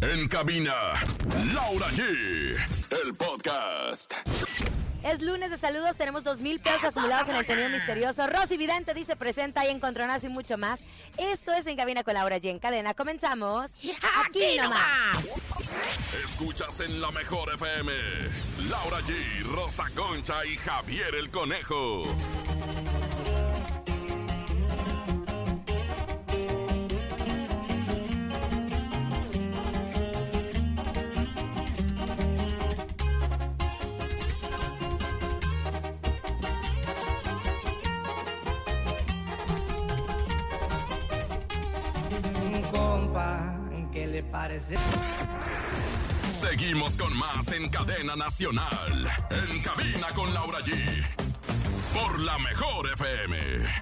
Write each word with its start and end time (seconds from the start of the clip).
En 0.00 0.28
cabina, 0.28 0.74
Laura 1.52 1.86
G. 1.88 2.02
El 2.02 3.14
podcast. 3.14 4.14
Es 5.02 5.20
lunes 5.22 5.50
de 5.50 5.58
saludos, 5.58 5.96
tenemos 5.96 6.24
dos 6.24 6.40
mil 6.40 6.60
pesos 6.60 6.84
acumulados 6.84 7.28
en 7.28 7.36
el 7.36 7.46
sonido 7.46 7.68
misterioso. 7.68 8.26
Rosy 8.26 8.56
Vidente 8.56 8.94
dice 8.94 9.16
presenta 9.16 9.64
y 9.66 9.70
encontronazo 9.70 10.26
y 10.26 10.30
mucho 10.30 10.56
más. 10.58 10.80
Esto 11.18 11.52
es 11.52 11.66
En 11.66 11.76
Cabina 11.76 12.02
con 12.04 12.14
Laura 12.14 12.38
G. 12.38 12.50
En 12.50 12.58
cadena, 12.58 12.94
comenzamos. 12.94 13.70
Aquí 14.26 14.56
nomás. 14.56 15.18
Escuchas 16.24 16.80
en 16.80 17.00
la 17.00 17.10
mejor 17.10 17.52
FM. 17.54 17.92
Laura 18.70 19.00
G, 19.00 19.42
Rosa 19.54 19.84
Concha 19.94 20.44
y 20.46 20.56
Javier 20.56 21.14
el 21.14 21.30
Conejo. 21.30 22.02
Seguimos 46.34 46.98
con 46.98 47.16
más 47.16 47.48
en 47.48 47.70
cadena 47.70 48.14
nacional. 48.14 49.08
En 49.30 49.62
cabina 49.62 50.08
con 50.14 50.34
Laura 50.34 50.58
G. 50.58 50.74
Por 51.94 52.20
la 52.20 52.38
mejor 52.38 52.90
FM. 52.92 53.38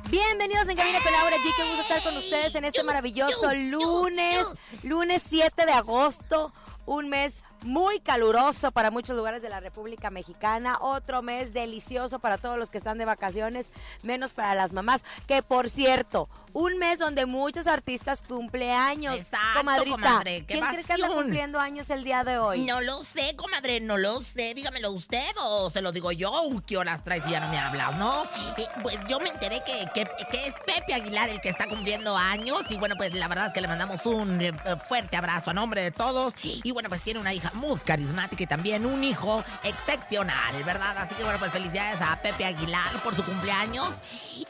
Bienvenidos 0.08 0.68
en 0.68 0.76
Cabina 0.76 1.00
con 1.02 1.10
Laura 1.10 1.36
G. 1.36 1.52
Qué 1.56 1.64
gusto 1.64 1.82
estar 1.82 2.02
con 2.04 2.16
ustedes 2.16 2.54
en 2.54 2.64
este 2.64 2.84
maravilloso 2.84 3.52
lunes, 3.54 4.46
lunes 4.84 5.24
7 5.28 5.66
de 5.66 5.72
agosto, 5.72 6.52
un 6.86 7.08
mes 7.08 7.42
muy 7.62 8.00
caluroso 8.00 8.72
para 8.72 8.90
muchos 8.90 9.16
lugares 9.16 9.42
de 9.42 9.48
la 9.48 9.60
República 9.60 10.10
Mexicana, 10.10 10.78
otro 10.80 11.22
mes 11.22 11.52
delicioso 11.52 12.18
para 12.18 12.38
todos 12.38 12.58
los 12.58 12.70
que 12.70 12.78
están 12.78 12.98
de 12.98 13.04
vacaciones, 13.04 13.72
menos 14.02 14.32
para 14.32 14.54
las 14.54 14.72
mamás, 14.72 15.04
que 15.26 15.42
por 15.42 15.70
cierto, 15.70 16.28
un 16.52 16.78
mes 16.78 16.98
donde 16.98 17.26
muchos 17.26 17.66
artistas 17.66 18.22
cumpleaños. 18.22 19.16
Exacto, 19.16 19.60
Comadrita, 19.60 19.96
comadre, 19.96 20.40
qué 20.46 20.54
¿quién 20.54 20.64
cree 20.66 20.84
que 20.84 20.92
anda 20.92 21.06
pasión. 21.06 21.22
cumpliendo 21.24 21.60
años 21.60 21.90
el 21.90 22.04
día 22.04 22.24
de 22.24 22.38
hoy? 22.38 22.64
No 22.64 22.80
lo 22.80 23.02
sé, 23.02 23.36
comadre, 23.36 23.80
no 23.80 23.96
lo 23.96 24.20
sé. 24.20 24.54
Dígamelo 24.54 24.90
usted 24.90 25.22
o 25.42 25.70
se 25.70 25.80
lo 25.82 25.92
digo 25.92 26.12
yo. 26.12 26.32
¿Qué 26.66 26.76
horas 26.76 27.04
traes 27.04 27.22
y 27.26 27.30
ya 27.30 27.40
no 27.40 27.48
me 27.48 27.58
hablas, 27.58 27.96
no? 27.96 28.24
Eh, 28.56 28.66
pues 28.82 28.98
yo 29.08 29.20
me 29.20 29.28
enteré 29.28 29.62
que, 29.64 29.86
que- 29.94 30.10
que 30.30 30.46
es 30.46 30.54
Pepe 30.66 30.94
Aguilar 30.94 31.28
el 31.28 31.40
que 31.40 31.48
está 31.48 31.68
cumpliendo 31.68 32.16
años. 32.16 32.62
Y 32.68 32.76
bueno, 32.76 32.94
pues 32.96 33.14
la 33.14 33.28
verdad 33.28 33.46
es 33.46 33.52
que 33.52 33.60
le 33.60 33.68
mandamos 33.68 34.04
un 34.06 34.40
eh, 34.40 34.52
fuerte 34.88 35.16
abrazo 35.16 35.50
a 35.50 35.54
nombre 35.54 35.82
de 35.82 35.90
todos. 35.90 36.34
Y 36.42 36.70
bueno, 36.72 36.88
pues 36.88 37.00
tiene 37.02 37.20
una 37.20 37.32
hija 37.32 37.51
muy 37.54 37.78
carismática 37.80 38.42
y 38.42 38.46
también 38.46 38.86
un 38.86 39.04
hijo 39.04 39.44
excepcional, 39.64 40.54
¿verdad? 40.64 40.96
Así 40.98 41.14
que 41.14 41.22
bueno, 41.22 41.38
pues 41.38 41.52
felicidades 41.52 42.00
a 42.00 42.20
Pepe 42.22 42.44
Aguilar 42.44 42.92
por 43.02 43.14
su 43.14 43.24
cumpleaños. 43.24 43.90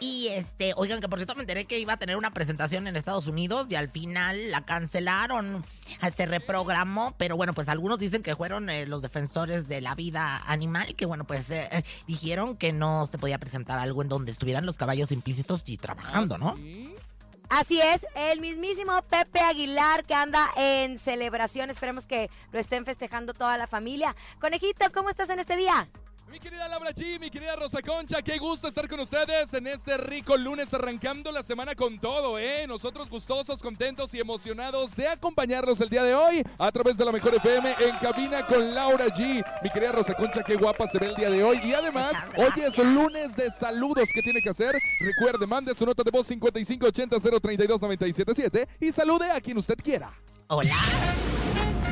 Y 0.01 0.29
este, 0.29 0.73
oigan, 0.77 1.01
que 1.01 1.09
por 1.09 1.19
cierto 1.19 1.35
me 1.35 1.43
enteré 1.43 1.65
que 1.65 1.79
iba 1.79 1.93
a 1.93 1.97
tener 1.97 2.17
una 2.17 2.33
presentación 2.33 2.87
en 2.87 2.97
Estados 2.97 3.27
Unidos 3.27 3.67
y 3.71 3.75
al 3.75 3.91
final 3.91 4.51
la 4.51 4.63
cancelaron. 4.63 5.65
Se 6.15 6.27
reprogramó, 6.27 7.15
pero 7.19 7.37
bueno, 7.37 7.53
pues 7.53 7.69
algunos 7.69 7.99
dicen 7.99 8.23
que 8.23 8.37
fueron 8.37 8.71
eh, 8.71 8.87
los 8.87 9.03
defensores 9.03 9.69
de 9.69 9.81
la 9.81 9.95
vida 9.95 10.43
animal, 10.47 10.95
que 10.95 11.07
bueno, 11.07 11.25
pues 11.25 11.51
eh, 11.51 11.69
eh, 11.71 11.83
dijeron 12.07 12.57
que 12.57 12.73
no 12.73 13.07
se 13.07 13.19
podía 13.19 13.39
presentar 13.39 13.79
algo 13.79 14.03
en 14.03 14.09
donde 14.09 14.33
estuvieran 14.33 14.67
los 14.67 14.77
caballos 14.77 15.13
implícitos 15.13 15.63
y 15.67 15.77
trabajando, 15.77 16.39
¿no? 16.39 16.57
Así 17.55 17.79
es, 17.83 18.07
el 18.15 18.41
mismísimo 18.41 19.03
Pepe 19.11 19.41
Aguilar 19.41 20.07
que 20.07 20.15
anda 20.15 20.49
en 20.57 20.99
celebración. 20.99 21.69
Esperemos 21.69 22.07
que 22.07 22.31
lo 22.51 22.59
estén 22.59 22.87
festejando 22.87 23.35
toda 23.35 23.59
la 23.59 23.67
familia. 23.67 24.17
Conejito, 24.41 24.91
¿cómo 24.91 25.11
estás 25.11 25.29
en 25.29 25.39
este 25.39 25.59
día? 25.59 25.87
Mi 26.33 26.41
querida 26.41 26.67
Laura 26.67 26.91
G, 26.93 27.21
mi 27.21 27.29
querida 27.29 27.55
Rosa 27.57 27.83
Concha, 27.83 28.23
qué 28.23 28.39
gusto 28.39 28.67
estar 28.67 28.89
con 28.89 28.99
ustedes 29.01 29.53
en 29.53 29.67
este 29.67 29.99
rico 29.99 30.35
lunes 30.39 30.73
arrancando 30.73 31.31
la 31.31 31.43
semana 31.43 31.75
con 31.75 31.99
todo, 31.99 32.39
¿eh? 32.39 32.67
Nosotros 32.67 33.11
gustosos, 33.11 33.61
contentos 33.61 34.15
y 34.15 34.21
emocionados 34.21 34.97
de 34.97 35.09
acompañarlos 35.09 35.83
el 35.83 35.91
día 35.91 36.03
de 36.03 36.15
hoy 36.15 36.43
a 36.59 36.73
través 36.73 36.97
de 36.97 37.05
la 37.05 37.13
Mejor 37.13 37.35
FM 37.35 37.75
en 37.79 37.99
cabina 37.99 38.47
con 38.47 38.75
Laura 38.75 39.09
G. 39.09 39.45
Mi 39.63 39.69
querida 39.69 39.93
Rosa 39.93 40.15
Concha, 40.15 40.43
qué 40.43 40.57
guapa 40.57 40.89
se 40.89 40.99
ve 40.99 41.09
el 41.09 41.17
día 41.17 41.29
de 41.29 41.45
hoy. 41.45 41.61
Y 41.63 41.75
además, 41.75 42.13
hoy 42.39 42.63
es 42.63 42.79
lunes 42.79 43.37
de 43.37 43.51
saludos. 43.51 44.09
¿Qué 44.15 44.23
tiene 44.23 44.41
que 44.41 44.49
hacer? 44.49 44.75
Recuerde, 45.01 45.47
mande 45.47 45.75
su 45.75 45.85
nota 45.85 46.03
de 46.03 46.11
voz 46.11 46.31
5580-032-977 46.31 48.69
y 48.81 48.91
salude 48.91 49.31
a 49.31 49.39
quien 49.39 49.59
usted 49.59 49.77
quiera. 49.77 50.11
Hola. 50.47 50.73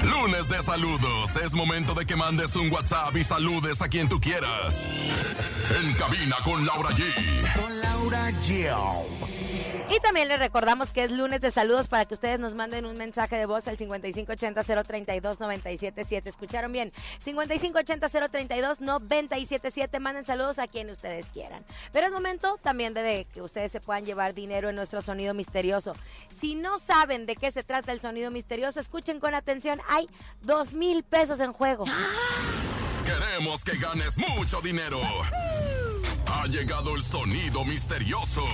Lunes 0.03 0.49
de 0.49 0.63
saludos. 0.63 1.37
Es 1.37 1.55
momento 1.55 1.95
de 1.95 2.07
que 2.07 2.17
mandes 2.17 2.57
un 2.57 2.71
WhatsApp 2.71 3.17
y 3.17 3.25
saludes 3.25 3.83
a 3.83 3.89
quien 3.89 4.09
tú 4.09 4.21
quieras. 4.21 4.89
En 5.79 5.93
cabina 5.95 6.37
con 6.45 6.65
Laura 6.65 6.91
G. 6.91 7.05
Con 7.61 7.81
Laura 7.81 8.31
G. 8.43 8.71
Y 9.93 9.99
también 9.99 10.29
les 10.29 10.39
recordamos 10.39 10.93
que 10.93 11.03
es 11.03 11.11
lunes 11.11 11.41
de 11.41 11.51
saludos 11.51 11.89
para 11.89 12.05
que 12.05 12.15
ustedes 12.15 12.39
nos 12.39 12.55
manden 12.55 12.87
un 12.87 12.97
mensaje 12.97 13.35
de 13.35 13.47
voz 13.47 13.67
al 13.67 13.77
5580-032-977. 13.77 16.27
¿Escucharon 16.27 16.71
bien? 16.71 16.93
5580-032-977. 17.25 19.99
Manden 19.99 20.25
saludos 20.25 20.61
a 20.61 20.69
quien 20.69 20.91
ustedes 20.91 21.27
quieran. 21.33 21.65
Pero 21.93 22.07
es 22.07 22.13
momento 22.13 22.57
también 22.63 22.95
de, 22.95 23.03
de 23.03 23.25
que 23.25 23.43
ustedes 23.43 23.73
se 23.73 23.81
puedan 23.81 24.05
llevar 24.05 24.33
dinero 24.33 24.69
en 24.69 24.77
nuestro 24.77 25.03
sonido 25.03 25.35
misterioso. 25.35 25.95
Si 26.29 26.55
no 26.55 26.79
saben 26.79 27.27
de 27.27 27.35
qué 27.35 27.51
se 27.51 27.65
trata 27.65 27.91
el 27.91 28.01
sonido 28.01 28.31
misterioso, 28.31 28.79
escuchen 28.79 29.19
con 29.19 29.35
atención. 29.35 29.81
Hay 29.89 30.09
dos 30.43 30.73
mil 30.73 31.03
pesos 31.03 31.41
en 31.41 31.53
juego. 31.53 31.85
Queremos 33.05 33.65
que 33.65 33.77
ganes 33.77 34.17
mucho 34.19 34.61
dinero. 34.61 35.01
Ha 36.27 36.47
llegado 36.47 36.95
el 36.95 37.03
sonido 37.03 37.65
misterioso. 37.65 38.45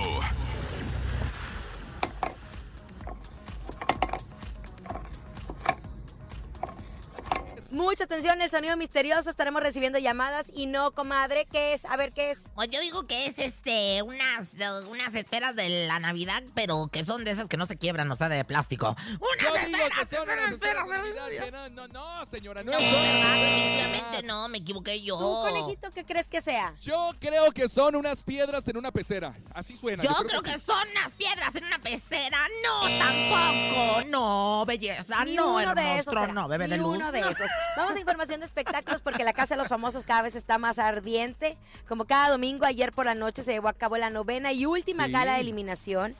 Mucha 7.71 8.05
atención, 8.05 8.41
el 8.41 8.49
sonido 8.49 8.77
misterioso. 8.77 9.29
Estaremos 9.29 9.61
recibiendo 9.61 9.99
llamadas 9.99 10.45
y 10.53 10.67
no, 10.67 10.91
comadre. 10.91 11.45
¿Qué 11.51 11.73
es? 11.73 11.85
A 11.85 11.97
ver, 11.97 12.13
¿qué 12.13 12.31
es? 12.31 12.39
Pues 12.55 12.69
yo 12.69 12.79
digo 12.81 13.05
que 13.07 13.25
es 13.25 13.37
este 13.37 14.01
unas, 14.03 14.47
unas 14.89 15.13
esferas 15.15 15.55
de 15.55 15.87
la 15.87 15.99
Navidad, 15.99 16.43
pero 16.53 16.87
que 16.91 17.03
son 17.03 17.23
de 17.23 17.31
esas 17.31 17.47
que 17.47 17.57
no 17.57 17.65
se 17.65 17.77
quiebran, 17.77 18.09
o 18.11 18.15
sea, 18.15 18.29
de 18.29 18.43
plástico. 18.45 18.95
Yo 19.07 19.17
¡Unas 19.51 19.65
digo 19.65 19.77
esferas! 19.77 19.99
que 20.09 20.15
son 20.15 20.23
unas 20.23 20.51
esferas 20.51 20.67
esferas 20.67 20.85
de 20.85 20.97
Navidad, 20.97 21.45
que 21.45 21.51
No, 21.51 21.69
no, 21.69 21.87
no, 21.87 22.25
señora, 22.25 22.63
no 22.63 22.71
No, 22.71 22.79
son 22.79 22.91
¿verdad? 22.91 23.35
Definitivamente 23.35 24.23
no, 24.23 24.47
me 24.49 24.57
equivoqué 24.59 25.01
yo. 25.01 25.17
¿Tú, 25.17 25.49
conejito, 25.49 25.91
qué 25.91 26.05
crees 26.05 26.27
que 26.27 26.41
sea? 26.41 26.73
Yo 26.81 27.11
creo 27.19 27.51
que 27.51 27.69
son 27.69 27.95
unas 27.95 28.23
piedras 28.23 28.67
en 28.67 28.77
una 28.77 28.91
pecera. 28.91 29.33
Así 29.53 29.75
suena. 29.75 30.03
Yo 30.03 30.13
creo 30.27 30.41
que 30.41 30.53
sí. 30.53 30.63
son 30.65 30.87
unas 30.91 31.11
piedras 31.13 31.55
en 31.55 31.65
una 31.65 31.79
pecera. 31.79 32.37
No, 32.63 32.97
tampoco. 32.99 34.05
No, 34.07 34.65
belleza. 34.65 35.25
Ni 35.25 35.35
no, 35.35 35.55
uno 35.55 35.75
de 35.75 35.99
esos. 35.99 36.33
No, 36.33 36.47
bebé 36.47 36.67
de 36.67 36.77
luz. 36.77 36.97
uno 36.97 37.11
de 37.11 37.19
esos. 37.19 37.49
Vamos 37.75 37.95
a 37.95 37.99
información 37.99 38.39
de 38.39 38.45
espectáculos 38.47 39.01
porque 39.01 39.23
la 39.23 39.33
Casa 39.33 39.53
de 39.55 39.59
los 39.59 39.67
Famosos 39.67 40.03
cada 40.03 40.23
vez 40.23 40.35
está 40.35 40.57
más 40.57 40.79
ardiente. 40.79 41.57
Como 41.87 42.05
cada 42.05 42.29
domingo, 42.29 42.65
ayer 42.65 42.91
por 42.91 43.05
la 43.05 43.13
noche 43.13 43.43
se 43.43 43.51
llevó 43.53 43.67
a 43.67 43.73
cabo 43.73 43.97
la 43.97 44.09
novena 44.09 44.51
y 44.51 44.65
última 44.65 45.05
Sí. 45.05 45.11
gala 45.11 45.33
de 45.35 45.41
eliminación. 45.41 46.15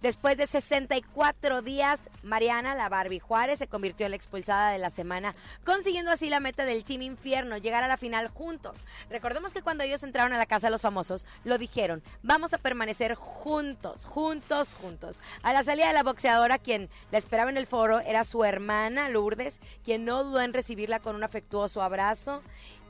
Después 0.00 0.36
de 0.36 0.46
64 0.46 1.60
días, 1.60 2.00
Mariana, 2.22 2.76
la 2.76 2.88
Barbie 2.88 3.18
Juárez, 3.18 3.58
se 3.58 3.66
convirtió 3.66 4.06
en 4.06 4.12
la 4.12 4.16
expulsada 4.16 4.70
de 4.70 4.78
la 4.78 4.90
semana, 4.90 5.34
consiguiendo 5.64 6.12
así 6.12 6.30
la 6.30 6.38
meta 6.38 6.64
del 6.64 6.84
Team 6.84 7.02
Infierno, 7.02 7.56
llegar 7.56 7.82
a 7.82 7.88
la 7.88 7.96
final 7.96 8.28
juntos. 8.28 8.78
Recordemos 9.10 9.52
que 9.52 9.62
cuando 9.62 9.82
ellos 9.82 10.04
entraron 10.04 10.32
a 10.32 10.38
la 10.38 10.46
Casa 10.46 10.68
de 10.68 10.70
los 10.70 10.82
Famosos, 10.82 11.26
lo 11.42 11.58
dijeron, 11.58 12.02
vamos 12.22 12.54
a 12.54 12.58
permanecer 12.58 13.16
juntos, 13.16 14.04
juntos, 14.04 14.74
juntos. 14.74 15.20
A 15.42 15.52
la 15.52 15.64
salida 15.64 15.88
de 15.88 15.94
la 15.94 16.04
boxeadora, 16.04 16.58
quien 16.58 16.88
la 17.10 17.18
esperaba 17.18 17.50
en 17.50 17.56
el 17.56 17.66
foro, 17.66 17.98
era 17.98 18.22
su 18.22 18.44
hermana 18.44 19.08
Lourdes, 19.08 19.58
quien 19.84 20.04
no 20.04 20.22
dudó 20.22 20.42
en 20.42 20.52
recibirla 20.52 21.00
con 21.00 21.16
un 21.16 21.24
afectuoso 21.24 21.82
abrazo. 21.82 22.42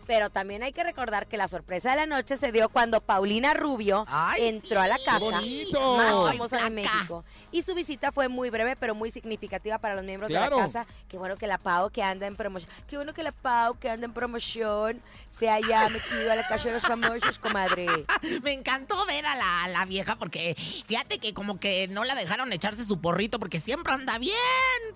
Pero 0.08 0.30
también 0.30 0.62
hay 0.62 0.72
que 0.72 0.82
recordar 0.82 1.26
que 1.26 1.36
la 1.36 1.48
sorpresa 1.48 1.90
de 1.90 1.96
la 1.96 2.06
noche 2.06 2.36
se 2.36 2.50
dio 2.50 2.70
cuando 2.70 3.02
Paulina 3.02 3.52
Rubio 3.52 4.06
Ay, 4.08 4.48
entró 4.48 4.80
a 4.80 4.88
la 4.88 4.96
casa 4.96 5.18
bonito! 5.18 5.96
más 5.98 6.10
Ay, 6.10 6.38
famosa 6.38 6.64
de. 6.64 6.70
México. 6.70 7.26
Y 7.52 7.60
su 7.60 7.74
visita 7.74 8.10
fue 8.10 8.28
muy 8.28 8.48
breve, 8.48 8.74
pero 8.76 8.94
muy 8.94 9.10
significativa 9.10 9.76
para 9.76 9.94
los 9.94 10.04
miembros 10.04 10.30
de 10.30 10.40
la 10.40 10.48
casa. 10.48 10.86
Qué 11.08 11.18
bueno 11.18 11.36
que 11.36 11.46
la 11.46 11.58
Pau 11.58 11.90
que 11.90 12.02
anda 12.02 12.26
en 12.26 12.36
promoción. 12.36 12.72
Qué 12.88 12.96
bueno 12.96 13.12
que 13.12 13.22
la 13.22 13.32
Pau 13.32 13.78
que 13.78 13.90
anda 13.90 14.06
en 14.06 14.14
promoción 14.14 15.02
se 15.28 15.50
haya 15.50 15.86
metido 15.90 16.32
a 16.32 16.36
la 16.36 16.46
casa 16.48 16.64
de 16.68 16.74
los 16.74 16.82
famosos, 16.82 17.38
comadre. 17.38 17.86
Me 18.42 18.54
encantó 18.54 19.04
ver 19.04 19.26
a 19.26 19.36
la, 19.36 19.64
a 19.64 19.68
la 19.68 19.84
vieja 19.84 20.16
porque 20.16 20.54
fíjate 20.86 21.18
que 21.18 21.34
como 21.34 21.60
que 21.60 21.86
no 21.88 22.04
la 22.04 22.14
dejaron 22.14 22.50
echarse 22.54 22.86
su 22.86 22.98
porrito 23.02 23.38
porque 23.38 23.60
siempre 23.60 23.92
anda 23.92 24.16
bien 24.18 24.34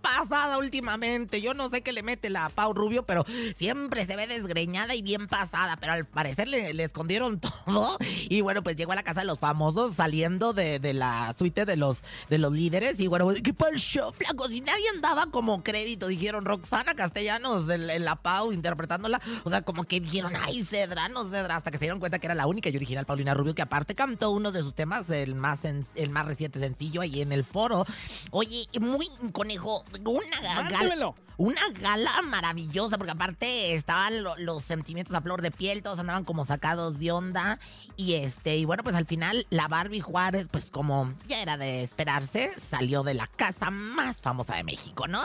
pasada 0.01 0.57
últimamente. 0.57 1.43
Yo 1.43 1.53
no 1.53 1.69
sé 1.69 1.83
qué 1.83 1.93
le 1.93 2.03
mete 2.03 2.31
la 2.31 2.49
Pau 2.49 2.73
Rubio, 2.73 3.03
pero 3.05 3.27
siempre 3.57 4.07
se 4.07 4.17
ve 4.17 4.27
desgreñada 4.27 4.95
y 4.95 5.02
y 5.03 5.13
bien 5.13 5.27
pasada, 5.29 5.77
pero 5.81 5.93
al 5.93 6.05
parecer 6.05 6.49
le, 6.49 6.73
le 6.75 6.85
escondieron 6.85 7.41
todo. 7.65 7.97
Y 8.29 8.41
bueno, 8.41 8.63
pues 8.63 8.77
llegó 8.77 8.93
a 8.93 8.95
la 8.95 9.03
casa 9.03 9.21
de 9.21 9.27
los 9.27 9.39
famosos 9.39 9.95
saliendo 9.95 10.53
de, 10.53 10.79
de 10.79 10.95
la 10.95 11.35
suite 11.37 11.65
de 11.65 11.77
los, 11.77 12.03
de 12.29 12.39
los 12.39 12.53
líderes. 12.53 13.01
Y 13.01 13.07
bueno, 13.07 13.29
¿qué 13.43 13.53
pasó, 13.55 14.13
flaco? 14.13 14.49
Si 14.49 14.61
nadie 14.61 14.89
andaba 14.95 15.27
como 15.31 15.63
crédito, 15.63 16.07
dijeron 16.07 16.45
Roxana 16.45 16.95
Castellanos 16.95 17.69
en, 17.69 17.89
en 17.89 18.05
la 18.05 18.17
Pau 18.17 18.53
interpretándola. 18.53 19.21
O 19.45 19.51
sea, 19.51 19.63
como 19.63 19.85
que 19.85 20.01
dijeron, 20.01 20.35
ay, 20.41 20.65
Cedra, 20.65 21.09
no 21.09 21.29
Cedra, 21.29 21.57
hasta 21.57 21.71
que 21.71 21.79
se 21.79 21.85
dieron 21.85 22.01
cuenta 22.01 22.19
que 22.19 22.27
era 22.27 22.35
la 22.35 22.47
única 22.47 22.69
y 22.69 22.77
original 22.77 23.07
Paulina 23.07 23.35
Rubio, 23.35 23.55
que 23.55 23.63
aparte 23.63 23.95
cantó 23.95 24.31
uno 24.31 24.53
de 24.53 24.63
sus 24.63 24.75
temas, 24.75 25.09
el 25.11 25.35
más, 25.35 25.61
el 25.65 26.11
más 26.11 26.27
reciente 26.27 26.61
sencillo, 26.61 27.01
ahí 27.01 27.23
en 27.23 27.33
el 27.33 27.45
foro. 27.45 27.85
Oye, 28.31 28.67
muy 28.81 29.09
conejo, 29.33 29.85
una 30.05 30.55
Mándemelo. 30.55 31.15
Una 31.43 31.61
gala 31.81 32.23
maravillosa, 32.23 32.99
porque 32.99 33.11
aparte 33.13 33.75
estaban 33.75 34.23
lo- 34.23 34.37
los 34.39 34.63
sentimientos 34.63 35.13
a 35.17 35.21
flor 35.21 35.43
de 35.43 35.51
piel, 35.51 35.83
todos 35.83 35.99
andaban 35.99 36.25
como 36.25 36.45
sacados 36.47 37.01
de 37.01 37.11
onda. 37.11 37.59
Y 37.97 38.15
este, 38.15 38.57
y 38.59 38.65
bueno, 38.65 38.85
pues 38.85 38.95
al 38.95 39.07
final 39.07 39.45
la 39.51 39.67
Barbie 39.67 40.01
Juárez, 40.01 40.47
pues 40.51 40.71
como 40.71 41.13
ya 41.27 41.43
era 41.43 41.57
de 41.57 41.83
esperarse, 41.83 42.53
salió 42.71 43.03
de 43.03 43.15
la 43.15 43.27
casa 43.27 43.71
más 43.73 44.19
famosa 44.19 44.55
de 44.55 44.63
México, 44.63 45.09
¿no? 45.09 45.21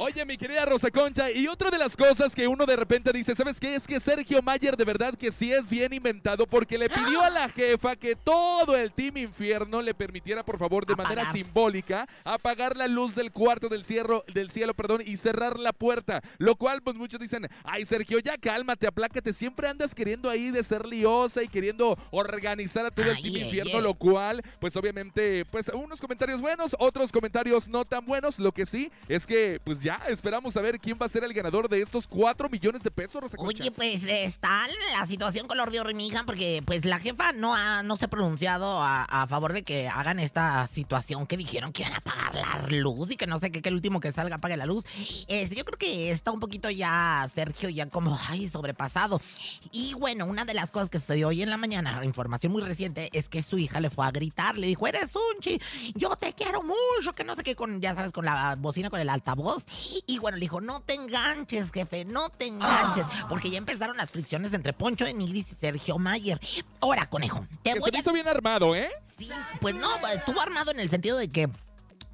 Oye, 0.00 0.24
mi 0.24 0.38
querida 0.38 0.64
Rosa 0.64 0.90
Concha, 0.90 1.30
y 1.30 1.46
otra 1.46 1.70
de 1.70 1.76
las 1.78 1.94
cosas 1.94 2.34
que 2.34 2.48
uno 2.48 2.64
de 2.64 2.76
repente 2.76 3.12
dice, 3.12 3.34
¿sabes 3.34 3.60
qué? 3.60 3.74
Es 3.74 3.86
que 3.86 4.00
Sergio 4.00 4.40
Mayer 4.42 4.76
de 4.78 4.84
verdad 4.86 5.14
que 5.14 5.30
sí 5.30 5.52
es 5.52 5.68
bien 5.68 5.92
inventado 5.92 6.46
porque 6.46 6.78
le 6.78 6.88
pidió 6.88 7.20
a 7.20 7.28
la 7.28 7.48
jefa 7.50 7.96
que 7.96 8.16
todo 8.16 8.76
el 8.76 8.92
Team 8.92 9.18
Infierno 9.18 9.82
le 9.82 9.92
permitiera, 9.92 10.42
por 10.42 10.58
favor, 10.58 10.86
de 10.86 10.96
manera 10.96 11.30
simbólica, 11.32 12.06
apagar 12.24 12.76
la 12.78 12.86
luz 12.88 13.14
del 13.14 13.30
cuarto 13.30 13.68
del, 13.68 13.84
cierro, 13.84 14.24
del 14.32 14.50
cielo 14.50 14.72
perdón, 14.72 15.02
y 15.04 15.16
cerrar 15.18 15.49
la 15.58 15.72
puerta. 15.72 16.22
Lo 16.38 16.56
cual, 16.56 16.82
pues 16.82 16.96
muchos 16.96 17.20
dicen, 17.20 17.48
ay, 17.64 17.84
Sergio, 17.84 18.18
ya 18.18 18.36
cálmate, 18.38 18.86
aplácate, 18.86 19.32
siempre 19.32 19.68
andas 19.68 19.94
queriendo 19.94 20.30
ahí 20.30 20.50
de 20.50 20.62
ser 20.62 20.86
liosa 20.86 21.42
y 21.42 21.48
queriendo 21.48 21.98
organizar 22.10 22.86
a 22.86 22.90
todo 22.90 23.10
el 23.10 23.16
Ay, 23.16 23.22
Team 23.22 23.36
Infierno, 23.36 23.80
lo 23.80 23.94
cual, 23.94 24.42
pues 24.60 24.76
obviamente, 24.76 25.44
pues 25.46 25.68
unos 25.68 26.00
comentarios 26.00 26.40
buenos, 26.40 26.76
otros 26.78 27.12
comentarios 27.12 27.68
no 27.68 27.84
tan 27.84 28.04
buenos. 28.04 28.38
Lo 28.38 28.52
que 28.52 28.66
sí 28.66 28.90
es 29.08 29.26
que, 29.26 29.60
pues 29.64 29.80
ya 29.82 30.00
esperamos 30.08 30.56
a 30.56 30.60
ver 30.60 30.78
quién 30.78 30.98
va 31.00 31.06
a 31.06 31.08
ser 31.08 31.24
el 31.24 31.32
ganador 31.32 31.68
de 31.68 31.82
estos 31.82 32.06
4 32.06 32.48
millones 32.48 32.82
de 32.82 32.90
pesos, 32.90 33.20
Rosa 33.20 33.36
Concha. 33.36 33.62
Oye, 33.62 33.70
pues 33.70 34.04
está 34.04 34.66
la 34.92 35.06
situación 35.06 35.46
y 35.90 35.94
mi 35.94 36.08
hija, 36.08 36.24
porque 36.24 36.62
pues 36.64 36.84
la 36.84 36.98
jefa 36.98 37.32
no, 37.32 37.54
ha, 37.54 37.82
no 37.82 37.96
se 37.96 38.06
ha 38.06 38.08
pronunciado 38.08 38.82
a, 38.82 39.04
a 39.04 39.26
favor 39.26 39.52
de 39.52 39.62
que 39.62 39.88
hagan 39.88 40.18
esta 40.18 40.66
situación 40.66 41.26
que 41.26 41.36
dijeron 41.36 41.72
que 41.72 41.82
iban 41.82 41.94
a 41.94 41.98
apagar 41.98 42.34
la 42.34 42.80
luz 42.80 43.10
y 43.10 43.16
que 43.16 43.26
no 43.26 43.38
sé 43.38 43.50
qué, 43.50 43.62
que 43.62 43.68
el 43.68 43.74
último 43.74 44.00
que 44.00 44.12
salga 44.12 44.36
apague 44.36 44.56
la 44.56 44.66
luz. 44.66 44.84
Este, 45.30 45.54
yo 45.54 45.64
creo 45.64 45.78
que 45.78 46.10
está 46.10 46.32
un 46.32 46.40
poquito 46.40 46.70
ya 46.70 47.24
Sergio 47.32 47.68
ya 47.68 47.86
como, 47.86 48.18
ay, 48.28 48.48
sobrepasado. 48.48 49.20
Y 49.70 49.94
bueno, 49.94 50.26
una 50.26 50.44
de 50.44 50.54
las 50.54 50.72
cosas 50.72 50.90
que 50.90 50.98
sucedió 50.98 51.28
hoy 51.28 51.42
en 51.42 51.50
la 51.50 51.56
mañana, 51.56 52.04
información 52.04 52.50
muy 52.50 52.62
reciente, 52.62 53.10
es 53.12 53.28
que 53.28 53.40
su 53.40 53.56
hija 53.56 53.78
le 53.78 53.90
fue 53.90 54.04
a 54.04 54.10
gritar, 54.10 54.58
le 54.58 54.66
dijo, 54.66 54.88
eres 54.88 55.14
un 55.14 55.40
chi, 55.40 55.60
yo 55.94 56.16
te 56.16 56.32
quiero 56.32 56.64
mucho, 56.64 57.12
que 57.14 57.22
no 57.22 57.36
sé 57.36 57.44
qué, 57.44 57.54
con, 57.54 57.80
ya 57.80 57.94
sabes, 57.94 58.10
con 58.10 58.24
la 58.24 58.56
bocina, 58.56 58.90
con 58.90 58.98
el 58.98 59.08
altavoz. 59.08 59.66
Y 60.04 60.18
bueno, 60.18 60.36
le 60.36 60.42
dijo, 60.42 60.60
no 60.60 60.80
te 60.80 60.94
enganches, 60.94 61.70
jefe, 61.70 62.04
no 62.04 62.30
te 62.30 62.48
enganches, 62.48 63.06
porque 63.28 63.50
ya 63.50 63.58
empezaron 63.58 63.98
las 63.98 64.10
fricciones 64.10 64.52
entre 64.52 64.72
Poncho 64.72 65.04
de 65.04 65.14
Nigris 65.14 65.52
y 65.52 65.54
Sergio 65.54 65.96
Mayer. 65.98 66.40
Ahora, 66.80 67.08
conejo, 67.08 67.46
te 67.62 67.74
Que 67.74 67.78
voy 67.78 67.90
se 67.92 67.98
a... 67.98 68.00
hizo 68.00 68.12
bien 68.12 68.26
armado, 68.26 68.74
¿eh? 68.74 68.90
Sí, 69.16 69.30
pues 69.60 69.76
no, 69.76 69.88
estuvo 70.08 70.40
armado 70.40 70.72
en 70.72 70.80
el 70.80 70.90
sentido 70.90 71.16
de 71.16 71.28
que... 71.28 71.48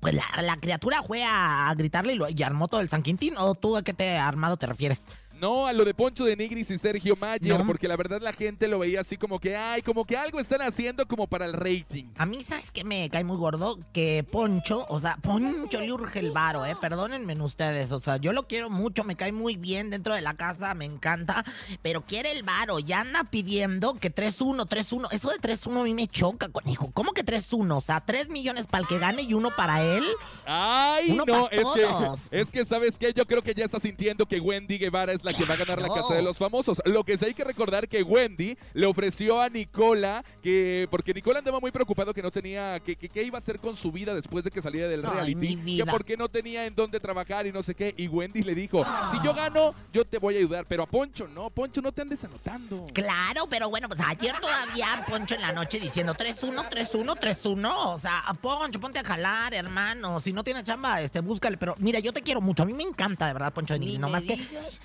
Pues 0.06 0.14
la, 0.14 0.41
la 0.41 0.56
criatura 0.56 1.03
fue 1.03 1.25
a, 1.25 1.75
gritarle 1.76 2.12
y, 2.12 2.14
lo, 2.14 2.29
y 2.29 2.41
armó 2.44 2.69
todo 2.69 2.81
el 2.81 2.88
San 2.88 3.03
Quintín. 3.03 3.35
¿O 3.38 3.56
tú 3.56 3.76
a 3.76 3.82
qué 3.82 3.93
te 3.93 4.17
armado 4.19 4.56
te 4.56 4.69
refieres? 4.69 5.03
No, 5.40 5.66
a 5.66 5.72
lo 5.72 5.84
de 5.84 5.94
Poncho 5.94 6.24
de 6.24 6.34
Nigris 6.36 6.70
y 6.70 6.78
Sergio 6.78 7.16
Mayer, 7.20 7.58
No. 7.58 7.66
porque 7.66 7.86
la 7.88 7.96
verdad 7.96 8.20
la 8.20 8.32
gente 8.32 8.66
lo 8.68 8.78
veía 8.80 9.00
así 9.00 9.16
como 9.16 9.38
que, 9.38 9.56
ay, 9.56 9.82
como 9.82 10.04
que 10.04 10.16
algo 10.16 10.40
están 10.40 10.62
haciendo 10.62 11.06
como 11.06 11.26
para 11.26 11.44
el 11.44 11.52
rating. 11.52 12.06
A 12.16 12.26
mí, 12.26 12.42
¿sabes 12.42 12.70
qué 12.72 12.82
me 12.84 13.08
cae 13.10 13.22
muy 13.24 13.36
gordo? 13.36 13.78
Que 13.92 14.24
Poncho, 14.30 14.84
o 14.88 14.98
sea, 14.98 15.16
Poncho 15.18 15.80
le 15.80 15.92
urge 15.92 16.18
el 16.18 16.32
varo, 16.32 16.64
¿eh? 16.66 16.76
Perdónenme 16.80 17.36
ustedes, 17.36 17.92
o 17.92 18.00
sea, 18.00 18.16
yo 18.16 18.32
lo 18.32 18.46
quiero 18.48 18.70
mucho, 18.70 19.04
me 19.04 19.14
cae 19.14 19.30
muy 19.30 19.56
bien 19.56 19.90
dentro 19.90 20.14
de 20.14 20.22
la 20.22 20.34
casa, 20.34 20.72
me 20.74 20.86
encanta, 20.86 21.44
pero 21.82 22.00
quiere 22.00 22.32
el 22.32 22.42
varo, 22.42 22.78
ya 22.78 23.00
anda 23.00 23.24
pidiendo 23.24 23.94
que 23.94 24.10
3-1, 24.12 24.66
3-1, 24.66 25.12
eso 25.12 25.28
de 25.28 25.36
3-1 25.36 25.80
a 25.80 25.84
mí 25.84 25.92
me 25.94 26.08
choca, 26.08 26.48
conejo, 26.48 26.90
¿cómo 26.92 27.12
que 27.12 27.24
3-1? 27.24 27.76
O 27.76 27.80
sea, 27.82 28.00
3 28.00 28.30
millones 28.30 28.66
para 28.66 28.80
el 28.82 28.88
que 28.88 28.98
gane 28.98 29.22
y 29.22 29.34
uno 29.34 29.50
para 29.54 29.82
él. 29.82 30.04
Ay, 30.46 31.10
Uno 31.10 31.24
no, 31.26 31.48
es 31.50 31.60
todos. 31.62 32.20
que, 32.30 32.40
es 32.40 32.50
que, 32.50 32.64
¿sabes 32.64 32.96
qué? 32.98 33.12
Yo 33.12 33.26
creo 33.26 33.42
que 33.42 33.52
ya 33.54 33.64
está 33.66 33.78
sintiendo 33.78 34.24
que 34.26 34.40
Wendy 34.40 34.78
Guevara 34.78 35.12
es 35.12 35.22
la 35.26 35.34
que 35.34 35.44
va 35.44 35.55
a 35.55 35.58
ganar 35.58 35.82
la 35.82 35.88
casa 35.88 36.14
de 36.14 36.23
los 36.23 36.38
famosos. 36.38 36.81
Lo 36.84 37.05
que 37.05 37.19
sí 37.19 37.26
hay 37.26 37.34
que 37.34 37.44
recordar 37.44 37.88
que 37.88 38.02
Wendy 38.02 38.56
le 38.73 38.87
ofreció 38.87 39.40
a 39.40 39.49
Nicola 39.49 40.25
que, 40.43 40.88
porque 40.90 41.12
Nicola 41.12 41.40
andaba 41.40 41.61
muy 41.61 41.70
preocupado 41.70 42.14
que 42.14 42.23
no 42.23 42.31
tenía, 42.31 42.81
que, 42.81 42.96
que, 42.96 43.08
qué 43.08 43.23
iba 43.23 43.38
a 43.38 43.40
hacer 43.40 43.58
con 43.58 43.76
su 43.76 43.93
vida 43.93 44.14
después 44.14 44.44
de 44.44 44.50
que 44.50 44.62
saliera 44.62 44.88
del 44.88 45.05
Ay, 45.05 45.12
reality, 45.12 45.34
mi 45.34 45.56
vida. 45.56 45.84
que 45.84 45.90
porque 45.90 46.17
no 46.17 46.28
tenía 46.28 46.64
en 46.67 46.75
dónde 46.75 47.00
trabajar 47.00 47.46
y 47.46 47.52
no 47.52 47.62
sé 47.62 47.75
qué. 47.75 47.94
Y 47.96 48.08
Wendy 48.08 48.43
le 48.43 48.55
dijo, 48.55 48.84
si 49.11 49.19
yo 49.25 49.34
gano, 49.34 49.75
yo 49.93 50.05
te 50.05 50.19
voy 50.19 50.37
a 50.37 50.38
ayudar, 50.38 50.64
pero 50.69 50.84
a 50.84 50.87
Poncho 50.87 51.26
no, 51.29 51.50
Poncho 51.50 51.82
no 51.82 51.93
te 51.93 52.02
andes 52.02 52.22
anotando. 52.25 52.87
Claro, 52.93 53.46
pero 53.49 53.69
bueno, 53.69 53.88
pues 53.88 54.00
ayer 54.00 54.34
todavía 54.40 55.05
Poncho 55.08 55.34
en 55.34 55.43
la 55.43 55.52
noche 55.52 55.81
diciendo 55.81 56.14
3-1, 56.14 56.69
3-1, 56.70 57.19
3-1. 57.19 57.72
O 57.87 57.99
sea, 57.99 58.22
Poncho, 58.40 58.81
ponte 58.81 59.00
a 59.00 59.05
jalar, 59.05 59.55
hermano. 59.55 60.20
Si 60.20 60.32
no 60.32 60.44
tiene 60.44 60.62
chamba, 60.62 61.00
este, 61.00 61.20
búscale. 61.20 61.56
Pero 61.56 61.75
mira, 61.79 61.99
yo 61.99 62.12
te 62.12 62.22
quiero 62.22 62.40
mucho. 62.40 62.62
A 62.62 62.67
mí 62.67 62.75
me 62.75 62.82
encanta, 62.82 63.26
de 63.26 63.32
verdad, 63.32 63.52
Poncho 63.52 63.75
de 63.75 63.81
Nigris. 63.81 63.99
Nomás 63.99 64.25
que 64.25 64.37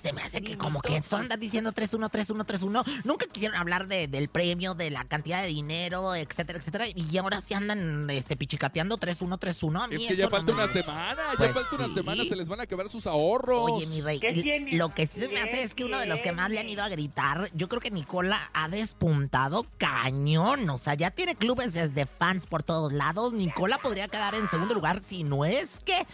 se 0.02 0.12
me 0.12 0.22
hace 0.22 0.31
que 0.40 0.56
como 0.56 0.80
que 0.80 0.96
eso 0.96 1.16
anda 1.16 1.36
diciendo 1.36 1.72
3-1, 1.72 2.10
3-1, 2.10 2.46
3-1. 2.46 3.02
Nunca 3.04 3.26
quisieron 3.26 3.56
hablar 3.58 3.86
de, 3.88 4.08
del 4.08 4.28
premio, 4.28 4.74
de 4.74 4.90
la 4.90 5.04
cantidad 5.04 5.42
de 5.42 5.48
dinero, 5.48 6.14
etcétera, 6.14 6.58
etcétera. 6.58 6.86
Y 6.94 7.16
ahora 7.18 7.40
sí 7.40 7.54
andan 7.54 8.08
este, 8.10 8.36
pichicateando 8.36 8.98
3-1, 8.98 9.38
3-1. 9.38 9.84
A 9.84 9.88
mí 9.88 9.96
Es 9.96 10.08
que 10.08 10.16
ya 10.16 10.28
falta 10.28 10.52
una 10.52 10.68
semana, 10.68 11.22
ya 11.32 11.36
Pues 11.36 11.52
falta 11.52 11.76
una 11.76 11.88
sí. 11.88 11.94
semana, 11.94 12.24
se 12.24 12.36
les 12.36 12.48
van 12.48 12.60
a 12.60 12.62
acabar 12.64 12.88
sus 12.88 13.06
ahorros. 13.06 13.70
Oye, 13.70 13.86
mi 13.86 14.00
rey, 14.00 14.20
lo 14.72 14.94
que 14.94 15.06
sí 15.06 15.20
se 15.20 15.28
me 15.28 15.40
hace 15.40 15.62
es 15.64 15.74
que 15.74 15.84
uno 15.84 15.98
de 15.98 16.06
los 16.06 16.20
que 16.20 16.32
más 16.32 16.50
le 16.50 16.58
han 16.58 16.68
ido 16.68 16.82
a 16.82 16.88
gritar, 16.88 17.50
yo 17.54 17.68
creo 17.68 17.80
que 17.80 17.90
Nicola 17.90 18.38
ha 18.54 18.68
despuntado 18.68 19.66
cañón. 19.78 20.68
O 20.70 20.78
sea, 20.78 20.94
ya 20.94 21.10
tiene 21.10 21.34
clubes 21.34 21.72
desde 21.72 22.06
fans 22.06 22.46
por 22.46 22.62
todos 22.62 22.92
lados. 22.92 23.32
Nicola 23.32 23.78
podría 23.78 24.08
quedar 24.08 24.34
en 24.34 24.48
segundo 24.48 24.74
lugar 24.74 25.00
si 25.06 25.24
no 25.24 25.44
es 25.44 25.70
que, 25.84 26.06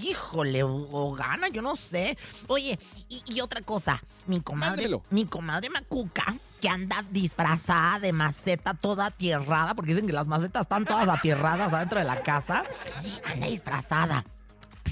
híjole, 0.00 0.62
o, 0.62 1.12
gana, 1.12 1.48
yo 1.48 1.62
no 1.62 1.76
sé. 1.76 2.16
Oye, 2.48 2.78
y, 3.08 3.22
y 3.26 3.40
otra 3.40 3.60
cosa, 3.60 4.02
mi 4.26 4.40
comadre, 4.40 4.88
mi 5.10 5.26
comadre 5.26 5.70
Macuca, 5.70 6.36
que 6.60 6.68
anda 6.68 7.04
disfrazada 7.10 7.98
de 7.98 8.12
maceta 8.12 8.74
toda 8.74 9.06
atierrada, 9.06 9.74
porque 9.74 9.92
dicen 9.92 10.06
que 10.06 10.12
las 10.12 10.26
macetas 10.26 10.62
están 10.62 10.84
todas 10.84 11.08
atierradas 11.08 11.72
adentro 11.72 11.98
de 11.98 12.04
la 12.04 12.22
casa, 12.22 12.64
anda 13.24 13.46
disfrazada. 13.46 14.24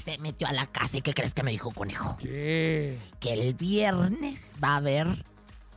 Se 0.03 0.17
metió 0.17 0.47
a 0.47 0.53
la 0.53 0.67
casa 0.67 0.97
y 0.97 1.01
¿qué 1.01 1.13
crees 1.13 1.33
que 1.33 1.43
me 1.43 1.51
dijo 1.51 1.71
conejo? 1.71 2.17
¿Qué? 2.17 2.97
que 3.19 3.33
el 3.33 3.53
viernes 3.53 4.51
va 4.63 4.69
a 4.69 4.77
haber 4.77 5.25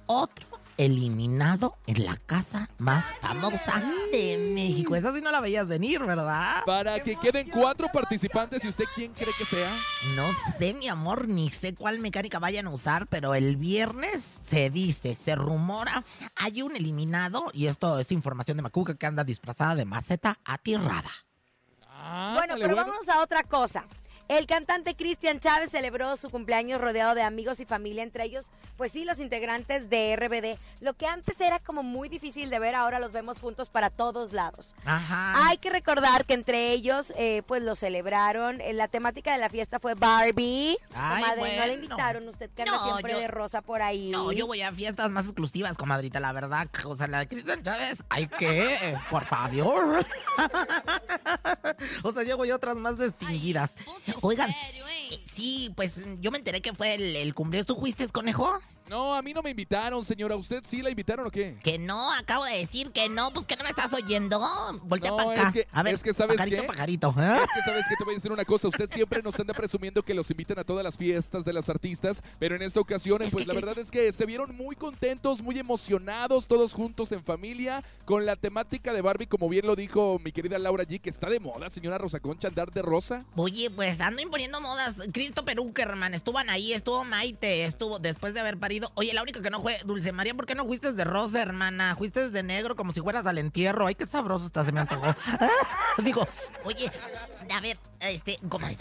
otro 0.07 0.54
eliminado 0.76 1.76
en 1.87 2.04
la 2.04 2.16
casa 2.16 2.69
más 2.78 3.04
famosa 3.21 3.83
de 4.12 4.37
México. 4.54 4.97
Esa 4.97 5.14
sí 5.14 5.21
no 5.21 5.31
la 5.31 5.40
veías 5.40 5.69
venir, 5.69 6.00
¿verdad? 6.04 6.64
Para 6.66 7.00
que 7.02 7.16
queden 7.16 7.49
cuatro 7.50 7.88
participantes, 7.93 8.64
¿y 8.64 8.69
usted 8.69 8.85
quién 8.95 9.12
cree 9.12 9.35
que 9.37 9.45
sea? 9.45 9.76
No 10.16 10.26
sé, 10.59 10.75
mi 10.75 10.88
amor, 10.88 11.28
ni 11.28 11.50
sé 11.50 11.75
cuál 11.75 11.99
mecánica 11.99 12.38
vayan 12.38 12.66
a 12.66 12.71
usar, 12.71 13.07
pero 13.07 13.35
el 13.35 13.57
viernes 13.57 14.25
se 14.49 14.71
dice, 14.71 15.14
se 15.14 15.35
rumora, 15.35 16.04
hay 16.37 16.62
un 16.62 16.76
eliminado, 16.76 17.47
y 17.52 17.66
esto 17.66 17.99
es 17.99 18.12
información 18.12 18.57
de 18.57 18.62
Macuca 18.62 18.95
que 18.95 19.07
anda 19.07 19.25
disfrazada 19.25 19.75
de 19.75 19.85
maceta 19.85 20.38
atierrada. 20.45 21.11
Bueno, 22.35 22.54
Ándale, 22.54 22.61
pero 22.61 22.76
vamos 22.76 23.09
a 23.09 23.23
otra 23.23 23.43
cosa. 23.45 23.85
El 24.28 24.47
cantante 24.47 24.97
Cristian 24.97 25.38
Chávez 25.38 25.71
celebró 25.71 26.16
su 26.16 26.31
cumpleaños 26.31 26.81
rodeado 26.81 27.14
de 27.14 27.23
amigos 27.23 27.61
y 27.61 27.66
familia, 27.66 28.02
entre 28.02 28.25
ellos, 28.25 28.47
pues 28.76 28.90
sí, 28.93 29.04
los 29.04 29.19
integrantes 29.19 29.90
de 29.90 30.16
RBD. 30.16 30.59
Lo 30.83 30.95
que 30.95 31.07
antes 31.07 31.38
era 31.40 31.59
como 31.59 31.83
muy 31.83 32.09
difícil 32.09 32.49
de 32.49 32.59
ver, 32.59 32.75
ahora 32.75 32.99
los 32.99 33.12
vemos 33.12 33.38
juntos 33.40 33.69
para 33.69 33.90
todos 33.90 34.33
lados. 34.33 34.75
Ajá. 34.87 35.47
Hay 35.49 35.59
que 35.59 35.69
recordar 35.69 36.25
que 36.25 36.33
entre 36.35 36.73
ellos, 36.73 37.12
eh, 37.19 37.43
pues 37.47 37.62
lo 37.62 37.76
celebraron. 37.76 38.61
Eh, 38.62 38.73
La 38.73 38.88
temática 38.88 39.31
de 39.33 39.38
la 39.38 39.50
fiesta 39.50 39.78
fue 39.78 39.95
Barbie. 39.95 40.78
Ay, 40.95 41.23
Comadre, 41.23 41.57
¿no 41.59 41.66
le 41.66 41.75
invitaron? 41.75 42.28
Usted 42.28 42.50
que 42.50 42.62
anda 42.62 42.73
No, 42.76 42.85
siempre 42.85 43.12
yo- 43.12 43.19
de 43.21 43.28
rosa 43.28 43.61
por 43.61 43.83
ahí. 43.83 44.11
No, 44.11 44.33
yo 44.33 44.47
voy 44.47 44.62
a 44.62 44.73
fiestas 44.73 45.11
más 45.11 45.26
exclusivas, 45.26 45.76
comadrita, 45.76 46.19
la 46.19 46.33
verdad. 46.33 46.66
O 46.87 46.97
sea, 46.97 47.07
la 47.09 47.19
de 47.21 47.28
Cristian 47.28 47.62
Chávez, 47.62 48.02
¿hay 48.09 48.26
qué? 48.26 48.97
Por 49.11 49.25
favor. 49.25 50.04
o 52.02 52.12
sea, 52.12 52.23
yo 52.23 52.37
voy 52.37 52.50
a 52.50 52.57
otras 52.57 52.76
más 52.76 52.99
distinguidas. 52.99 53.73
Oigan, 54.23 54.54
sí, 55.35 55.73
pues 55.76 55.94
yo 56.21 56.30
me 56.30 56.38
enteré 56.38 56.61
que 56.61 56.73
fue 56.73 56.94
el, 56.94 57.16
el 57.16 57.35
cumpleaños. 57.35 57.66
¿Tú 57.66 57.76
fuiste, 57.76 58.06
conejo? 58.09 58.61
No, 58.88 59.14
a 59.14 59.23
mí 59.23 59.33
no 59.33 59.43
me 59.43 59.49
invitaron, 59.50 60.05
señora. 60.05 60.37
¿Usted 60.37 60.62
sí 60.67 60.83
la 60.83 60.91
invitaron 60.91 61.26
o 61.26 61.31
qué? 61.31 61.57
Que 61.62 61.79
no, 61.79 62.12
acabo 62.12 62.45
de 62.45 62.59
decir 62.59 62.91
que 62.93 63.09
no, 63.09 63.31
pues 63.33 63.47
que 63.47 63.57
no 63.57 63.64
me 63.64 63.71
estás 63.71 63.91
oyendo. 63.95 64.38
Voltea 64.83 65.11
No, 65.11 65.17
para 65.17 65.31
acá. 65.33 65.43
es 65.49 65.53
que- 65.55 65.69
a 65.73 65.83
ver, 65.83 65.95
es 65.95 66.03
que, 66.03 66.12
¿sabes 66.12 66.37
pajarito, 66.37 66.61
qué? 66.62 66.67
pajarito. 66.69 67.09
¿eh? 67.19 67.38
Es 67.45 67.50
que 67.55 67.62
sabes 67.71 67.85
que 67.88 67.97
te 67.97 68.05
voy 68.05 68.12
a 68.14 68.17
decir 68.17 68.31
una 68.31 68.45
cosa, 68.45 68.69
usted 68.69 68.91
siempre 68.91 69.23
nos 69.23 69.41
anda 69.41 69.55
presumiendo 69.55 70.03
que 70.03 70.12
los 70.12 70.31
invitan 70.31 70.59
a 70.59 70.64
todas 70.64 70.85
las 70.85 70.99
fiestas 70.99 71.47
de 71.47 71.53
las 71.55 71.71
artistas, 71.71 72.23
pero 72.38 72.57
en 72.57 72.62
esta 72.62 72.79
ocasión, 72.79 73.23
Es 73.23 73.31
pues 73.31 73.45
que 73.47 73.49
la 73.49 73.55
verdad 73.55 73.79
es 73.79 73.91
que 73.91 74.12
se 74.12 74.26
vieron 74.26 74.55
muy 74.55 74.76
contentos, 74.76 75.41
muy 75.41 75.59
emocionados, 75.59 76.47
todos 76.47 76.75
juntos 76.75 77.11
en 77.12 77.25
familia, 77.25 77.83
con 78.05 78.26
la 78.26 78.37
temática 78.37 78.93
de 78.93 79.00
Barbie, 79.00 79.26
como 79.29 79.49
bien 79.49 79.67
lo 79.67 79.76
dijo 79.76 80.19
mi 80.23 80.31
querida 80.31 80.59
Laura 80.59 80.85
G, 80.85 81.00
que 81.00 81.09
está 81.09 81.31
de 81.31 81.41
moda, 81.41 81.71
señora 81.71 81.97
Rosa 81.97 82.21
Concha, 82.21 82.49
andar 82.49 82.71
de 82.71 82.83
rosa. 82.83 83.25
Oye, 83.35 83.71
pues 83.71 83.99
ando 84.00 84.21
imponiendo 84.21 84.61
modas. 84.61 84.97
Cristo 85.12 85.43
Peruckerman, 85.47 86.12
estuvo 86.12 86.37
Anaí, 86.38 86.75
estuvo 86.75 87.03
Maite, 87.05 87.64
estuvo 87.64 87.99
después 87.99 88.35
de 88.35 88.41
haber 88.41 88.59
parido. 88.59 88.74
Oye, 88.95 89.12
la 89.12 89.23
única 89.23 89.43
que 89.43 89.50
no 89.50 89.62
fue 89.62 89.78
Dulce 89.85 90.12
María, 90.12 90.35
¿por 90.35 90.47
qué 90.47 90.54
no 90.54 90.64
fuiste 90.66 90.93
de 90.93 91.04
rosa, 91.04 91.43
hermana? 91.43 91.95
Fuiste 91.97 92.31
de 92.31 92.43
negro 92.43 92.76
como 92.76 92.93
si 92.93 93.00
fueras 93.00 93.26
al 93.26 93.38
entierro. 93.38 93.87
Ay, 93.87 93.95
qué 93.95 94.07
sabroso 94.07 94.47
está, 94.47 94.64
se 94.64 94.73
me 94.73 94.81
antojó. 94.81 95.14
Digo, 96.02 96.26
oye, 96.64 96.90
a 97.54 97.61
ver, 97.61 97.78
este, 98.00 98.38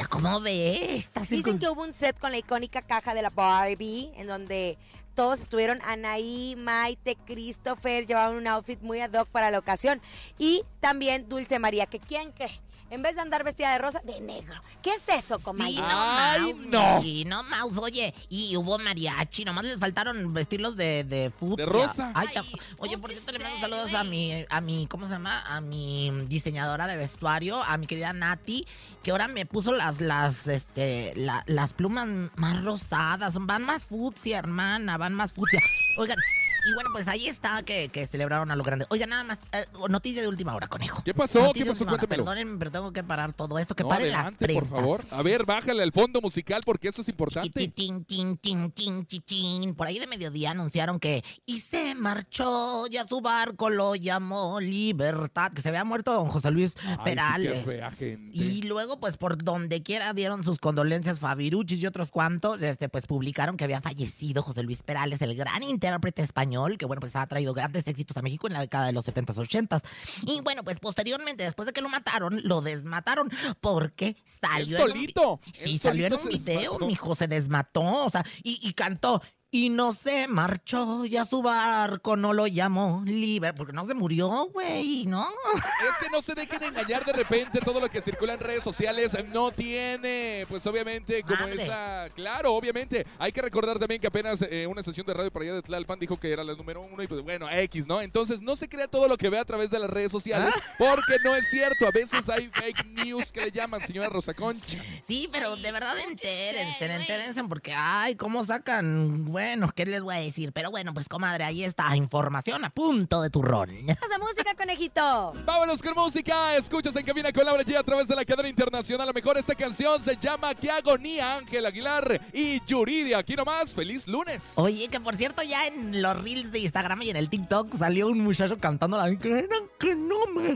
¿cómo 0.10 0.40
ves? 0.42 1.06
Estás 1.06 1.30
Dicen 1.30 1.60
que 1.60 1.68
hubo 1.70 1.82
un 1.82 1.94
set 1.94 2.18
con 2.20 2.32
la 2.32 2.38
icónica 2.38 2.82
caja 2.82 3.14
de 3.14 3.22
la 3.22 3.30
Barbie, 3.30 4.12
en 4.16 4.28
donde 4.28 4.78
todos 5.16 5.42
estuvieron, 5.42 5.80
Anaí, 5.84 6.56
Maite, 6.58 7.18
Christopher, 7.26 8.08
llevaban 8.08 8.36
un 8.36 8.48
outfit 8.48 8.82
muy 8.82 9.00
ad 9.00 9.14
hoc 9.14 9.28
para 9.28 9.52
la 9.52 9.60
ocasión. 9.60 10.02
Y 10.40 10.64
también 10.80 11.30
Dulce 11.30 11.60
María, 11.60 11.86
que 11.86 12.00
quién 12.00 12.32
que 12.34 12.50
en 12.94 13.02
vez 13.02 13.16
de 13.16 13.22
andar 13.22 13.44
vestida 13.44 13.72
de 13.72 13.80
rosa, 13.80 14.02
de 14.04 14.20
negro. 14.22 14.54
¿Qué 14.82 14.92
es 14.94 15.04
eso, 15.10 15.38
Sí, 15.38 15.44
comadre? 15.44 15.74
no, 15.74 15.84
Ay, 15.90 16.54
mouse, 16.54 16.66
no. 16.68 16.96
Miki, 16.98 17.26
no, 17.26 17.44
mouse, 17.44 17.78
oye, 17.80 18.14
y 18.30 18.56
hubo 18.56 18.78
mariachi, 18.78 19.46
nomás 19.46 19.66
les 19.66 19.80
faltaron 19.80 20.32
vestirlos 20.34 20.76
de, 20.76 21.04
de 21.04 21.32
fucsia. 21.32 21.66
De 21.66 21.72
rosa. 21.72 22.12
Ay, 22.14 22.28
Ay, 22.36 22.52
oye, 22.78 22.98
por 22.98 23.10
cierto, 23.12 23.32
le 23.32 23.40
mando 23.40 23.60
saludos 23.60 23.94
a 23.96 24.04
mi, 24.04 24.46
a 24.50 24.62
mi, 24.62 24.86
¿cómo 24.88 25.08
se 25.08 25.14
llama? 25.14 25.42
A 25.48 25.60
mi 25.62 26.12
diseñadora 26.28 26.86
de 26.88 26.96
vestuario, 26.96 27.62
a 27.64 27.78
mi 27.78 27.88
querida 27.88 28.14
Nati, 28.14 28.66
que 29.02 29.12
ahora 29.12 29.28
me 29.28 29.46
puso 29.46 29.72
las, 29.72 30.00
las, 30.00 30.46
este, 30.48 31.14
la- 31.16 31.44
las 31.48 31.74
plumas 31.74 32.08
más 32.36 32.64
rosadas, 32.64 33.34
van 33.40 33.64
más 33.64 33.86
fucsia, 33.86 34.38
hermana, 34.38 34.98
van 34.98 35.14
más 35.16 35.34
fucsia. 35.34 35.60
Oigan, 35.98 36.18
y 36.66 36.74
bueno, 36.74 36.90
pues 36.94 37.08
ahí 37.08 37.28
está 37.28 37.64
que, 37.64 37.90
que 37.90 38.06
celebraron 38.06 38.52
a 38.52 38.56
lo 38.56 38.64
grande. 38.64 38.86
Oigan, 38.90 39.10
nada 39.10 39.24
más, 39.24 39.40
eh, 39.52 39.66
noticia 39.90 40.22
de 40.22 40.28
última 40.28 40.56
hora, 40.56 40.68
conejo. 40.68 41.02
¿Qué 41.04 41.14
pasó? 41.14 41.42
Noticia 41.44 41.66
¿Qué 41.66 41.72
pasó? 41.72 41.86
Cuéntemelo. 41.86 42.24
Perdónenme, 42.26 42.58
pero 42.58 42.72
tengo 42.72 42.94
que 42.94 43.04
parar 43.04 43.34
todo 43.34 43.60
esto, 43.60 43.76
que 43.76 43.84
No, 43.84 43.90
paren 43.90 44.12
las 44.12 44.20
adelante, 44.22 44.46
por 44.48 44.56
prensas. 44.64 44.80
favor. 44.80 45.06
A 45.12 45.22
ver, 45.22 45.46
bájale 45.46 45.84
al 45.84 45.92
fondo 45.92 46.22
musical 46.22 46.62
porque 46.66 46.88
esto 46.90 47.02
es 47.02 47.10
importante. 47.10 47.68
tin, 47.70 48.04
tin, 48.06 48.38
tin. 48.38 49.76
Por 49.76 49.88
ahí 49.88 50.00
de 50.00 50.08
mediodía 50.08 50.52
anunciaron 50.52 51.00
que 51.00 51.24
y 51.46 51.60
se 51.60 51.96
marchó 51.96 52.86
y 52.90 52.98
a 52.98 53.06
su 53.08 53.22
barco 53.22 53.70
lo 53.70 53.96
llamó 53.96 54.60
Libertad, 54.60 55.52
que 55.52 55.62
se 55.62 55.70
había 55.70 55.84
muerto 55.84 56.14
don 56.14 56.30
José 56.30 56.52
Luis 56.52 56.76
Ay, 56.78 56.84
sí, 56.84 56.96
qué 56.98 57.04
Perales. 57.04 57.66
fea. 57.66 57.92
Y 58.32 58.62
luego, 58.64 59.00
pues, 59.00 59.18
por 59.18 59.44
donde 59.44 59.84
quiera 59.84 60.14
dieron 60.14 60.44
sus 60.44 60.60
condolencias 60.60 61.20
Fabiruchis 61.20 61.80
y 61.82 61.86
otros 61.88 62.12
cuantos, 62.12 62.62
este, 62.62 62.90
pues, 62.90 63.06
publicaron 63.08 63.58
que 63.58 63.64
había 63.64 63.82
fallecido 63.82 64.42
José 64.44 64.64
Luis 64.64 64.84
Perales, 64.84 65.22
el 65.22 65.36
gran 65.36 65.64
intérprete 65.64 66.22
español, 66.22 66.53
que, 66.78 66.86
bueno, 66.86 67.00
pues, 67.00 67.16
ha 67.16 67.26
traído 67.28 67.54
grandes 67.54 67.88
éxitos 67.88 68.16
a 68.18 68.22
México 68.22 68.48
en 68.48 68.54
la 68.54 68.62
década 68.62 68.88
de 68.88 68.94
los 68.94 69.06
70s, 69.06 69.36
80s. 69.36 69.82
Y, 70.26 70.42
bueno, 70.42 70.64
pues, 70.64 70.80
posteriormente, 70.80 71.44
después 71.44 71.66
de 71.66 71.74
que 71.74 71.82
lo 71.82 71.90
mataron, 71.90 72.42
lo 72.44 72.62
desmataron, 72.62 73.30
porque 73.62 74.16
salió 74.26 74.78
Él 74.78 74.84
en 74.84 74.92
un 74.92 74.94
solito. 74.94 75.40
Sí, 75.54 75.78
salió 75.78 76.08
en 76.08 76.14
solito 76.14 76.38
un 76.38 76.46
video, 76.46 76.80
mi 76.80 76.94
hijo 76.94 77.16
se 77.16 77.28
desmató, 77.28 78.06
o 78.06 78.10
sea, 78.10 78.26
y, 78.44 78.60
y 78.62 78.74
cantó. 78.74 79.22
Y 79.56 79.70
no 79.70 79.94
se 79.94 80.28
marchó, 80.28 81.06
y 81.06 81.16
a 81.16 81.26
su 81.26 81.44
barco 81.44 82.18
no 82.18 82.34
lo 82.34 82.48
llamó 82.48 83.04
libre, 83.06 83.54
porque 83.54 83.72
no 83.72 83.86
se 83.86 83.94
murió, 83.94 84.50
güey, 84.52 85.06
¿no? 85.06 85.28
Es 85.54 85.98
que 86.04 86.10
no 86.12 86.24
se 86.24 86.34
dejen 86.34 86.64
engañar 86.64 87.06
de 87.06 87.14
repente 87.14 87.60
todo 87.60 87.80
lo 87.80 87.88
que 87.88 88.02
circula 88.02 88.34
en 88.34 88.40
redes 88.40 88.64
sociales 88.64 89.12
no 89.32 89.52
tiene, 89.52 90.46
pues 90.50 90.66
obviamente 90.66 91.22
como 91.22 91.42
Madre. 91.42 91.66
esa, 91.66 92.08
claro, 92.16 92.56
obviamente. 92.56 93.06
Hay 93.20 93.32
que 93.32 93.44
recordar 93.44 93.78
también 93.78 94.02
que 94.02 94.08
apenas 94.08 94.42
eh, 94.42 94.66
una 94.66 94.82
sesión 94.82 95.06
de 95.06 95.14
radio 95.14 95.30
por 95.32 95.44
allá 95.44 95.54
de 95.54 95.62
Tlalpan 95.62 96.00
dijo 96.00 96.18
que 96.20 96.32
era 96.32 96.44
la 96.44 96.56
número 96.56 96.82
uno 96.82 97.04
y 97.04 97.08
pues 97.08 97.22
bueno, 97.22 97.48
X, 97.52 97.86
¿no? 97.86 98.02
Entonces 98.02 98.42
no 98.42 98.56
se 98.56 98.68
crea 98.68 98.88
todo 98.88 99.08
lo 99.08 99.18
que 99.18 99.30
ve 99.30 99.38
a 99.38 99.46
través 99.46 99.70
de 99.70 99.78
las 99.78 99.90
redes 99.90 100.12
sociales 100.12 100.52
Ah. 100.56 100.62
porque 100.80 101.18
no 101.24 101.36
es 101.36 101.48
cierto. 101.52 101.86
A 101.88 101.92
veces 101.92 102.28
hay 102.28 102.48
fake 102.50 102.86
news 103.06 103.32
que 103.32 103.42
le 103.42 103.52
llaman, 103.52 103.82
señora 103.82 104.10
Rosa 104.10 104.34
Concha. 104.34 104.82
Sí, 105.08 105.30
pero 105.32 105.56
de 105.58 105.72
verdad 105.72 105.94
entérense, 106.10 106.86
entérense, 106.86 107.44
porque, 107.44 107.72
ay, 107.76 108.16
¿cómo 108.16 108.44
sacan? 108.44 109.32
Bueno, 109.44 109.70
¿qué 109.76 109.86
les 109.86 110.02
voy 110.02 110.16
a 110.16 110.20
decir? 110.20 110.54
Pero 110.54 110.72
bueno, 110.72 110.94
pues, 110.94 111.10
comadre, 111.10 111.44
ahí 111.44 111.66
está, 111.66 111.94
información 111.98 112.64
a 112.64 112.70
punto 112.70 113.22
de 113.22 113.30
turrón. 113.30 113.70
Esa 113.90 114.18
música, 114.18 114.56
conejito. 114.56 115.34
Vámonos 115.44 115.82
con 115.82 115.94
música. 115.96 116.56
Escuchas 116.56 116.96
en 116.96 117.06
cabina 117.06 117.30
con 117.34 117.44
Laura 117.44 117.62
G 117.64 117.76
a 117.78 117.84
través 117.84 118.08
de 118.08 118.16
la 118.16 118.24
cadena 118.24 118.48
internacional. 118.48 119.02
A 119.02 119.06
lo 119.08 119.14
mejor 119.14 119.38
esta 119.38 119.54
canción 119.54 120.02
se 120.02 120.16
llama 120.16 120.56
Qué 120.56 120.72
agonía, 120.72 121.36
Ángel 121.36 121.66
Aguilar 121.66 122.22
y 122.32 122.64
Yuridia. 122.66 123.18
Aquí 123.18 123.36
nomás, 123.36 123.74
feliz 123.74 124.08
lunes. 124.08 124.54
Oye, 124.56 124.88
que 124.88 125.02
por 125.02 125.18
cierto, 125.18 125.44
ya 125.44 125.68
en 125.68 126.02
los 126.02 126.24
reels 126.24 126.54
de 126.54 126.60
Instagram 126.60 127.02
y 127.02 127.10
en 127.10 127.18
el 127.18 127.30
TikTok 127.30 127.78
salió 127.78 128.08
un 128.08 128.20
muchacho 128.20 128.58
cantando 128.58 128.96
la 128.96 129.14
que 129.18 129.50
que 129.78 129.94
no 129.94 130.26
me. 130.28 130.54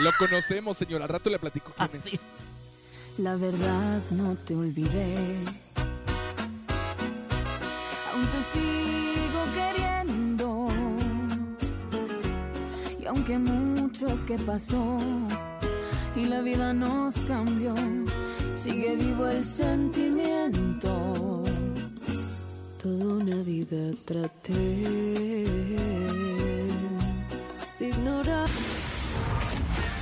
Lo 0.00 0.12
conocemos, 0.18 0.76
señora. 0.76 1.06
Al 1.06 1.10
rato 1.10 1.30
le 1.30 1.38
platico 1.38 1.72
quién 1.74 2.00
Así. 2.02 2.16
es. 2.16 2.20
La 3.16 3.34
verdad 3.34 4.02
no 4.10 4.36
te 4.36 4.54
olvidé. 4.54 5.67
Te 8.32 8.42
sigo 8.42 9.44
queriendo. 9.54 10.66
Y 13.00 13.06
aunque 13.06 13.38
mucho 13.38 14.06
es 14.06 14.24
que 14.24 14.36
pasó 14.38 14.98
y 16.16 16.24
la 16.24 16.40
vida 16.40 16.72
nos 16.72 17.18
cambió, 17.24 17.74
sigue 18.56 18.96
vivo 18.96 19.28
el 19.28 19.44
sentimiento. 19.44 21.44
Toda 22.82 23.14
una 23.14 23.36
vida 23.42 23.92
traté 24.04 25.44
de 27.78 27.88
ignorar. 27.88 28.48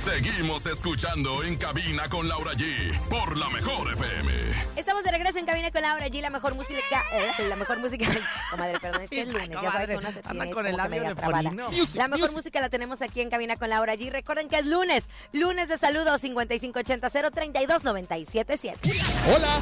Seguimos 0.07 0.65
escuchando 0.65 1.43
en 1.43 1.57
cabina 1.57 2.07
con 2.07 2.29
Laura 2.29 2.53
G 2.53 2.97
por 3.09 3.37
la 3.37 3.49
mejor 3.49 3.91
FM. 3.91 4.31
Estamos 4.77 5.03
de 5.03 5.11
regreso 5.11 5.37
en 5.37 5.45
cabina 5.45 5.69
con 5.69 5.81
Laura 5.81 6.07
G, 6.07 6.21
la 6.21 6.29
mejor 6.29 6.55
música, 6.55 7.03
eh, 7.11 7.43
la 7.49 7.57
mejor 7.57 7.79
música, 7.79 8.07
comadre, 8.49 8.79
perdón, 8.79 9.01
es 9.01 9.09
que 9.09 9.23
es 9.23 9.27
lunes, 9.27 9.49
ya 9.49 9.55
sabes 9.69 9.69
Comadre, 9.69 9.87
que 9.87 9.97
uno 9.99 10.11
se 10.13 10.19
anda 10.19 10.31
tiene 10.45 10.51
con 10.53 10.65
el 10.65 10.77
labio 10.77 10.89
media 10.91 11.09
de 11.09 11.15
trabada. 11.15 11.51
Music, 11.51 11.95
La 11.95 12.07
mejor 12.07 12.21
music. 12.29 12.37
música 12.37 12.61
la 12.61 12.69
tenemos 12.69 13.01
aquí 13.01 13.19
en 13.19 13.29
cabina 13.29 13.57
con 13.57 13.69
Laura 13.69 13.95
G. 13.95 14.09
Recuerden 14.09 14.47
que 14.47 14.59
es 14.59 14.65
lunes, 14.65 15.09
lunes 15.33 15.67
de 15.67 15.77
saludos 15.77 16.21
5580 16.21 17.09
032 17.09 17.83
977. 17.83 18.89
Hola. 19.35 19.59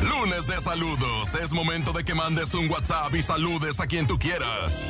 Lunes 0.00 0.46
de 0.46 0.58
saludos. 0.58 1.34
Es 1.34 1.52
momento 1.52 1.92
de 1.92 2.02
que 2.02 2.14
mandes 2.14 2.54
un 2.54 2.70
WhatsApp 2.70 3.14
y 3.14 3.20
saludes 3.20 3.78
a 3.78 3.86
quien 3.86 4.06
tú 4.06 4.18
quieras. 4.18 4.86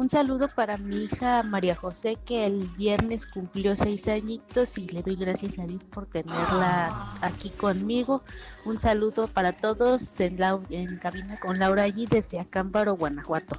Un 0.00 0.08
saludo 0.08 0.48
para 0.48 0.78
mi 0.78 0.96
hija 1.04 1.42
María 1.42 1.76
José, 1.76 2.16
que 2.24 2.46
el 2.46 2.66
viernes 2.78 3.26
cumplió 3.26 3.76
seis 3.76 4.08
añitos 4.08 4.78
y 4.78 4.88
le 4.88 5.02
doy 5.02 5.14
gracias 5.14 5.58
a 5.58 5.66
Dios 5.66 5.84
por 5.84 6.06
tenerla 6.06 6.88
aquí 7.20 7.50
conmigo. 7.50 8.22
Un 8.64 8.78
saludo 8.78 9.28
para 9.28 9.52
todos 9.52 10.18
en, 10.20 10.38
Lau- 10.38 10.64
en 10.70 10.96
cabina 10.96 11.38
con 11.38 11.58
Laura 11.58 11.82
allí 11.82 12.06
desde 12.06 12.40
Acámbaro, 12.40 12.96
Guanajuato. 12.96 13.58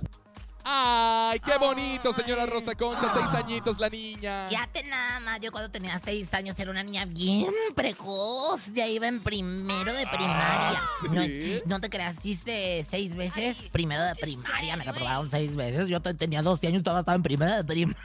Ay, 0.64 1.40
qué 1.40 1.58
bonito, 1.58 2.14
señora 2.14 2.46
Rosa 2.46 2.76
Concha. 2.76 3.12
Seis 3.14 3.28
añitos 3.34 3.80
la 3.80 3.90
niña. 3.90 4.50
Ya 4.50 4.68
te 4.72 4.84
nada 4.84 5.20
más, 5.22 5.40
yo 5.40 5.52
cuando 5.52 5.70
tenía 5.72 6.00
seis 6.04 6.34
años 6.34 6.58
era 6.60 6.72
una 6.72 6.84
niña 6.84 7.06
bien 7.06 7.52
precoz, 7.76 8.68
ya 8.74 8.88
iba 8.88 9.08
en 9.08 9.22
primero 9.22 9.94
de 9.94 10.06
primaria. 10.08 10.82
¿sí? 11.02 11.08
No, 11.10 11.22
es- 11.22 11.66
no 11.66 11.80
te 11.82 11.90
creas, 11.90 12.16
hice 12.26 12.86
seis 12.90 13.16
veces 13.16 13.70
primero 13.72 14.04
de 14.04 14.16
primaria, 14.16 14.78
me 14.78 14.84
reprobaron 14.84 15.30
seis 15.30 15.56
veces, 15.56 15.88
yo 15.88 16.02
te- 16.02 16.14
tenía 16.14 16.42
12 16.42 16.68
años, 16.68 16.84
todavía 16.84 17.02
estaba 17.02 17.16
en 17.16 17.24
primero 17.24 17.56
de 17.56 17.64
primaria. 17.64 17.98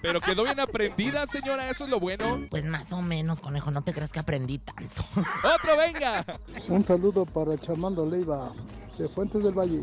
Pero 0.00 0.20
quedó 0.20 0.44
bien 0.44 0.58
aprendida, 0.60 1.26
señora. 1.26 1.68
Eso 1.68 1.84
es 1.84 1.90
lo 1.90 2.00
bueno. 2.00 2.40
Pues 2.50 2.64
más 2.64 2.92
o 2.92 3.02
menos, 3.02 3.40
conejo, 3.40 3.70
no 3.70 3.82
te 3.82 3.92
creas 3.92 4.10
que 4.12 4.20
aprendí 4.20 4.58
tanto. 4.58 5.04
Otro, 5.42 5.76
venga. 5.76 6.24
Un 6.68 6.84
saludo 6.84 7.26
para 7.26 7.58
Chamando 7.58 8.06
Leiva 8.06 8.52
de 8.96 9.08
Fuentes 9.08 9.42
del 9.42 9.52
Valle. 9.52 9.82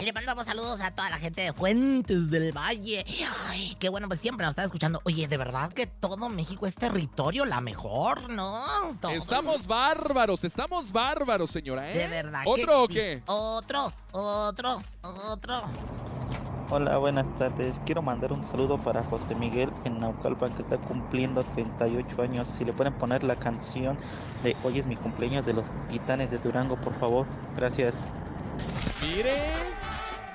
Le 0.00 0.12
mandamos 0.12 0.44
saludos 0.44 0.80
a 0.80 0.90
toda 0.90 1.08
la 1.08 1.18
gente 1.18 1.42
de 1.42 1.52
Fuentes 1.52 2.28
del 2.30 2.52
Valle. 2.52 3.06
Ay, 3.48 3.76
qué 3.78 3.88
bueno, 3.88 4.08
pues 4.08 4.20
siempre 4.20 4.44
nos 4.44 4.50
está 4.52 4.64
escuchando. 4.64 5.00
Oye, 5.04 5.28
de 5.28 5.36
verdad 5.36 5.72
que 5.72 5.86
todo 5.86 6.28
México 6.28 6.66
es 6.66 6.74
territorio, 6.74 7.44
la 7.46 7.60
mejor, 7.60 8.28
¿no? 8.30 8.60
Todo- 9.00 9.12
Estamos 9.12 9.66
bárbaros, 9.66 10.42
estamos 10.44 10.90
bárbaros, 10.92 11.50
señora, 11.50 11.90
¿eh? 11.90 11.96
De 11.96 12.08
verdad. 12.08 12.42
que 12.42 12.50
¿Otro 12.50 12.82
o 12.82 12.86
sí. 12.88 12.94
qué? 12.94 13.22
Otro, 13.26 13.92
otro, 14.12 14.82
otro. 15.30 15.62
Hola, 16.70 16.96
buenas 16.98 17.26
tardes. 17.38 17.80
Quiero 17.86 18.02
mandar 18.02 18.32
un 18.32 18.44
saludo 18.48 18.80
para 18.80 19.04
José 19.04 19.34
Miguel 19.36 19.70
en 19.84 20.00
Naucalpan 20.00 20.54
que 20.54 20.62
está 20.62 20.76
cumpliendo 20.76 21.44
38 21.54 22.22
años. 22.22 22.48
Si 22.58 22.64
le 22.64 22.72
pueden 22.72 22.94
poner 22.94 23.22
la 23.22 23.36
canción 23.36 23.96
de 24.42 24.56
Hoy 24.64 24.80
es 24.80 24.86
mi 24.86 24.96
cumpleaños 24.96 25.46
de 25.46 25.52
los 25.52 25.66
Titanes 25.88 26.30
de 26.30 26.38
Durango, 26.38 26.76
por 26.76 26.98
favor. 26.98 27.26
Gracias. 27.54 28.08
Mire, 29.02 29.34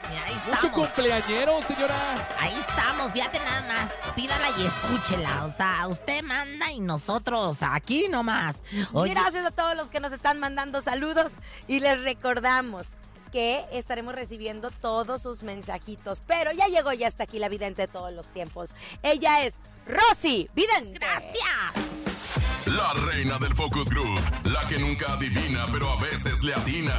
Mira, 0.09 0.23
ahí 0.25 0.33
mucho 0.33 0.53
estamos. 0.67 0.71
cumpleañero, 0.89 1.61
señora. 1.63 2.27
Ahí 2.39 2.53
estamos, 2.67 3.11
fíjate 3.11 3.39
nada 3.39 3.61
más. 3.67 4.13
Pídala 4.15 4.49
y 4.57 4.65
escúchela. 4.65 5.45
O 5.45 5.51
sea, 5.51 5.87
usted 5.87 6.23
manda 6.23 6.71
y 6.71 6.79
nosotros 6.79 7.57
aquí 7.61 8.07
nomás. 8.09 8.57
Oye, 8.93 9.13
Gracias 9.13 9.45
a 9.45 9.51
todos 9.51 9.75
los 9.75 9.89
que 9.89 9.99
nos 9.99 10.11
están 10.11 10.39
mandando 10.39 10.81
saludos 10.81 11.31
y 11.67 11.79
les 11.79 12.01
recordamos 12.01 12.87
que 13.31 13.63
estaremos 13.71 14.15
recibiendo 14.15 14.71
todos 14.71 15.21
sus 15.21 15.43
mensajitos. 15.43 16.21
Pero 16.25 16.51
ya 16.51 16.65
llegó 16.67 16.91
ya 16.93 17.07
hasta 17.07 17.23
aquí 17.23 17.37
la 17.37 17.47
vidente 17.49 17.83
de 17.83 17.87
todos 17.87 18.11
los 18.11 18.27
tiempos. 18.29 18.71
Ella 19.03 19.43
es 19.43 19.53
Rosy 19.85 20.49
Vidente. 20.55 20.97
gracias. 20.99 21.88
La 22.79 22.93
reina 23.11 23.37
del 23.37 23.53
Focus 23.53 23.89
Group. 23.89 24.21
La 24.45 24.65
que 24.69 24.77
nunca 24.77 25.11
adivina, 25.11 25.65
pero 25.69 25.89
a 25.89 25.97
veces 25.97 26.41
le 26.45 26.53
atina. 26.53 26.97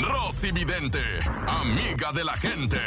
Rosy 0.00 0.50
Vidente. 0.50 0.98
Amiga 1.46 2.10
de 2.12 2.24
la 2.24 2.32
gente. 2.32 2.78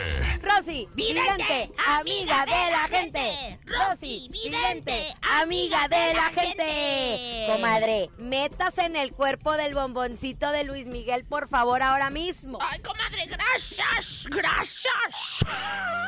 Rosy 0.42 0.90
Vidente, 0.96 1.34
Vidente, 1.38 1.74
amiga 1.86 2.44
de 2.46 2.72
la 2.72 2.88
gente. 2.88 3.60
Rosy 3.66 4.30
Vidente, 4.32 5.14
amiga 5.40 5.88
de 5.88 6.14
la 6.16 6.30
gente. 6.32 7.46
Comadre, 7.48 8.10
métase 8.18 8.86
en 8.86 8.96
el 8.96 9.12
cuerpo 9.12 9.54
del 9.54 9.76
bomboncito 9.76 10.52
de 10.52 10.64
Luis 10.64 10.88
Miguel, 10.88 11.24
por 11.24 11.48
favor, 11.48 11.84
ahora 11.84 12.10
mismo. 12.10 12.58
Ay, 12.62 12.80
comadre, 12.80 13.28
gracias, 13.28 14.26
gracias. 14.30 15.46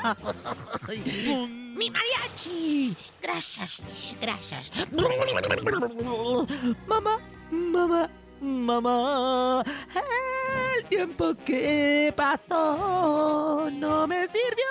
Mi 1.79 1.89
mariachi. 1.89 2.95
Gracias, 3.21 3.81
gracias. 4.19 4.71
Mamá, 6.87 7.19
mamá, 7.51 8.09
mamá. 8.41 9.63
El 10.77 10.85
tiempo 10.85 11.33
que 11.45 12.13
pasó 12.15 13.69
no 13.71 14.07
me 14.07 14.25
sirvió. 14.27 14.65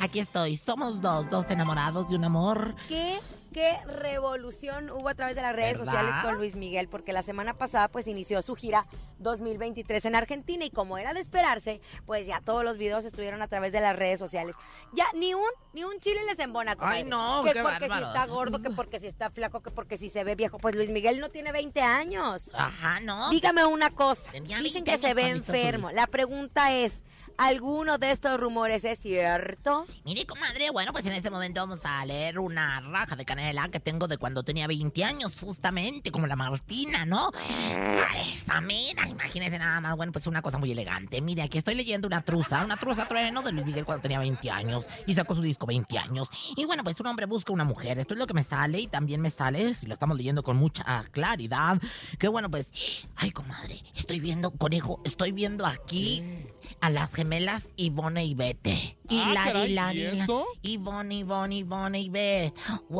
Aquí 0.00 0.20
estoy, 0.20 0.56
somos 0.56 1.00
dos, 1.00 1.28
dos 1.30 1.46
enamorados 1.50 2.08
de 2.08 2.16
un 2.16 2.24
amor. 2.24 2.74
¿Qué, 2.88 3.18
qué 3.52 3.76
revolución 3.86 4.90
hubo 4.90 5.08
a 5.08 5.14
través 5.14 5.36
de 5.36 5.42
las 5.42 5.54
redes 5.54 5.78
¿Verdad? 5.78 5.92
sociales 5.92 6.14
con 6.22 6.36
Luis 6.36 6.56
Miguel? 6.56 6.88
Porque 6.88 7.12
la 7.12 7.22
semana 7.22 7.54
pasada 7.54 7.88
pues 7.88 8.06
inició 8.06 8.40
su 8.42 8.54
gira 8.54 8.84
2023 9.18 10.04
en 10.06 10.14
Argentina 10.14 10.64
y 10.64 10.70
como 10.70 10.98
era 10.98 11.14
de 11.14 11.20
esperarse, 11.20 11.80
pues 12.04 12.26
ya 12.26 12.40
todos 12.40 12.64
los 12.64 12.76
videos 12.76 13.04
estuvieron 13.04 13.42
a 13.42 13.48
través 13.48 13.72
de 13.72 13.80
las 13.80 13.96
redes 13.96 14.18
sociales. 14.18 14.56
Ya 14.92 15.06
ni 15.14 15.34
un 15.34 15.42
ni 15.72 15.84
un 15.84 15.98
chile 16.00 16.20
les 16.26 16.38
embona. 16.38 16.76
comadre. 16.76 16.98
Ay, 16.98 17.04
no, 17.04 17.42
que 17.44 17.52
qué 17.52 17.62
porque 17.62 17.88
si 17.88 18.02
está 18.02 18.26
gordo, 18.26 18.62
que 18.62 18.70
porque 18.70 19.00
si 19.00 19.06
está 19.06 19.30
flaco, 19.30 19.60
que 19.60 19.70
porque 19.70 19.96
si 19.96 20.08
se 20.08 20.24
ve 20.24 20.34
viejo. 20.34 20.58
Pues 20.58 20.74
Luis 20.74 20.90
Miguel 20.90 21.20
no 21.20 21.30
tiene 21.30 21.52
20 21.52 21.80
años. 21.80 22.13
Ajá, 22.54 23.00
¿no? 23.00 23.30
Dígame 23.30 23.64
una 23.64 23.90
cosa. 23.90 24.30
Dicen 24.32 24.84
20 24.84 24.84
que 24.84 24.98
se 24.98 25.14
ve 25.14 25.28
enfermo. 25.28 25.90
La 25.90 26.06
pregunta 26.06 26.72
es, 26.72 27.02
¿alguno 27.36 27.98
de 27.98 28.10
estos 28.10 28.38
rumores 28.38 28.84
es 28.84 28.98
cierto? 28.98 29.86
Mire, 30.04 30.26
comadre, 30.26 30.70
bueno, 30.70 30.92
pues 30.92 31.06
en 31.06 31.12
este 31.12 31.30
momento 31.30 31.60
vamos 31.60 31.80
a 31.84 32.04
leer 32.06 32.38
una 32.38 32.80
raja 32.80 33.16
de 33.16 33.24
canela 33.24 33.68
que 33.68 33.80
tengo 33.80 34.08
de 34.08 34.18
cuando 34.18 34.42
tenía 34.42 34.66
20 34.66 35.04
años, 35.04 35.34
justamente, 35.40 36.10
como 36.10 36.26
la 36.26 36.36
Martina, 36.36 37.04
¿no? 37.04 37.30
Ay, 37.48 38.32
Esta, 38.34 38.60
mira, 38.60 39.08
imagínese 39.08 39.58
nada 39.58 39.80
más, 39.80 39.96
bueno, 39.96 40.12
pues 40.12 40.26
una 40.26 40.42
cosa 40.42 40.58
muy 40.58 40.72
elegante. 40.72 41.20
Mire, 41.20 41.42
aquí 41.42 41.58
estoy 41.58 41.74
leyendo 41.74 42.06
una 42.06 42.22
truza, 42.22 42.64
una 42.64 42.76
truza 42.76 43.06
trueno 43.06 43.42
de 43.42 43.52
Luis 43.52 43.66
Miguel 43.66 43.84
cuando 43.84 44.02
tenía 44.02 44.18
20 44.18 44.50
años 44.50 44.86
y 45.06 45.14
sacó 45.14 45.34
su 45.34 45.42
disco 45.42 45.66
20 45.66 45.98
años. 45.98 46.28
Y 46.56 46.64
bueno, 46.64 46.84
pues 46.84 46.98
un 47.00 47.06
hombre 47.06 47.26
busca 47.26 47.52
una 47.52 47.64
mujer, 47.64 47.98
esto 47.98 48.14
es 48.14 48.20
lo 48.20 48.26
que 48.26 48.34
me 48.34 48.42
sale 48.42 48.80
y 48.80 48.86
también 48.86 49.20
me 49.20 49.30
sale, 49.30 49.74
si 49.74 49.86
lo 49.86 49.94
estamos 49.94 50.16
leyendo 50.16 50.42
con 50.42 50.56
mucha 50.56 51.04
claridad, 51.10 51.80
que 52.18 52.28
bueno, 52.28 52.50
pues, 52.50 52.70
ay, 53.16 53.30
comadre, 53.30 53.82
estoy 53.94 54.20
viendo, 54.20 54.50
conejo, 54.50 55.00
estoy 55.04 55.32
viendo 55.32 55.66
aquí 55.66 56.22
a 56.80 56.90
las 56.90 57.12
gemelas 57.14 57.68
Ivone 57.76 58.24
y 58.24 58.34
Bete. 58.34 58.98
Y 59.08 59.18
Ah, 59.20 59.32
la, 59.34 59.44
caray, 59.44 59.70
y 59.70 59.74
la, 59.74 59.94
¿y 59.94 60.02
eso? 60.02 60.46
Ivonne, 60.62 61.16
Ivonne, 61.16 61.56
Ivonne 61.56 62.00
y 62.00 62.10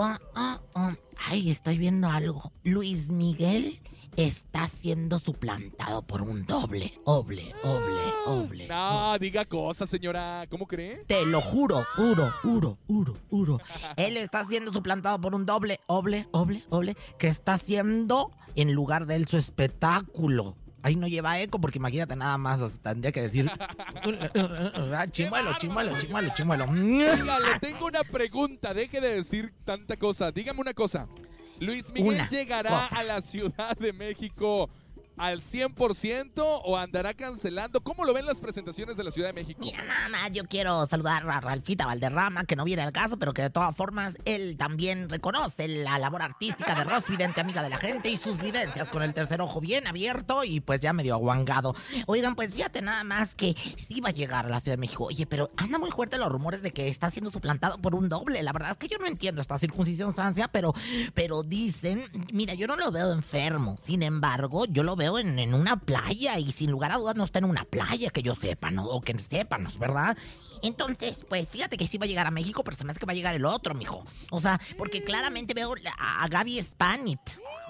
ah, 0.01 0.61
ah. 0.75 0.97
Ay, 1.27 1.51
estoy 1.51 1.79
viendo 1.79 2.09
algo. 2.09 2.53
Luis 2.63 3.09
Miguel 3.09 3.81
está 4.17 4.69
siendo 4.69 5.19
suplantado 5.19 6.03
por 6.03 6.23
un 6.23 6.47
doble, 6.47 7.01
oble, 7.05 7.55
oble, 7.63 8.01
oble. 8.27 8.69
No, 8.69 9.19
diga 9.19 9.45
cosas, 9.45 9.91
señora. 9.91 10.47
¿Cómo 10.51 10.67
cree? 10.67 11.05
Te 11.07 11.25
lo 11.27 11.41
juro, 11.41 11.85
juro, 11.97 12.33
juro, 12.43 12.79
juro, 12.87 13.17
juro. 13.31 13.61
Él 13.97 14.17
está 14.17 14.45
siendo 14.45 14.73
suplantado 14.73 15.21
por 15.21 15.35
un 15.35 15.47
doble, 15.47 15.81
oble, 15.87 16.29
oble, 16.33 16.65
oble, 16.71 16.97
que 17.19 17.29
está 17.29 17.55
haciendo 17.55 18.31
en 18.57 18.73
lugar 18.73 19.07
de 19.07 19.17
él 19.17 19.27
su 19.27 19.37
espectáculo. 19.37 20.57
Ahí 20.85 20.97
no 20.97 21.09
lleva 21.09 21.41
eco 21.41 21.59
porque 21.59 21.79
imagínate 21.79 22.15
nada 22.15 22.37
más, 22.37 22.61
o 22.61 22.69
sea, 22.69 22.77
tendría 22.93 23.11
que 23.11 23.23
decir 23.23 23.51
ah, 23.51 25.07
chimuelo, 25.11 25.57
chimuelo, 25.59 25.99
chimuelo, 25.99 26.31
chimuelo. 26.37 26.65
Oiga, 26.69 27.41
le 27.41 27.59
tengo 27.59 27.87
una 27.87 28.05
pregunta. 28.05 28.75
Deje 28.75 29.01
de 29.01 29.15
decir 29.17 29.55
tanta 29.65 29.97
cosa. 29.97 30.31
Dígame 30.31 30.61
una 30.61 30.75
cosa. 30.75 31.09
Luis 31.59 31.91
Miguel 31.91 32.17
Una 32.17 32.29
llegará 32.29 32.69
cosa. 32.69 32.99
a 32.99 33.03
la 33.03 33.23
Ciudad 33.23 33.75
de 33.79 33.95
México 33.95 34.69
al 35.17 35.41
100% 35.41 36.33
o 36.37 36.77
andará 36.77 37.15
cancelando? 37.15 37.81
¿Cómo 37.83 38.05
lo 38.05 38.13
ven 38.13 38.27
las 38.27 38.41
presentaciones 38.41 38.97
de 38.97 39.05
la 39.05 39.11
Ciudad 39.11 39.29
de 39.29 39.35
México? 39.35 39.61
Mira, 39.63 39.85
nada 39.85 40.09
más 40.09 40.33
yo 40.33 40.45
quiero 40.45 40.87
saludar 40.87 41.29
a 41.29 41.41
Ralfita 41.41 41.87
Valderrama, 41.87 42.45
que 42.45 42.57
no 42.57 42.65
viene 42.65 42.83
al 42.83 42.93
caso, 42.93 43.17
pero 43.17 43.33
que 43.33 43.43
de 43.43 43.51
todas 43.51 43.75
formas 43.77 44.17
él 44.25 44.57
también 44.57 45.09
reconoce 45.09 45.69
la 45.69 45.99
labor 45.99 46.23
artística 46.23 46.75
de 46.75 46.85
Ross 46.85 47.09
Vidente, 47.09 47.41
amiga 47.41 47.63
de 47.63 47.71
la 47.71 47.79
gente, 47.79 48.11
y 48.11 48.17
sus 48.17 48.41
vivencias 48.41 48.89
con 48.89 49.03
el 49.03 49.15
tercer 49.15 49.41
ojo 49.41 49.61
bien 49.61 49.87
abierto 49.87 50.45
y 50.45 50.61
pues 50.61 50.81
ya 50.81 50.93
medio 50.93 51.15
aguangado. 51.15 51.75
Oigan, 52.07 52.35
pues 52.35 52.53
fíjate 52.53 52.83
nada 52.83 53.05
más 53.05 53.35
que 53.35 53.55
sí 53.55 54.01
va 54.01 54.09
a 54.09 54.13
llegar 54.13 54.47
a 54.47 54.49
la 54.49 54.61
Ciudad 54.61 54.77
de 54.77 54.81
México. 54.81 55.05
Oye, 55.05 55.27
pero 55.27 55.51
anda 55.57 55.79
muy 55.79 55.91
fuerte 55.91 56.19
los 56.19 56.31
rumores 56.31 56.63
de 56.63 56.73
que 56.73 56.89
está 56.89 57.11
siendo 57.11 57.31
suplantado 57.31 57.79
por 57.79 57.95
un 57.95 58.09
doble. 58.09 58.43
La 58.43 58.53
verdad 58.53 58.73
es 58.73 58.77
que 58.77 58.89
yo 58.89 58.99
no 58.99 59.07
entiendo 59.07 59.41
esta 59.41 59.59
circunstancia, 59.59 60.49
pero, 60.49 60.73
pero 61.15 61.43
dicen, 61.43 62.05
mira, 62.33 62.55
yo 62.55 62.67
no 62.67 62.77
lo 62.77 62.91
veo 62.91 63.13
enfermo. 63.13 63.77
Sin 63.85 64.03
embargo, 64.03 64.65
yo 64.67 64.83
lo 64.83 64.97
veo 64.97 65.04
en, 65.19 65.39
en 65.39 65.55
una 65.55 65.79
playa 65.81 66.39
y 66.39 66.53
sin 66.53 66.71
lugar 66.71 66.93
a 66.93 66.97
dudas 66.97 67.17
no 67.17 67.25
está 67.25 67.39
en 67.39 67.47
una 67.47 67.65
playa 67.65 68.11
que 68.11 68.23
yo 68.23 68.35
sepa, 68.35 68.71
¿no? 68.71 68.87
O 68.87 69.01
que 69.01 69.19
sépanos, 69.19 69.79
¿verdad? 69.79 70.17
Entonces, 70.63 71.25
pues 71.29 71.49
fíjate 71.49 71.77
que 71.77 71.87
sí 71.87 71.99
va 71.99 72.05
a 72.05 72.09
llegar 72.09 72.27
a 72.27 72.31
México, 72.31 72.65
pero 72.65 72.77
se 72.77 72.85
me 72.85 72.91
hace 72.91 73.01
que 73.01 73.07
va 73.07 73.13
a 73.13 73.17
llegar 73.17 73.35
el 73.35 73.45
otro, 73.45 73.75
mijo. 73.75 74.05
O 74.31 74.41
sea, 74.41 74.61
porque 74.79 75.03
claramente 75.05 75.55
veo 75.55 75.75
a, 75.99 76.25
a 76.25 76.29
Gaby 76.29 76.63
Spanit, 76.63 77.21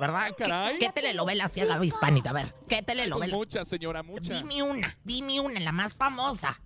¿verdad? 0.01 0.29
¿Qué, 0.37 0.45
caray. 0.45 0.79
¿Qué 0.79 0.91
telenovela 0.91 1.45
hacía 1.47 1.67
Gaby 1.67 1.91
Spanit? 1.91 2.27
A 2.27 2.33
ver, 2.33 2.55
¿qué 2.69 2.77
Pues 2.83 2.87
telenovela? 2.87 3.35
muchas, 3.37 3.69
señora, 3.69 4.03
muchas. 4.03 4.39
Dime 4.43 4.63
una, 4.63 4.97
dime 5.05 5.41
una, 5.41 5.61
la 5.61 5.73
más 5.73 5.95
famosa. 5.95 6.61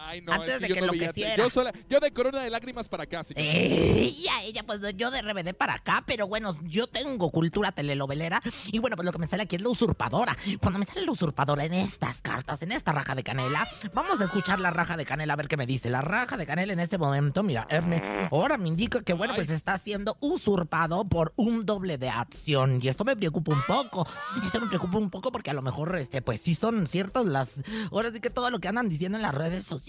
Ay, 0.00 0.20
no, 0.22 0.32
antes 0.32 0.54
es 0.54 0.60
de 0.60 0.68
yo 0.68 0.74
que 0.74 0.80
no 0.80 0.92
enloqueciera. 0.92 1.36
Yo, 1.36 1.50
sola- 1.50 1.72
yo 1.88 2.00
de 2.00 2.12
corona 2.12 2.42
de 2.42 2.50
lágrimas 2.50 2.88
para 2.88 3.02
acá, 3.04 3.24
señora. 3.24 3.46
Ella, 3.52 4.32
ella, 4.44 4.62
pues 4.64 4.80
yo 4.96 5.10
de 5.10 5.20
RBD 5.22 5.54
para 5.54 5.74
acá, 5.74 6.02
pero 6.06 6.26
bueno, 6.28 6.56
yo 6.62 6.86
tengo 6.86 7.30
cultura 7.30 7.72
telenovelera 7.72 8.40
y 8.72 8.78
bueno, 8.78 8.96
pues 8.96 9.04
lo 9.06 9.12
que 9.12 9.18
me 9.18 9.26
sale 9.26 9.42
aquí 9.42 9.56
es 9.56 9.62
la 9.62 9.68
usurpadora. 9.68 10.36
Cuando 10.60 10.78
me 10.78 10.84
sale 10.86 11.04
la 11.04 11.12
usurpadora 11.12 11.64
en 11.64 11.74
estas 11.74 12.20
cartas, 12.20 12.62
en 12.62 12.72
esta 12.72 12.92
raja 12.92 13.14
de 13.14 13.22
canela, 13.22 13.68
vamos 13.92 14.20
a 14.20 14.24
escuchar 14.24 14.60
la 14.60 14.70
raja 14.70 14.96
de 14.96 15.04
canela 15.04 15.32
a 15.34 15.36
ver 15.36 15.48
qué 15.48 15.56
me 15.56 15.66
dice. 15.66 15.90
La 15.90 16.00
raja 16.00 16.36
de 16.36 16.46
canela 16.46 16.72
en 16.72 16.80
este 16.80 16.96
momento, 16.96 17.42
mira, 17.42 17.66
eh, 17.68 17.80
me- 17.80 18.28
ahora 18.30 18.56
me 18.56 18.68
indica 18.68 19.02
que 19.02 19.12
bueno, 19.12 19.34
pues 19.34 19.50
está 19.50 19.76
siendo 19.78 20.16
usurpado 20.20 21.04
por 21.08 21.32
un 21.36 21.66
doble 21.66 21.98
de 21.98 22.08
acción 22.08 22.80
y 22.82 22.88
esto 22.88 23.04
me 23.04 23.16
preocupa 23.16 23.52
un 23.52 23.62
poco. 23.66 24.06
Esto 24.44 24.60
me 24.60 24.68
preocupa 24.68 24.96
un 24.98 25.10
poco 25.10 25.32
porque 25.32 25.50
a 25.50 25.54
lo 25.54 25.62
mejor, 25.62 25.96
este, 25.98 26.22
pues 26.22 26.40
sí 26.40 26.54
son 26.54 26.86
ciertas 26.86 27.26
las, 27.26 27.62
ahora 27.90 28.12
sí 28.12 28.20
que 28.20 28.30
todo 28.30 28.50
lo 28.50 28.58
que 28.58 28.68
andan 28.68 28.88
diciendo 28.88 29.18
en 29.18 29.22
las 29.22 29.34
redes 29.34 29.64
sociales, 29.64 29.87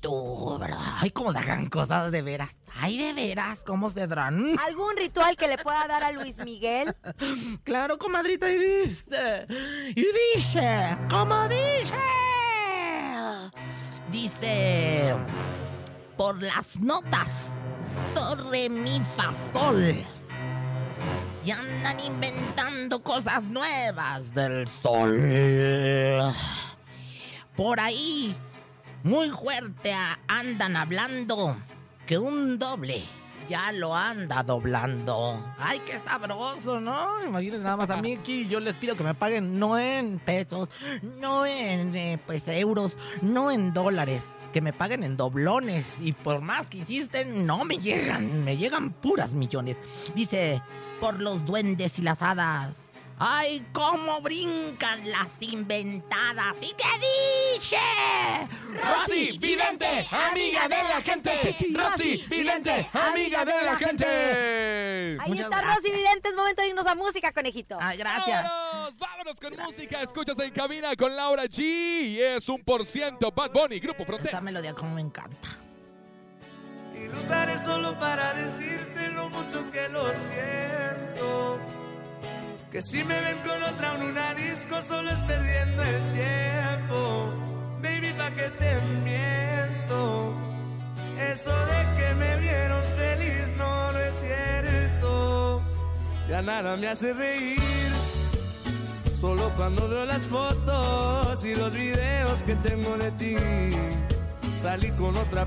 tú, 0.00 0.58
¿verdad? 0.58 0.78
Ay, 1.00 1.10
cómo 1.10 1.32
sacan 1.32 1.68
cosas 1.68 2.10
de 2.10 2.22
veras. 2.22 2.56
Ay, 2.80 2.98
de 2.98 3.12
veras, 3.12 3.62
cómo 3.64 3.90
se 3.90 4.06
darán. 4.06 4.58
¿Algún 4.58 4.96
ritual 4.96 5.36
que 5.36 5.48
le 5.48 5.56
pueda 5.58 5.86
dar 5.86 6.04
a 6.04 6.12
Luis 6.12 6.38
Miguel? 6.44 6.94
Claro, 7.64 7.98
comadrita, 7.98 8.50
y 8.50 8.56
dice, 8.56 9.46
y 9.94 10.06
dice, 10.34 10.96
como 11.08 11.48
dice, 11.48 11.94
dice, 14.10 15.14
por 16.16 16.42
las 16.42 16.78
notas, 16.80 17.46
do, 18.14 18.50
re, 18.50 18.68
mi, 18.68 19.00
fa, 19.16 19.32
sol. 19.52 19.94
Y 21.44 21.50
andan 21.50 22.00
inventando 22.00 23.02
cosas 23.02 23.44
nuevas 23.44 24.34
del 24.34 24.66
sol. 24.82 26.34
Por 27.56 27.80
ahí, 27.80 28.36
muy 29.02 29.28
fuerte 29.30 29.94
andan 30.28 30.76
hablando 30.76 31.56
que 32.06 32.18
un 32.18 32.58
doble 32.58 33.04
ya 33.48 33.72
lo 33.72 33.94
anda 33.94 34.42
doblando. 34.42 35.44
Ay, 35.58 35.80
qué 35.86 35.98
sabroso, 36.04 36.80
¿no? 36.80 37.24
Imagínense 37.24 37.62
nada 37.62 37.76
más 37.76 37.90
a 37.90 38.00
mí 38.00 38.14
aquí, 38.14 38.46
yo 38.46 38.60
les 38.60 38.74
pido 38.76 38.96
que 38.96 39.04
me 39.04 39.14
paguen 39.14 39.58
no 39.58 39.78
en 39.78 40.18
pesos, 40.18 40.70
no 41.20 41.46
en 41.46 41.94
eh, 41.94 42.18
pues 42.26 42.48
euros, 42.48 42.96
no 43.22 43.50
en 43.50 43.72
dólares. 43.72 44.24
que 44.52 44.62
me 44.62 44.72
paguen 44.72 45.02
en 45.02 45.18
doblones. 45.18 46.00
Y 46.00 46.12
por 46.12 46.40
más 46.40 46.68
que 46.68 46.78
insisten, 46.78 47.46
no 47.46 47.64
me 47.64 47.76
llegan, 47.76 48.42
me 48.42 48.56
llegan 48.56 48.90
puras 48.90 49.34
millones. 49.34 49.76
Dice, 50.14 50.62
por 50.98 51.20
los 51.20 51.44
duendes 51.44 51.98
y 51.98 52.02
las 52.02 52.22
hadas. 52.22 52.88
¡Ay, 53.18 53.66
cómo 53.72 54.20
brincan 54.20 55.10
las 55.10 55.36
inventadas! 55.40 56.54
¿Y 56.60 56.74
qué 56.74 57.56
dice? 57.56 57.78
Rosy 58.74 59.38
Vidente, 59.38 60.06
amiga 60.10 60.68
de 60.68 60.82
la 60.82 61.00
gente. 61.00 61.56
Rosy 61.72 62.26
Vidente, 62.28 62.90
amiga 62.92 63.44
de 63.46 63.62
la 63.62 63.76
gente. 63.76 64.06
Ahí 65.18 65.28
Muchas 65.30 65.46
está 65.46 65.60
gracias. 65.62 65.76
Rosy 65.76 65.92
Vidente, 65.92 66.28
es 66.28 66.36
momento 66.36 66.60
de 66.60 66.68
irnos 66.68 66.86
a 66.86 66.94
música, 66.94 67.32
conejito. 67.32 67.78
Ay, 67.80 67.96
gracias. 67.96 68.44
Vámonos, 68.44 68.98
vámonos 68.98 69.40
con 69.40 69.56
música. 69.64 70.02
Escuchas 70.02 70.38
en 70.40 70.50
cabina 70.50 70.94
con 70.94 71.16
Laura 71.16 71.44
G. 71.44 71.62
Y 71.62 72.20
es 72.20 72.46
un 72.50 72.62
por 72.62 72.84
ciento 72.84 73.32
Bad 73.32 73.50
Bunny, 73.50 73.80
Grupo 73.80 74.02
Esta 74.02 74.12
Frontera. 74.12 74.40
melodía 74.42 74.74
como 74.74 74.94
me 74.94 75.00
encanta. 75.00 75.48
Y 76.94 77.08
lo 77.08 77.18
usaré 77.18 77.58
solo 77.58 77.98
para 77.98 78.34
decirte 78.34 79.08
lo 79.08 79.30
mucho 79.30 79.70
que 79.70 79.88
lo 79.88 80.04
siento. 80.08 81.58
Que 82.70 82.82
si 82.82 83.04
me 83.04 83.20
ven 83.20 83.38
con 83.38 83.62
otra 83.62 83.94
en 83.94 84.02
una 84.02 84.34
disco 84.34 84.82
solo 84.82 85.10
es 85.10 85.20
perdiendo 85.20 85.82
el 85.82 86.12
tiempo. 86.12 87.32
Baby, 87.80 88.12
pa' 88.18 88.30
que 88.32 88.50
te 88.50 88.80
miento. 89.04 90.34
Eso 91.18 91.50
de 91.50 91.96
que 91.96 92.14
me 92.14 92.36
vieron 92.38 92.82
feliz 92.96 93.56
no, 93.56 93.92
no 93.92 93.98
es 93.98 94.18
cierto. 94.18 95.62
Ya 96.28 96.42
nada 96.42 96.76
me 96.76 96.88
hace 96.88 97.12
reír. 97.14 97.92
Solo 99.18 99.50
cuando 99.56 99.88
veo 99.88 100.04
las 100.04 100.22
fotos 100.24 101.44
y 101.44 101.54
los 101.54 101.72
videos 101.72 102.42
que 102.42 102.54
tengo 102.56 102.98
de 102.98 103.10
ti. 103.12 103.36
Salí 104.60 104.90
con 104.92 105.16
otra 105.16 105.46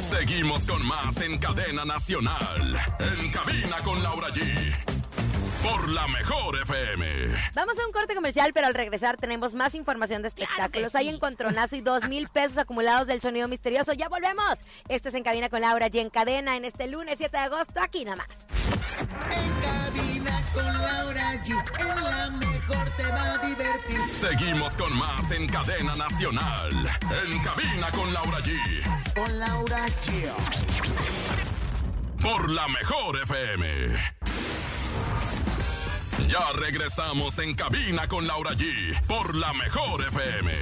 Seguimos 0.00 0.64
con 0.64 0.84
más 0.86 1.20
en 1.20 1.38
cadena 1.38 1.84
nacional. 1.84 2.78
En 3.00 3.30
cabina 3.30 3.76
con 3.84 4.02
Laura 4.02 4.28
G. 4.28 4.99
Por 5.62 5.90
la 5.90 6.06
mejor 6.08 6.58
FM. 6.62 7.06
Vamos 7.54 7.78
a 7.78 7.86
un 7.86 7.92
corte 7.92 8.14
comercial, 8.14 8.52
pero 8.54 8.66
al 8.66 8.74
regresar 8.74 9.16
tenemos 9.18 9.54
más 9.54 9.74
información 9.74 10.22
de 10.22 10.28
espectáculos. 10.28 10.92
sí. 10.92 10.98
Hay 10.98 11.08
encontronazo 11.08 11.76
y 11.76 11.80
dos 11.82 12.08
mil 12.08 12.28
pesos 12.28 12.58
acumulados 12.58 13.06
del 13.06 13.20
sonido 13.20 13.46
misterioso. 13.48 13.92
¡Ya 13.92 14.08
volvemos! 14.08 14.60
Esto 14.88 15.08
es 15.08 15.14
En 15.14 15.22
Cabina 15.22 15.48
con 15.50 15.60
Laura 15.60 15.88
y 15.92 15.98
en 15.98 16.08
cadena 16.10 16.56
en 16.56 16.64
este 16.64 16.86
lunes 16.86 17.18
7 17.18 17.36
de 17.36 17.42
agosto, 17.42 17.80
aquí 17.80 18.04
nada 18.04 18.16
más. 18.16 18.28
En 19.30 19.52
cabina 19.60 20.40
con 20.54 20.64
Laura 20.82 21.34
G. 21.42 21.80
En 21.80 22.04
la 22.04 22.30
mejor 22.30 22.90
te 22.96 23.06
va 23.06 23.34
a 23.34 23.38
divertir. 23.38 24.00
Seguimos 24.14 24.76
con 24.76 24.96
más 24.96 25.30
en 25.30 25.46
cadena 25.46 25.94
nacional. 25.94 26.70
En 27.26 27.42
cabina 27.42 27.90
con 27.92 28.12
Laura 28.12 28.38
G. 28.38 29.14
Con 29.14 29.38
Laura 29.38 29.86
G. 29.86 30.30
Por 32.22 32.50
la 32.50 32.68
mejor 32.68 33.18
FM. 33.22 34.20
Ya 36.28 36.44
regresamos 36.54 37.38
en 37.40 37.54
cabina 37.54 38.06
con 38.06 38.26
Laura 38.26 38.52
G. 38.52 39.04
Por 39.06 39.34
la 39.34 39.52
mejor 39.52 40.00
FM. 40.02 40.52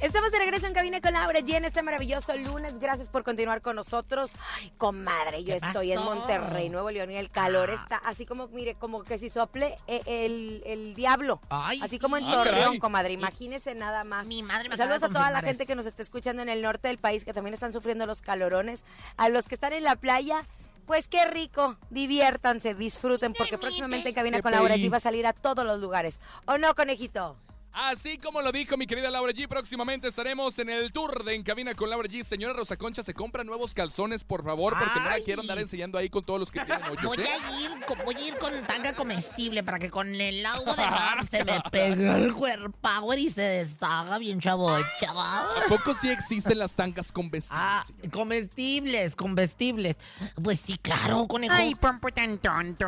Estamos 0.00 0.32
de 0.32 0.38
regreso 0.38 0.66
en 0.66 0.72
Cabina 0.74 1.00
con 1.00 1.12
Laura 1.12 1.38
y 1.46 1.52
en 1.52 1.64
este 1.64 1.80
maravilloso 1.82 2.36
lunes. 2.36 2.80
Gracias 2.80 3.08
por 3.08 3.22
continuar 3.22 3.62
con 3.62 3.76
nosotros. 3.76 4.32
Ay, 4.56 4.72
comadre, 4.76 5.44
yo 5.44 5.56
¿Qué 5.56 5.64
estoy 5.66 5.92
en? 5.92 6.00
Monterrey, 6.02 6.68
Nuevo 6.70 6.90
León, 6.90 7.10
y 7.12 7.16
el 7.16 7.30
calor 7.30 7.70
está 7.70 7.96
así 7.98 8.26
como, 8.26 8.48
mire, 8.48 8.74
como 8.74 9.04
que 9.04 9.16
si 9.16 9.28
sople 9.28 9.76
eh, 9.86 10.02
el, 10.06 10.62
el 10.66 10.94
diablo. 10.94 11.40
Ay, 11.50 11.80
así 11.82 12.00
como 12.00 12.16
en 12.16 12.24
Ah, 12.24 12.32
Torreón, 12.32 12.78
comadre. 12.78 13.12
Imagínese 13.12 13.74
nada 13.76 14.02
más. 14.02 14.26
Mi 14.26 14.42
madre 14.42 14.68
me 14.70 14.76
Saludos 14.76 15.04
a 15.04 15.08
toda 15.08 15.30
la 15.30 15.40
gente 15.40 15.62
eso. 15.62 15.66
que 15.68 15.76
nos 15.76 15.86
está 15.86 16.02
escuchando 16.02 16.42
en 16.42 16.48
el 16.48 16.62
norte 16.62 16.88
del 16.88 16.98
país, 16.98 17.24
que 17.24 17.32
también 17.32 17.54
están 17.54 17.72
sufriendo 17.72 18.06
los 18.06 18.22
calorones. 18.22 18.84
A 19.16 19.28
los 19.28 19.46
que 19.46 19.54
están 19.54 19.72
en 19.72 19.84
la 19.84 19.94
playa, 19.94 20.46
pues 20.86 21.08
qué 21.08 21.24
rico. 21.26 21.76
Diviértanse, 21.90 22.74
disfruten, 22.74 23.32
porque 23.32 23.58
próximamente 23.58 24.10
en 24.10 24.14
Cabina 24.14 24.40
Laura 24.42 24.74
feliz. 24.74 24.86
G 24.86 24.92
va 24.92 24.96
a 24.98 25.00
salir 25.00 25.26
a 25.26 25.32
todos 25.32 25.64
los 25.64 25.80
lugares. 25.80 26.20
¿O 26.46 26.58
no, 26.58 26.74
conejito? 26.74 27.36
Así 27.74 28.18
como 28.18 28.42
lo 28.42 28.52
dijo 28.52 28.76
mi 28.76 28.86
querida 28.86 29.10
Laura 29.10 29.32
G, 29.32 29.48
próximamente 29.48 30.06
estaremos 30.08 30.58
en 30.58 30.68
el 30.68 30.92
tour 30.92 31.24
de 31.24 31.34
En 31.34 31.42
Cabina 31.42 31.74
con 31.74 31.88
Laura 31.88 32.06
G. 32.08 32.22
Señora 32.22 32.52
Rosa 32.52 32.76
Concha, 32.76 33.02
se 33.02 33.14
compra 33.14 33.44
nuevos 33.44 33.72
calzones, 33.72 34.24
por 34.24 34.44
favor, 34.44 34.74
porque 34.78 35.00
no 35.00 35.08
la 35.08 35.20
quiero 35.24 35.40
andar 35.40 35.58
enseñando 35.58 35.96
ahí 35.96 36.10
con 36.10 36.22
todos 36.22 36.38
los 36.38 36.50
que 36.50 36.60
tienen 36.64 36.84
hoyos, 36.84 37.02
Voy 37.02 37.18
¿eh? 37.18 37.26
a 37.26 37.60
ir, 37.60 37.70
con- 37.86 38.04
voy 38.04 38.14
a 38.14 38.20
ir 38.28 38.36
con 38.38 38.62
tanga 38.66 38.92
comestible 38.92 39.62
para 39.62 39.78
que 39.78 39.90
con 39.90 40.14
el 40.14 40.44
agua 40.44 40.76
de 40.76 40.82
mar 40.84 41.26
se 41.30 41.44
me 41.44 41.60
pegue 41.70 42.10
el 42.10 42.34
cuerpo 42.34 43.14
y 43.16 43.30
se 43.30 43.40
deshaga 43.40 44.18
bien 44.18 44.38
chavocha. 44.40 44.86
¿A 45.10 45.46
poco 45.68 45.94
sí 45.94 46.10
existen 46.10 46.58
las 46.58 46.74
tangas 46.74 47.10
comestibles? 47.10 47.48
Ah, 47.50 47.84
comestibles, 48.12 49.16
comestibles. 49.16 49.96
Pues 50.42 50.60
sí, 50.64 50.76
claro, 50.78 51.26
conejo. 51.26 51.54
Ay, 51.54 51.74
pompo 51.74 52.10
tan 52.10 52.36
tonto. 52.38 52.86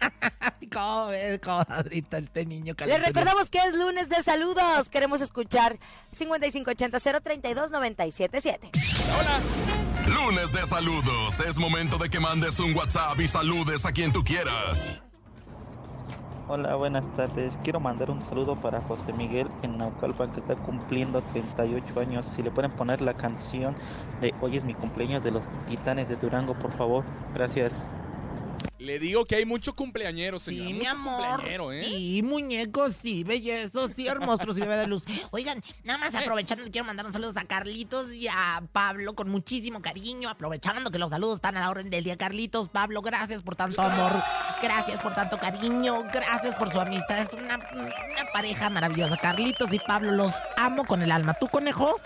¿Cómo 0.72 1.06
ves, 1.06 1.40
comadrita, 1.40 2.18
este 2.18 2.44
niño 2.44 2.74
Les 2.86 3.00
recordamos 3.00 3.48
que 3.50 3.58
es 3.58 3.74
lunes 3.76 4.08
de 4.08 4.22
saludos. 4.22 4.88
Queremos 4.88 5.20
escuchar 5.20 5.76
5580-032-977. 6.16 8.70
Hola. 9.18 9.40
Lunes 10.14 10.52
de 10.52 10.64
saludos. 10.64 11.40
Es 11.40 11.58
momento 11.58 11.98
de 11.98 12.08
que 12.08 12.20
mandes 12.20 12.60
un 12.60 12.72
WhatsApp 12.74 13.18
y 13.20 13.26
saludes 13.26 13.84
a 13.86 13.92
quien 13.92 14.12
tú 14.12 14.22
quieras. 14.22 14.92
Hola, 16.48 16.76
buenas 16.76 17.12
tardes. 17.14 17.58
Quiero 17.64 17.80
mandar 17.80 18.08
un 18.08 18.24
saludo 18.24 18.54
para 18.54 18.80
José 18.82 19.12
Miguel 19.14 19.48
en 19.62 19.78
Naucalpan 19.78 20.30
que 20.30 20.38
está 20.38 20.54
cumpliendo 20.54 21.20
38 21.20 21.98
años. 21.98 22.24
Si 22.36 22.42
le 22.42 22.52
pueden 22.52 22.70
poner 22.70 23.00
la 23.00 23.14
canción 23.14 23.74
de 24.20 24.32
Hoy 24.40 24.56
es 24.56 24.64
mi 24.64 24.74
cumpleaños 24.74 25.24
de 25.24 25.32
los 25.32 25.44
Titanes 25.66 26.08
de 26.08 26.14
Durango, 26.14 26.54
por 26.54 26.70
favor. 26.70 27.02
Gracias. 27.34 27.88
Le 28.86 29.00
digo 29.00 29.24
que 29.24 29.34
hay 29.34 29.44
mucho 29.44 29.74
cumpleañero, 29.74 30.38
señor. 30.38 30.68
Sí, 30.68 30.74
mi 30.74 30.86
amor. 30.86 31.42
¿eh? 31.44 31.82
Sí, 31.82 32.22
muñecos, 32.22 32.94
sí, 33.02 33.24
bellezos, 33.24 33.90
sí, 33.96 34.06
hermosos 34.06 34.56
y 34.56 34.60
bebé 34.60 34.76
de 34.76 34.86
luz. 34.86 35.02
Oigan, 35.32 35.60
nada 35.82 35.98
más 35.98 36.14
aprovechando, 36.14 36.62
quiero 36.70 36.84
mandar 36.84 37.04
un 37.04 37.12
saludo 37.12 37.32
a 37.34 37.42
Carlitos 37.42 38.12
y 38.12 38.28
a 38.28 38.62
Pablo 38.72 39.16
con 39.16 39.28
muchísimo 39.28 39.82
cariño. 39.82 40.28
Aprovechando 40.28 40.92
que 40.92 41.00
los 41.00 41.10
saludos 41.10 41.38
están 41.38 41.56
a 41.56 41.60
la 41.60 41.70
orden 41.70 41.90
del 41.90 42.04
día. 42.04 42.16
Carlitos, 42.16 42.68
Pablo, 42.68 43.02
gracias 43.02 43.42
por 43.42 43.56
tanto 43.56 43.82
amor. 43.82 44.22
Gracias 44.62 45.02
por 45.02 45.16
tanto 45.16 45.36
cariño. 45.38 46.04
Gracias 46.12 46.54
por 46.54 46.70
su 46.70 46.80
amistad. 46.80 47.22
Es 47.22 47.32
una, 47.32 47.56
una 47.56 48.32
pareja 48.32 48.70
maravillosa. 48.70 49.16
Carlitos 49.16 49.72
y 49.72 49.80
Pablo, 49.80 50.12
los 50.12 50.32
amo 50.56 50.84
con 50.84 51.02
el 51.02 51.10
alma. 51.10 51.34
¿Tú, 51.40 51.48
conejo? 51.48 51.96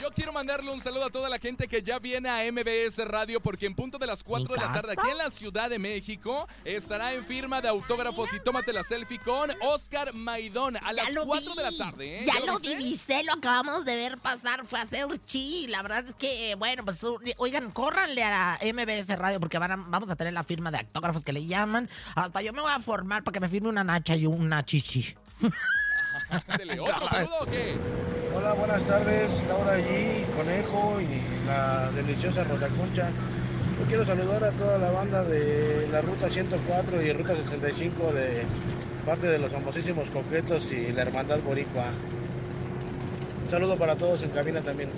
Yo 0.00 0.10
quiero 0.10 0.32
mandarle 0.32 0.70
un 0.72 0.80
saludo 0.80 1.04
a 1.04 1.10
toda 1.10 1.28
la 1.28 1.38
gente 1.38 1.68
que 1.68 1.82
ya 1.82 1.98
viene 1.98 2.28
a 2.30 2.50
MBS 2.50 3.04
Radio 3.06 3.38
porque 3.40 3.66
en 3.66 3.74
punto 3.74 3.98
de 3.98 4.06
las 4.06 4.24
4 4.24 4.54
de 4.54 4.60
la 4.60 4.72
tarde 4.72 4.92
aquí 4.94 5.10
en 5.10 5.18
la 5.18 5.30
Ciudad 5.30 5.68
de 5.68 5.78
México 5.78 6.48
estará 6.64 7.12
en 7.12 7.22
firma 7.24 7.60
de 7.60 7.68
autógrafos 7.68 8.32
y 8.32 8.40
tómate 8.40 8.72
la 8.72 8.82
selfie 8.82 9.18
con 9.18 9.50
Oscar 9.60 10.14
Maidón 10.14 10.76
a 10.78 10.92
las 10.94 11.10
4 11.14 11.54
de 11.54 11.62
la 11.62 11.72
tarde. 11.76 12.20
¿eh? 12.20 12.24
Ya 12.26 12.40
lo 12.46 12.58
viste? 12.58 12.76
divisé, 12.76 13.22
lo 13.24 13.34
acabamos 13.34 13.84
de 13.84 13.94
ver 13.94 14.16
pasar. 14.16 14.64
Fue 14.66 14.78
a 14.78 14.82
hacer 14.82 15.06
chi. 15.26 15.66
La 15.68 15.82
verdad 15.82 16.06
es 16.08 16.14
que, 16.14 16.54
bueno, 16.54 16.82
pues, 16.84 17.00
oigan, 17.36 17.70
córranle 17.70 18.22
a 18.24 18.58
MBS 18.62 19.14
Radio 19.18 19.38
porque 19.38 19.58
van 19.58 19.72
a- 19.72 19.76
vamos 19.76 20.08
a 20.08 20.16
tener 20.16 20.32
la 20.32 20.44
firma 20.44 20.70
de 20.70 20.78
autógrafos 20.78 21.22
que 21.22 21.34
le 21.34 21.44
llaman. 21.44 21.90
Hasta 22.14 22.40
yo 22.40 22.54
me 22.54 22.62
voy 22.62 22.72
a 22.72 22.80
formar 22.80 23.22
para 23.22 23.34
que 23.34 23.40
me 23.40 23.48
firme 23.50 23.68
una 23.68 23.84
nacha 23.84 24.16
y 24.16 24.24
una 24.24 24.64
chichi. 24.64 25.14
Ándele, 26.48 26.80
¿Otro 26.80 27.08
saludo 27.08 27.34
o 27.40 27.46
qué? 27.46 27.74
Hola, 28.36 28.52
buenas 28.54 28.82
tardes, 28.84 29.44
Laura 29.48 29.72
allí, 29.72 30.24
Conejo 30.36 31.00
y 31.00 31.46
la 31.46 31.90
deliciosa 31.92 32.44
Rosa 32.44 32.68
Concha. 32.68 33.10
Yo 33.80 33.86
quiero 33.86 34.04
saludar 34.04 34.44
a 34.44 34.52
toda 34.52 34.78
la 34.78 34.90
banda 34.90 35.24
de 35.24 35.88
la 35.90 36.00
Ruta 36.00 36.30
104 36.30 37.02
y 37.02 37.12
Ruta 37.12 37.36
65 37.36 38.12
de 38.12 38.44
parte 39.04 39.26
de 39.26 39.38
los 39.38 39.50
famosísimos 39.50 40.08
Coquetos 40.10 40.70
y 40.70 40.92
la 40.92 41.02
Hermandad 41.02 41.40
Boricua. 41.40 41.86
Un 43.44 43.50
saludo 43.50 43.76
para 43.76 43.96
todos 43.96 44.22
en 44.22 44.30
cabina 44.30 44.60
también. 44.60 44.90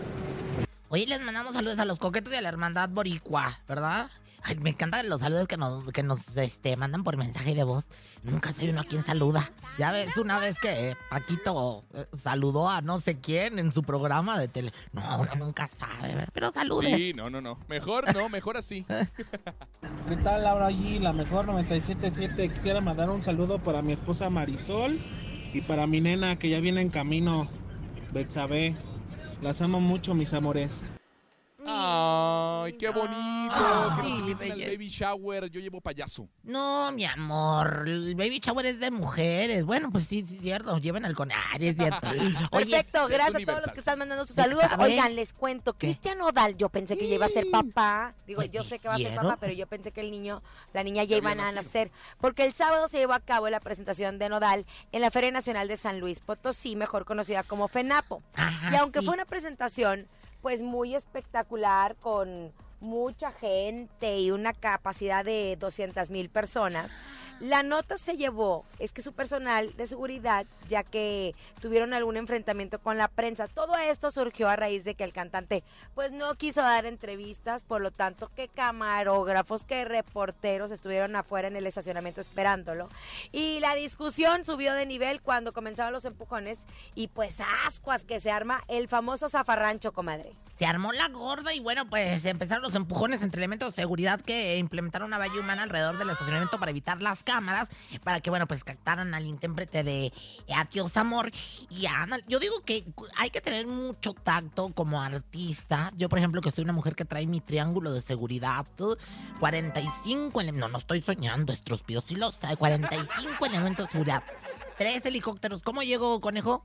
Oye, 0.90 1.06
les 1.06 1.22
mandamos 1.22 1.54
saludos 1.54 1.78
a 1.78 1.86
los 1.86 1.98
coquetos 1.98 2.34
y 2.34 2.36
a 2.36 2.42
la 2.42 2.50
hermandad 2.50 2.90
boricua, 2.90 3.58
¿verdad? 3.66 4.10
Ay, 4.44 4.56
me 4.56 4.70
encantan 4.70 5.08
los 5.08 5.20
saludos 5.20 5.46
que 5.46 5.56
nos, 5.56 5.84
que 5.92 6.02
nos 6.02 6.36
este, 6.36 6.76
mandan 6.76 7.04
por 7.04 7.16
mensaje 7.16 7.54
de 7.54 7.62
voz. 7.62 7.86
Nunca 8.24 8.52
sé 8.52 8.68
uno 8.68 8.80
a 8.80 8.84
quién 8.84 9.04
saluda. 9.04 9.52
Ya 9.78 9.92
ves, 9.92 10.16
una 10.16 10.38
vez 10.38 10.58
que 10.58 10.94
Paquito 11.10 11.84
eh, 11.94 12.06
saludó 12.16 12.68
a 12.68 12.80
no 12.80 13.00
sé 13.00 13.20
quién 13.20 13.60
en 13.60 13.70
su 13.70 13.84
programa 13.84 14.38
de 14.38 14.48
tele. 14.48 14.72
No, 14.92 15.02
uno 15.20 15.30
nunca 15.36 15.68
sabe, 15.68 16.26
pero 16.32 16.50
saludes. 16.52 16.96
Sí, 16.96 17.12
no, 17.14 17.30
no, 17.30 17.40
no. 17.40 17.56
Mejor 17.68 18.12
no, 18.14 18.28
mejor 18.28 18.56
así. 18.56 18.84
¿Qué 20.08 20.16
tal 20.24 20.42
Laura 20.42 20.66
allí? 20.66 20.98
La 20.98 21.12
mejor 21.12 21.46
97.7. 21.46 22.52
Quisiera 22.52 22.80
mandar 22.80 23.10
un 23.10 23.22
saludo 23.22 23.60
para 23.60 23.80
mi 23.80 23.92
esposa 23.92 24.28
Marisol 24.28 24.98
y 25.54 25.60
para 25.60 25.86
mi 25.86 26.00
nena 26.00 26.36
que 26.36 26.48
ya 26.48 26.58
viene 26.58 26.80
en 26.80 26.90
camino, 26.90 27.48
Betsabe. 28.12 28.74
Las 29.40 29.62
amo 29.62 29.80
mucho, 29.80 30.14
mis 30.14 30.32
amores. 30.34 30.84
Ay, 32.64 32.72
qué 32.74 32.88
bonito. 32.88 33.12
bonito. 33.12 33.54
Ay, 33.54 34.02
que 34.02 34.20
nos 34.20 34.28
al 34.28 34.34
belleza. 34.36 34.70
baby 34.72 34.88
shower. 34.88 35.50
Yo 35.50 35.60
llevo 35.60 35.80
payaso. 35.80 36.28
No, 36.42 36.90
mi 36.92 37.04
amor, 37.04 37.84
el 37.86 38.14
baby 38.14 38.38
shower 38.40 38.66
es 38.66 38.80
de 38.80 38.90
mujeres. 38.90 39.64
Bueno, 39.64 39.90
pues 39.90 40.04
sí, 40.04 40.24
sí, 40.26 40.36
es 40.36 40.40
cierto, 40.42 40.78
lleven 40.78 41.04
al 41.04 41.14
conar, 41.14 41.38
es 41.60 41.76
cierto. 41.78 42.08
Oye, 42.52 42.66
Perfecto, 42.66 43.08
gracias 43.08 43.42
a 43.42 43.46
todos 43.46 43.62
los 43.66 43.72
que 43.74 43.80
están 43.80 43.98
mandando 43.98 44.24
sus 44.26 44.36
¿Ya 44.36 44.44
saludos. 44.44 44.64
sabe? 44.70 44.84
Oigan, 44.84 45.14
les 45.16 45.32
cuento, 45.32 45.72
¿Qué? 45.74 45.88
Cristian 45.88 46.20
Odal, 46.22 46.56
yo 46.56 46.68
pensé 46.68 46.96
que 46.96 47.08
ya 47.08 47.14
iba 47.16 47.26
a 47.26 47.28
ser 47.28 47.46
papá. 47.50 48.14
Digo, 48.26 48.38
Pues 48.40 48.50
yo 48.50 48.62
sé 48.64 48.78
que 48.78 48.88
va 48.88 48.94
a 48.94 48.98
ser 48.98 49.14
papá, 49.14 49.36
pero 49.40 49.52
yo 49.52 49.66
pensé 49.66 49.90
que 49.92 50.00
el 50.00 50.10
niño, 50.10 50.42
la 50.72 50.82
niña 50.82 51.04
ya 51.04 51.16
iban 51.16 51.40
a 51.40 51.52
nacer. 51.52 51.90
Porque 52.20 52.44
el 52.44 52.52
sábado 52.52 52.88
se 52.88 52.98
llevó 52.98 53.12
a 53.14 53.20
cabo 53.20 53.48
la 53.50 53.60
presentación 53.60 54.18
de 54.18 54.28
Nodal 54.28 54.66
en 54.92 55.00
la 55.00 55.10
Feria 55.10 55.30
Nacional 55.30 55.68
de 55.68 55.76
San 55.76 56.00
Luis 56.00 56.20
Potosí, 56.20 56.76
mejor 56.76 57.04
conocida 57.04 57.42
como 57.42 57.68
FENAPO. 57.68 58.22
Ajá, 58.34 58.72
y 58.72 58.76
aunque 58.76 59.00
sí. 59.00 59.06
fue 59.06 59.14
una 59.14 59.24
presentación, 59.24 60.06
pues 60.42 60.60
muy 60.60 60.94
espectacular, 60.94 61.96
con 61.96 62.52
mucha 62.82 63.30
gente 63.30 64.18
y 64.18 64.30
una 64.30 64.52
capacidad 64.52 65.24
de 65.24 65.56
200 65.58 66.10
mil 66.10 66.28
personas, 66.28 66.92
la 67.42 67.64
nota 67.64 67.96
se 67.96 68.16
llevó, 68.16 68.64
es 68.78 68.92
que 68.92 69.02
su 69.02 69.14
personal 69.14 69.76
de 69.76 69.86
seguridad, 69.86 70.46
ya 70.68 70.84
que 70.84 71.34
tuvieron 71.60 71.92
algún 71.92 72.16
enfrentamiento 72.16 72.78
con 72.78 72.98
la 72.98 73.08
prensa, 73.08 73.48
todo 73.48 73.76
esto 73.78 74.12
surgió 74.12 74.48
a 74.48 74.54
raíz 74.54 74.84
de 74.84 74.94
que 74.94 75.02
el 75.02 75.12
cantante 75.12 75.64
pues 75.96 76.12
no 76.12 76.36
quiso 76.36 76.62
dar 76.62 76.86
entrevistas, 76.86 77.64
por 77.64 77.80
lo 77.80 77.90
tanto 77.90 78.30
que 78.36 78.46
camarógrafos, 78.46 79.64
que 79.64 79.84
reporteros 79.84 80.70
estuvieron 80.70 81.16
afuera 81.16 81.48
en 81.48 81.56
el 81.56 81.66
estacionamiento 81.66 82.20
esperándolo. 82.20 82.88
Y 83.32 83.58
la 83.58 83.74
discusión 83.74 84.44
subió 84.44 84.74
de 84.74 84.86
nivel 84.86 85.20
cuando 85.20 85.52
comenzaron 85.52 85.92
los 85.92 86.04
empujones 86.04 86.60
y 86.94 87.08
pues 87.08 87.38
ascuas 87.66 88.04
que 88.04 88.20
se 88.20 88.30
arma 88.30 88.62
el 88.68 88.86
famoso 88.86 89.28
zafarrancho, 89.28 89.92
comadre. 89.92 90.32
Se 90.56 90.66
armó 90.66 90.92
la 90.92 91.08
gorda 91.08 91.52
y 91.52 91.58
bueno, 91.58 91.90
pues 91.90 92.24
empezaron 92.24 92.62
los 92.62 92.71
empujones 92.74 93.22
entre 93.22 93.40
elementos 93.40 93.74
de 93.74 93.82
seguridad 93.82 94.20
que 94.20 94.58
implementaron 94.58 95.08
una 95.08 95.18
valla 95.18 95.38
humana 95.38 95.62
alrededor 95.62 95.98
del 95.98 96.10
estacionamiento 96.10 96.58
para 96.58 96.70
evitar 96.70 97.00
las 97.02 97.22
cámaras, 97.24 97.70
para 98.04 98.20
que 98.20 98.30
bueno, 98.30 98.46
pues 98.46 98.64
captaran 98.64 99.14
al 99.14 99.26
intérprete 99.26 99.84
de 99.84 100.12
Adiós 100.54 100.96
Amor. 100.96 101.30
Y 101.70 101.86
Ana, 101.86 102.18
yo 102.28 102.38
digo 102.38 102.62
que 102.64 102.84
hay 103.16 103.30
que 103.30 103.40
tener 103.40 103.66
mucho 103.66 104.14
tacto 104.14 104.70
como 104.74 105.00
artista. 105.00 105.90
Yo, 105.96 106.08
por 106.08 106.18
ejemplo, 106.18 106.40
que 106.40 106.50
soy 106.50 106.64
una 106.64 106.72
mujer 106.72 106.94
que 106.94 107.04
trae 107.04 107.26
mi 107.26 107.40
triángulo 107.40 107.92
de 107.92 108.00
seguridad, 108.00 108.66
45 109.40 110.40
elementos, 110.40 110.68
no, 110.68 110.72
no 110.72 110.78
estoy 110.78 111.00
soñando, 111.00 111.52
estúpido, 111.52 112.02
sí 112.02 112.14
los 112.14 112.38
trae, 112.38 112.56
45 112.56 113.46
elementos 113.46 113.86
de 113.86 113.92
seguridad. 113.92 114.22
Tres 114.78 115.04
helicópteros. 115.04 115.62
¿Cómo 115.62 115.82
llego, 115.82 116.20
conejo? 116.20 116.64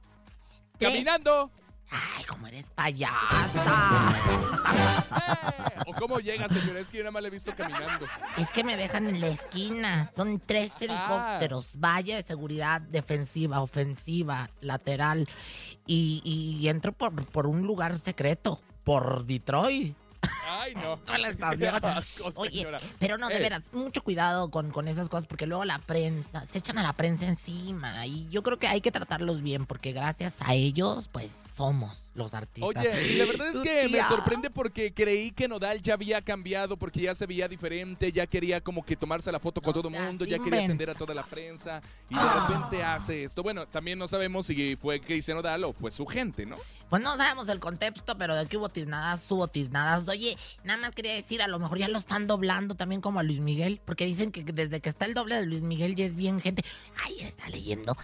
Caminando. 0.80 1.52
Ay, 1.90 2.24
cómo 2.26 2.48
eres 2.48 2.66
payasa. 2.76 4.14
¿O 5.86 5.94
cómo 5.94 6.20
llega, 6.20 6.50
señora? 6.50 6.80
Es 6.80 6.90
que 6.90 6.98
yo 6.98 7.04
nada 7.04 7.12
más 7.12 7.22
le 7.22 7.30
he 7.30 7.32
visto 7.32 7.56
caminando. 7.56 8.06
Es 8.38 8.50
que 8.50 8.64
me 8.64 8.76
dejan 8.76 9.08
en 9.08 9.22
la 9.22 9.28
esquina. 9.28 10.10
Son 10.14 10.40
tres 10.40 10.72
helicópteros. 10.80 11.68
Valla 11.76 12.18
de 12.18 12.24
seguridad 12.24 12.82
defensiva, 12.82 13.62
ofensiva, 13.62 14.50
lateral. 14.60 15.30
Y, 15.86 16.22
y 16.26 16.68
entro 16.68 16.92
por, 16.92 17.26
por 17.28 17.48
un 17.48 17.62
lugar 17.62 17.98
secreto. 18.00 18.62
Por 18.84 19.26
Detroit. 19.26 19.96
Ay, 20.50 20.76
no. 20.76 20.98
Toda 20.98 21.18
la 21.18 21.30
estación. 21.30 21.84
Asco, 21.84 22.30
Oye, 22.36 22.68
pero 23.00 23.18
no, 23.18 23.28
de 23.28 23.38
Eh, 23.38 23.40
veras, 23.40 23.64
mucho 23.72 24.04
cuidado 24.04 24.50
con, 24.50 24.72
con 24.72 24.88
esas 24.88 25.10
cosas 25.10 25.28
porque 25.28 25.46
luego 25.46 25.66
la 25.66 25.80
prensa, 25.80 26.46
se 26.46 26.58
echan 26.58 26.78
a 26.78 26.84
la 26.84 26.94
prensa 26.94 27.26
encima 27.26 28.06
y 28.06 28.28
yo 28.30 28.44
creo 28.44 28.58
que 28.58 28.68
hay 28.68 28.82
que 28.82 28.92
tratarlos 28.92 29.42
bien 29.42 29.66
porque 29.66 29.92
gracias 29.92 30.36
a 30.40 30.54
ellos, 30.54 31.10
pues 31.12 31.32
somos 31.56 32.06
los 32.16 32.34
artistas. 32.34 32.84
Oye, 32.86 33.14
y 33.14 33.18
la 33.18 33.26
verdad 33.26 33.48
es 33.48 33.58
que 33.62 33.90
me 33.90 34.04
sorprende 34.04 34.50
porque 34.50 34.94
creí 34.94 35.32
que 35.32 35.48
Nodal 35.48 35.82
ya 35.82 35.94
había 35.94 36.22
cambiado, 36.22 36.78
porque 36.78 37.02
ya 37.02 37.16
se 37.16 37.26
veía 37.26 37.48
diferente, 37.48 38.12
ya 38.12 38.28
quería 38.28 38.62
como 38.62 38.84
que 38.86 38.96
tomarse 38.96 39.32
la 39.32 39.40
foto 39.40 39.62
con 39.62 39.74
No 39.76 39.82
todo 39.82 39.90
el 39.90 40.00
mundo, 40.00 40.26
ya 40.26 40.40
quería 40.40 40.64
atender 40.64 40.90
a 40.90 40.96
toda 40.96 41.14
la 41.14 41.24
prensa, 41.24 41.82
y 42.10 42.16
de 42.16 42.22
repente 42.22 42.84
hace 42.84 43.24
esto. 43.24 43.44
Bueno, 43.44 43.68
también 43.68 43.98
no 44.00 44.08
sabemos 44.08 44.46
si 44.46 44.76
fue 44.76 45.00
Cristian 45.00 45.38
Nodal 45.38 45.64
o 45.64 45.74
fue 45.74 45.92
su 45.92 46.06
gente, 46.06 46.46
¿no? 46.46 46.58
Pues 46.90 47.02
no 47.02 47.16
sabemos 47.18 47.50
el 47.50 47.60
contexto, 47.60 48.18
pero 48.18 48.36
de 48.36 48.46
que 48.48 48.58
hubo 48.58 48.70
tiznadas, 48.70 49.30
hubo 49.30 49.48
tiznadas. 49.48 50.08
Oye, 50.08 50.38
nada 50.64 50.80
más 50.80 50.92
quería 50.92 51.14
decir, 51.14 51.42
a 51.42 51.48
lo 51.48 51.60
mejor 51.60 51.78
ya 51.78 51.88
lo 51.88 51.98
están 51.98 52.28
doblando 52.28 52.76
también 52.76 53.02
como 53.02 53.20
a 53.20 53.24
Luis 53.24 53.40
Miguel, 53.40 53.82
porque 53.84 54.06
dicen 54.06 54.32
que 54.32 54.44
desde 54.44 54.80
que 54.80 54.90
está 54.90 55.06
el 55.06 55.14
doble 55.14 55.36
de 55.36 55.46
Luis 55.46 55.62
Miguel 55.62 55.96
ya 55.96 56.06
es 56.06 56.16
bien 56.16 56.40
gente. 56.40 56.64
Ay, 57.04 57.20
está 57.22 57.50
leyendo 57.50 57.96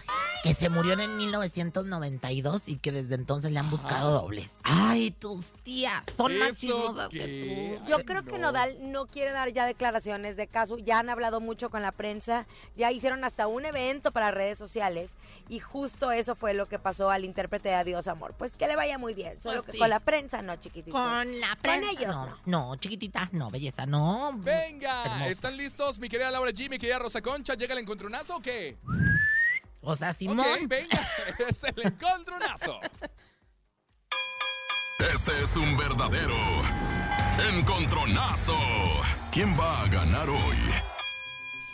que 0.42 0.54
se 0.54 0.68
murió 0.68 0.92
en 0.98 1.16
1992 1.16 2.68
y 2.68 2.76
que 2.76 2.92
desde 2.92 3.14
entonces 3.14 3.52
le 3.52 3.58
han 3.58 3.70
buscado 3.70 4.10
dobles. 4.10 4.56
Ay, 4.62 5.10
tus 5.10 5.52
tías 5.62 6.02
son 6.16 6.38
más 6.38 6.50
¿Eso 6.50 6.60
chismosas 6.60 7.08
qué? 7.08 7.18
que 7.18 7.78
tú. 7.80 7.86
Yo 7.86 7.96
Ay, 7.96 8.04
creo 8.04 8.24
que 8.24 8.38
no. 8.38 8.44
Nodal 8.44 8.76
no 8.92 9.06
quiere 9.06 9.32
dar 9.32 9.50
ya 9.52 9.64
declaraciones 9.64 10.36
de 10.36 10.46
caso. 10.46 10.76
Ya 10.76 10.98
han 10.98 11.08
hablado 11.08 11.40
mucho 11.40 11.70
con 11.70 11.80
la 11.80 11.92
prensa. 11.92 12.46
Ya 12.76 12.92
hicieron 12.92 13.24
hasta 13.24 13.46
un 13.46 13.64
evento 13.64 14.12
para 14.12 14.30
redes 14.30 14.58
sociales. 14.58 15.16
Y 15.48 15.60
justo 15.60 16.12
eso 16.12 16.34
fue 16.34 16.52
lo 16.52 16.66
que 16.66 16.78
pasó 16.78 17.10
al 17.10 17.24
intérprete 17.24 17.70
de 17.70 17.76
Adiós 17.76 18.06
Amor. 18.08 18.34
Pues 18.36 18.52
que 18.52 18.68
le 18.68 18.73
vaya 18.76 18.98
muy 18.98 19.14
bien. 19.14 19.40
Solo 19.40 19.56
Pues 19.56 19.66
que 19.66 19.72
sí. 19.72 19.78
con 19.78 19.90
la 19.90 20.00
prensa 20.00 20.42
no, 20.42 20.56
chiquitito. 20.56 20.96
Con 20.96 21.40
la 21.40 21.56
prensa. 21.60 21.90
ellos, 21.90 22.14
no, 22.14 22.26
no. 22.26 22.38
no, 22.46 22.76
chiquitita, 22.76 23.28
no, 23.32 23.50
belleza, 23.50 23.86
no. 23.86 24.32
Venga, 24.38 25.04
Hermoso. 25.04 25.30
¿están 25.30 25.56
listos, 25.56 25.98
mi 25.98 26.08
querida 26.08 26.30
Laura 26.30 26.50
G, 26.50 26.68
mi 26.68 26.78
querida 26.78 26.98
Rosa 26.98 27.20
Concha? 27.22 27.54
¿Llega 27.54 27.72
el 27.74 27.80
encontronazo 27.80 28.36
o 28.36 28.40
qué? 28.40 28.76
O 29.82 29.94
sea, 29.96 30.14
Simón. 30.14 30.46
venga, 30.66 30.98
es 31.48 31.64
el 31.64 31.74
encontronazo. 31.86 32.80
Este 35.12 35.42
es 35.42 35.56
un 35.56 35.76
verdadero 35.76 36.34
encontronazo. 37.50 38.56
¿Quién 39.30 39.58
va 39.58 39.82
a 39.82 39.86
ganar 39.88 40.28
hoy? 40.30 40.56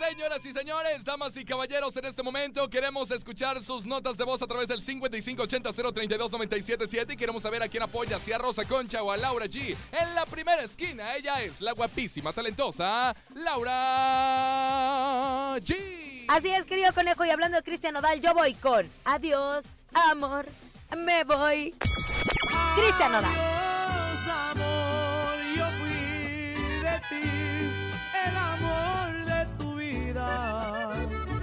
Señoras 0.08 0.44
y 0.46 0.52
señores, 0.54 1.04
damas 1.04 1.36
y 1.36 1.44
caballeros, 1.44 1.94
en 1.94 2.06
este 2.06 2.22
momento 2.22 2.70
queremos 2.70 3.10
escuchar 3.10 3.62
sus 3.62 3.84
notas 3.84 4.16
de 4.16 4.24
voz 4.24 4.40
a 4.40 4.46
través 4.46 4.68
del 4.68 4.82
5580-032-977 4.82 7.12
y 7.12 7.18
queremos 7.18 7.42
saber 7.42 7.62
a 7.62 7.68
quién 7.68 7.82
apoya, 7.82 8.18
si 8.18 8.32
a 8.32 8.38
Rosa 8.38 8.64
Concha 8.64 9.02
o 9.02 9.12
a 9.12 9.18
Laura 9.18 9.44
G. 9.44 9.76
En 9.92 10.14
la 10.14 10.24
primera 10.24 10.62
esquina, 10.62 11.14
ella 11.16 11.42
es 11.42 11.60
la 11.60 11.72
guapísima, 11.72 12.32
talentosa 12.32 13.14
Laura 13.34 13.74
G. 15.58 16.24
Así 16.28 16.48
es, 16.48 16.64
querido 16.64 16.94
conejo. 16.94 17.26
Y 17.26 17.30
hablando 17.30 17.58
de 17.58 17.62
Cristian 17.62 17.92
Nodal, 17.92 18.22
yo 18.22 18.32
voy 18.32 18.54
con 18.54 18.90
Adiós, 19.04 19.66
amor, 19.92 20.46
me 20.96 21.24
voy. 21.24 21.74
Cristian 22.74 23.12
Nodal. 23.12 23.34
Adiós, 23.36 24.28
amor, 24.50 25.36
yo 25.54 25.66
fui 25.78 25.92
de 26.80 27.00
ti, 27.10 27.29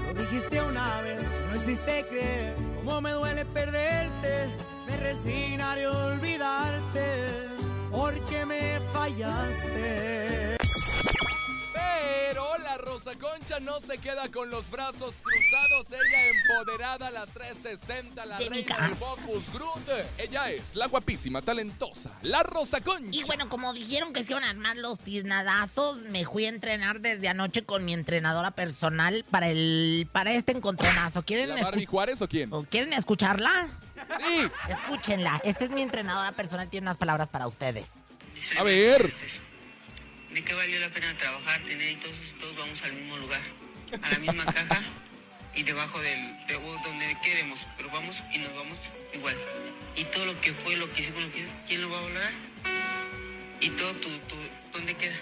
Lo 0.05 0.13
dijiste 0.13 0.61
una 0.61 1.01
vez, 1.01 1.23
no 1.49 1.55
hiciste 1.55 2.05
creer 2.09 2.53
cómo 2.85 3.01
me 3.01 3.11
duele 3.11 3.45
perderte. 3.45 4.47
Me 4.87 4.97
resignaré 4.97 5.85
a 5.85 5.91
olvidarte 5.91 7.49
porque 7.91 8.45
me 8.45 8.79
fallaste. 8.93 10.57
Rosa 12.87 13.11
Concha 13.19 13.59
no 13.59 13.81
se 13.81 13.97
queda 13.97 14.29
con 14.31 14.49
los 14.49 14.71
brazos 14.71 15.15
cruzados. 15.21 15.87
Ella 15.91 16.27
empoderada, 16.29 17.11
la 17.11 17.25
360, 17.25 18.25
la 18.25 18.37
De 18.37 18.47
reina 18.47 18.77
del 18.77 18.95
Focus 18.95 19.51
Group. 19.51 19.83
Ella 20.17 20.51
es 20.51 20.73
la 20.73 20.87
guapísima, 20.87 21.41
talentosa, 21.41 22.11
la 22.21 22.43
Rosa 22.43 22.79
Concha. 22.79 23.09
Y 23.11 23.25
bueno, 23.25 23.49
como 23.49 23.73
dijeron 23.73 24.13
que 24.13 24.23
se 24.23 24.31
iban 24.31 24.45
a 24.45 24.51
armar 24.51 24.77
los 24.77 24.99
tiznadazos, 24.99 25.97
me 25.97 26.25
fui 26.25 26.45
a 26.45 26.49
entrenar 26.49 27.01
desde 27.01 27.27
anoche 27.27 27.65
con 27.65 27.83
mi 27.83 27.93
entrenadora 27.93 28.51
personal 28.51 29.25
para 29.29 29.49
el 29.49 30.07
para 30.13 30.31
este 30.31 30.53
encontronazo. 30.53 31.23
¿Quieren, 31.23 31.49
¿La 31.49 31.63
Barbie 31.63 31.85
Juárez 31.85 32.21
o 32.21 32.29
quién? 32.29 32.53
o 32.53 32.63
¿quieren 32.63 32.93
escucharla? 32.93 33.67
Sí. 34.25 34.47
Escúchenla. 34.69 35.41
Esta 35.43 35.65
es 35.65 35.71
mi 35.71 35.81
entrenadora 35.81 36.31
personal, 36.31 36.69
tiene 36.69 36.85
unas 36.85 36.97
palabras 36.97 37.27
para 37.27 37.47
ustedes. 37.47 37.91
A 38.57 38.63
ver. 38.63 39.11
¿De 40.37 40.43
qué 40.43 40.53
valió 40.53 40.79
la 40.79 40.89
pena 40.89 41.11
trabajar, 41.17 41.59
tener 41.63 41.89
y 41.89 41.95
todos, 41.95 42.15
todos 42.39 42.55
vamos 42.57 42.83
al 42.83 42.93
mismo 42.93 43.17
lugar? 43.17 43.41
A 44.03 44.09
la 44.11 44.19
misma 44.19 44.45
caja 44.45 44.83
y 45.55 45.63
debajo 45.63 45.99
del, 45.99 46.45
de 46.45 46.53
donde 46.83 47.17
queremos, 47.23 47.65
pero 47.75 47.89
vamos 47.89 48.21
y 48.31 48.37
nos 48.37 48.53
vamos 48.53 48.77
igual. 49.15 49.35
Y 49.95 50.03
todo 50.03 50.27
lo 50.27 50.39
que 50.39 50.53
fue, 50.53 50.75
lo 50.75 50.93
que 50.93 51.01
hicimos, 51.01 51.23
¿quién 51.67 51.81
lo 51.81 51.89
va 51.89 51.97
a 51.97 52.01
valorar? 52.03 52.31
Y 53.61 53.69
todo 53.71 53.91
tu, 53.93 54.09
tu 54.09 54.35
¿dónde 54.73 54.93
queda? 54.93 55.15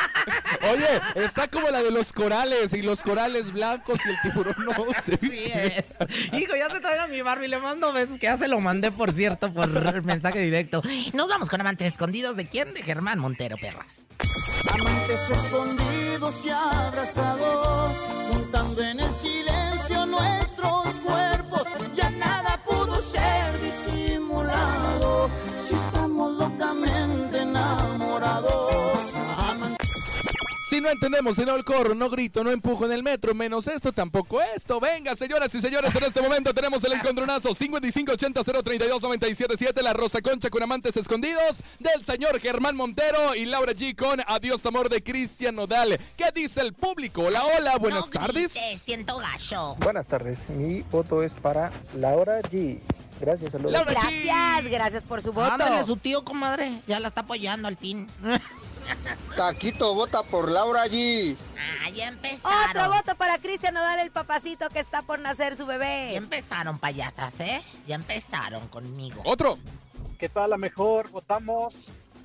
Oye, 0.72 1.24
está 1.24 1.48
como 1.48 1.68
la 1.70 1.82
de 1.82 1.90
los 1.90 2.12
corales 2.12 2.72
y 2.72 2.82
los 2.82 3.02
corales 3.02 3.52
blancos 3.52 4.00
y 4.04 4.08
el 4.10 4.16
tiburón 4.22 4.54
no 4.58 4.72
sé. 5.02 5.18
Hijo, 6.32 6.56
ya 6.56 6.70
se 6.70 6.80
traen 6.80 7.00
a 7.00 7.06
mi 7.06 7.22
Barbie, 7.22 7.48
le 7.48 7.58
mando 7.58 7.92
besos, 7.92 8.18
que 8.18 8.26
ya 8.26 8.36
se 8.36 8.48
lo 8.48 8.60
mandé, 8.60 8.90
por 8.90 9.12
cierto, 9.12 9.52
por 9.52 9.68
mensaje 10.04 10.40
directo. 10.40 10.82
Nos 11.12 11.28
vamos 11.28 11.48
con 11.48 11.60
amantes 11.60 11.92
escondidos. 11.92 12.36
¿De 12.36 12.48
quién? 12.48 12.74
De 12.74 12.82
Germán 12.82 13.18
Montero, 13.18 13.56
perras. 13.56 13.86
Amantes 14.72 15.20
escondidos 15.30 16.34
y 16.44 16.48
abrazados, 16.50 17.55
no 30.86 30.92
entendemos, 30.92 31.34
si 31.34 31.44
no 31.44 31.52
corro, 31.64 31.96
no 31.96 32.08
grito, 32.08 32.44
no 32.44 32.52
empujo 32.52 32.86
en 32.86 32.92
el 32.92 33.02
metro, 33.02 33.34
menos 33.34 33.66
esto, 33.66 33.90
tampoco 33.90 34.40
esto. 34.40 34.78
Venga, 34.78 35.16
señoras 35.16 35.52
y 35.52 35.60
señores, 35.60 35.92
en 35.96 36.04
este 36.04 36.22
momento 36.22 36.54
tenemos 36.54 36.84
el 36.84 36.92
encontronazo 36.92 37.56
5580-032-977, 37.56 39.82
la 39.82 39.94
Rosa 39.94 40.22
Concha 40.22 40.48
con 40.48 40.62
amantes 40.62 40.96
escondidos 40.96 41.64
del 41.80 42.04
señor 42.04 42.38
Germán 42.38 42.76
Montero 42.76 43.34
y 43.34 43.46
Laura 43.46 43.72
G 43.72 43.96
con 43.96 44.20
Adiós 44.28 44.64
Amor 44.64 44.88
de 44.88 45.02
Cristian 45.02 45.56
Nodal. 45.56 45.98
¿Qué 46.16 46.30
dice 46.32 46.60
el 46.60 46.72
público? 46.72 47.22
Hola, 47.22 47.42
hola, 47.44 47.78
buenas 47.78 48.06
no 48.06 48.12
tardes. 48.20 48.54
grites, 48.54 48.82
siento 48.82 49.18
gacho. 49.18 49.74
Buenas 49.80 50.06
tardes, 50.06 50.48
mi 50.50 50.82
voto 50.82 51.24
es 51.24 51.34
para 51.34 51.72
Laura 51.96 52.40
G. 52.42 52.78
Gracias, 53.20 53.50
saludos. 53.50 53.72
Laura 53.72 53.94
G. 53.94 54.24
Gracias, 54.24 54.70
gracias 54.70 55.02
por 55.02 55.20
su 55.20 55.32
voto. 55.32 55.50
Ándale, 55.50 55.82
su 55.82 55.96
tío, 55.96 56.24
comadre. 56.24 56.80
Ya 56.86 57.00
la 57.00 57.08
está 57.08 57.22
apoyando 57.22 57.66
al 57.66 57.76
fin. 57.76 58.06
Taquito 59.36 59.94
vota 59.94 60.22
por 60.22 60.50
Laura 60.50 60.86
G. 60.86 61.36
Ah, 61.84 61.90
ya 61.90 62.08
empezaron. 62.08 62.70
Otro 62.70 62.92
voto 62.96 63.14
para 63.16 63.38
Cristian 63.38 63.74
Nodal, 63.74 64.00
el 64.00 64.10
papacito 64.10 64.68
que 64.70 64.80
está 64.80 65.02
por 65.02 65.18
nacer 65.18 65.56
su 65.56 65.66
Ya 65.66 65.72
bebé. 65.72 66.14
empezaron, 66.16 66.78
payasas, 66.78 67.38
¿eh? 67.40 67.62
Ya 67.86 67.96
empezaron 67.96 68.68
conmigo. 68.68 69.20
Otro. 69.24 69.58
¿Qué 70.18 70.28
tal? 70.28 70.52
A 70.52 70.56
mejor 70.56 71.10
votamos 71.10 71.74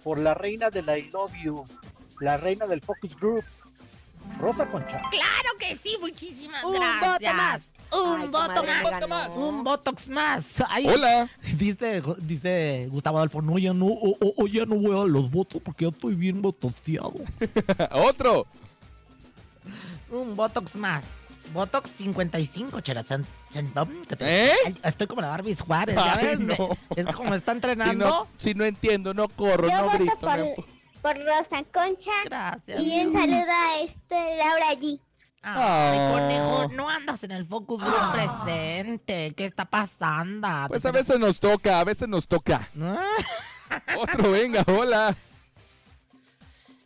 por 0.03 0.19
la 0.19 0.33
reina 0.33 0.69
de 0.69 0.81
la 0.81 0.97
I 0.97 1.09
Love 1.11 1.33
You, 1.43 1.65
la 2.19 2.37
reina 2.37 2.65
del 2.65 2.81
Focus 2.81 3.15
Group, 3.17 3.43
Rosa 4.39 4.65
Concha. 4.67 5.01
Claro 5.11 5.57
que 5.59 5.75
sí, 5.77 5.97
muchísimas 5.99 6.63
Un 6.63 6.73
gracias. 6.73 7.01
voto 7.19 7.33
más. 7.33 7.61
Un 7.93 8.21
Ay, 8.21 8.27
voto 8.29 9.07
más. 9.07 9.31
Un 9.35 9.63
botox 9.63 10.07
más. 10.07 10.45
Ay, 10.69 10.87
Hola. 10.87 11.29
Dice, 11.57 12.01
dice 12.19 12.87
Gustavo 12.89 13.17
Adolfo, 13.17 13.41
no, 13.41 13.57
ya 13.57 13.73
no, 13.73 13.87
o- 13.87 14.17
o- 14.19 14.33
o 14.37 14.47
ya 14.47 14.65
no 14.65 14.75
voy 14.75 14.97
a 14.99 15.05
los 15.05 15.29
votos 15.29 15.61
porque 15.63 15.85
ya 15.85 15.91
estoy 15.91 16.15
bien 16.15 16.41
botoseado. 16.41 17.13
Otro. 17.91 18.45
Un 20.09 20.35
botox 20.35 20.75
más. 20.75 21.03
Botox 21.53 21.89
55, 21.91 22.79
chera. 22.81 23.03
sen- 23.03 23.25
sentón, 23.49 24.05
que 24.07 24.15
te- 24.15 24.51
¿Eh? 24.51 24.55
Estoy 24.83 25.07
como 25.07 25.21
la 25.21 25.27
Barbie 25.27 25.55
Juárez, 25.55 25.95
¿ya 25.95 26.15
ves? 26.15 26.39
No. 26.39 26.55
Es 26.95 27.05
como 27.07 27.35
está 27.35 27.51
Si 27.51 27.57
entrenando. 27.57 28.07
no, 28.07 28.27
si 28.37 28.53
no 28.53 28.63
entiendo, 28.63 29.13
no 29.13 29.27
corro, 29.27 29.67
Yo 29.67 29.75
no 29.77 29.83
voto 29.83 29.97
grito. 29.97 30.17
por, 30.19 30.65
por 31.01 31.17
Rosa 31.25 31.63
Concha 31.73 32.11
Gracias. 32.23 32.81
y 32.81 33.05
un 33.05 33.11
saludo 33.13 33.51
a 33.51 33.81
este 33.81 34.15
Laura 34.37 34.73
G. 34.79 34.99
Ay, 35.43 35.97
Oh. 35.99 36.11
conejo, 36.13 36.67
no 36.75 36.89
andas 36.89 37.23
en 37.23 37.31
el 37.31 37.47
focus 37.47 37.83
group 37.83 38.11
presente. 38.13 39.33
¿Qué 39.35 39.45
está 39.45 39.65
pasando? 39.65 40.47
Pues 40.67 40.85
a 40.85 40.91
veces 40.91 41.17
nos 41.19 41.39
toca, 41.39 41.79
a 41.79 41.83
veces 41.83 42.07
nos 42.07 42.27
toca. 42.27 42.67
Otro, 43.97 44.31
venga, 44.31 44.63
hola. 44.67 45.15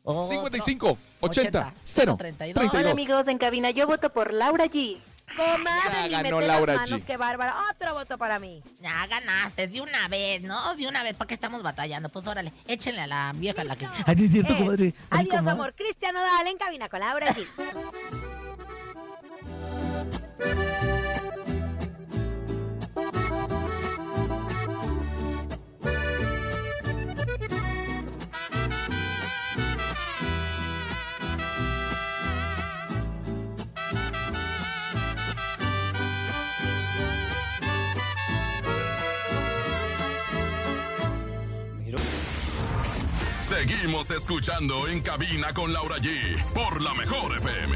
Otro. 0.04 0.30
55, 0.30 0.98
80, 1.20 1.74
0, 1.84 2.16
32. 2.18 2.74
Hola 2.74 2.92
amigos 2.92 3.28
en 3.28 3.38
cabina, 3.40 3.72
yo 3.72 3.88
voto 3.88 4.12
por 4.14 4.34
Laura 4.34 4.66
G. 4.66 5.00
Comadre, 5.36 6.10
Ya 6.12 6.22
ganó 6.22 6.38
mete 6.38 6.48
Laura 6.48 6.74
las 6.76 6.82
manos, 6.84 7.02
G. 7.02 7.06
qué 7.06 7.18
bárbara. 7.18 7.56
Otro 7.72 7.94
voto 7.96 8.18
para 8.18 8.38
mí. 8.40 8.62
Ya 8.80 9.06
ganaste, 9.08 9.68
de 9.68 9.82
una 9.82 10.08
vez, 10.08 10.44
¿no? 10.44 10.76
De 10.76 10.88
una 10.88 11.02
vez, 11.04 11.16
¿para 11.16 11.28
qué 11.28 11.34
estamos 11.34 11.64
batallando? 11.64 12.08
Pues 12.10 12.26
órale, 12.28 12.54
échenle 12.68 13.02
a 13.02 13.08
la 13.08 13.34
vieja 13.36 13.64
la 13.64 13.76
que... 13.76 13.88
Ay, 14.06 14.16
no 14.16 14.24
es 14.26 14.32
cierto, 14.32 14.54
Es 14.54 14.60
comadre. 14.60 14.94
Ay, 15.10 15.20
Adiós, 15.22 15.36
comadre. 15.38 15.52
amor. 15.52 15.74
Cristian 15.76 16.14
Nodal 16.14 16.48
en 16.48 16.58
cabina 16.58 16.88
con 16.88 17.00
Laura 17.00 17.28
G. 17.34 17.44
Música 20.46 20.95
Seguimos 43.46 44.10
escuchando 44.10 44.88
en 44.88 45.02
cabina 45.02 45.54
con 45.54 45.72
Laura 45.72 45.98
G 45.98 46.44
por 46.54 46.82
la 46.82 46.96
mejor 46.96 47.38
FM. 47.38 47.76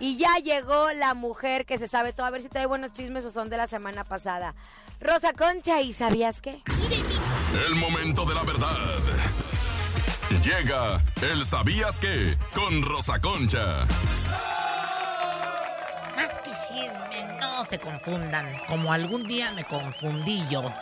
Y 0.00 0.16
ya 0.16 0.36
llegó 0.42 0.90
la 0.92 1.12
mujer 1.12 1.66
que 1.66 1.76
se 1.76 1.88
sabe 1.88 2.14
todo. 2.14 2.26
A 2.26 2.30
ver 2.30 2.40
si 2.40 2.48
trae 2.48 2.64
buenos 2.64 2.94
chismes 2.94 3.26
o 3.26 3.30
son 3.30 3.50
de 3.50 3.58
la 3.58 3.66
semana 3.66 4.02
pasada. 4.04 4.54
Rosa 4.98 5.34
Concha, 5.34 5.82
¿y 5.82 5.92
sabías 5.92 6.40
qué? 6.40 6.62
El 7.68 7.74
momento 7.74 8.24
de 8.24 8.34
la 8.34 8.44
verdad. 8.44 8.78
Llega 10.42 11.02
el 11.20 11.44
¿Sabías 11.44 12.00
qué? 12.00 12.34
con 12.54 12.82
Rosa 12.82 13.20
Concha. 13.20 13.84
Más 16.16 16.38
que 16.42 16.50
chisme, 16.66 17.38
no 17.38 17.66
se 17.66 17.78
confundan. 17.78 18.56
Como 18.66 18.90
algún 18.90 19.28
día 19.28 19.52
me 19.52 19.64
confundí 19.64 20.42
yo. 20.48 20.72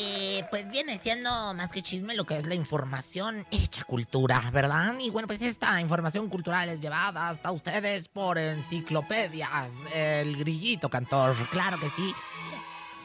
Eh, 0.00 0.44
pues 0.50 0.70
viene 0.70 1.00
siendo 1.02 1.54
más 1.54 1.72
que 1.72 1.82
chisme 1.82 2.14
lo 2.14 2.24
que 2.24 2.36
es 2.36 2.46
la 2.46 2.54
información 2.54 3.44
hecha 3.50 3.82
cultura, 3.82 4.50
¿verdad? 4.52 4.94
Y 5.00 5.10
bueno, 5.10 5.26
pues 5.26 5.42
esta 5.42 5.80
información 5.80 6.28
cultural 6.28 6.68
es 6.68 6.80
llevada 6.80 7.28
hasta 7.28 7.50
ustedes 7.50 8.08
por 8.08 8.38
enciclopedias. 8.38 9.72
El 9.92 10.36
grillito 10.36 10.88
cantor, 10.88 11.34
claro 11.50 11.80
que 11.80 11.90
sí. 11.96 12.14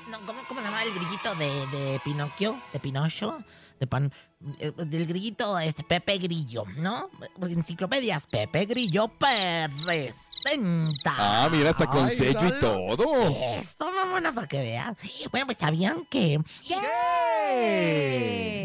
No, 0.10 0.20
¿cómo, 0.26 0.42
cómo 0.48 0.60
se 0.60 0.68
llama 0.68 0.84
el 0.84 0.94
grillito 0.94 1.34
de, 1.36 1.50
de 1.68 2.00
Pinocchio? 2.04 2.62
¿De 2.72 2.80
Pinocho? 2.80 3.44
De 3.80 3.88
pan, 3.88 4.14
eh, 4.60 4.72
del 4.76 5.08
grillito 5.08 5.58
este 5.58 5.84
Pepe 5.84 6.18
Grillo, 6.18 6.66
¿no? 6.78 7.10
Enciclopedias 7.42 8.28
Pepe 8.28 8.66
Grillo 8.66 9.12
Ah, 11.06 11.48
mira, 11.52 11.70
hasta 11.70 11.88
con 11.88 12.06
Ay, 12.06 12.16
sello 12.16 12.48
y 12.48 12.60
todo. 12.60 13.30
Esto, 13.58 13.92
mamona, 13.92 14.34
para 14.34 14.48
que 14.48 14.62
veas. 14.62 14.98
Bueno, 15.32 15.46
pues 15.46 15.58
sabían 15.58 16.06
que 16.10 16.40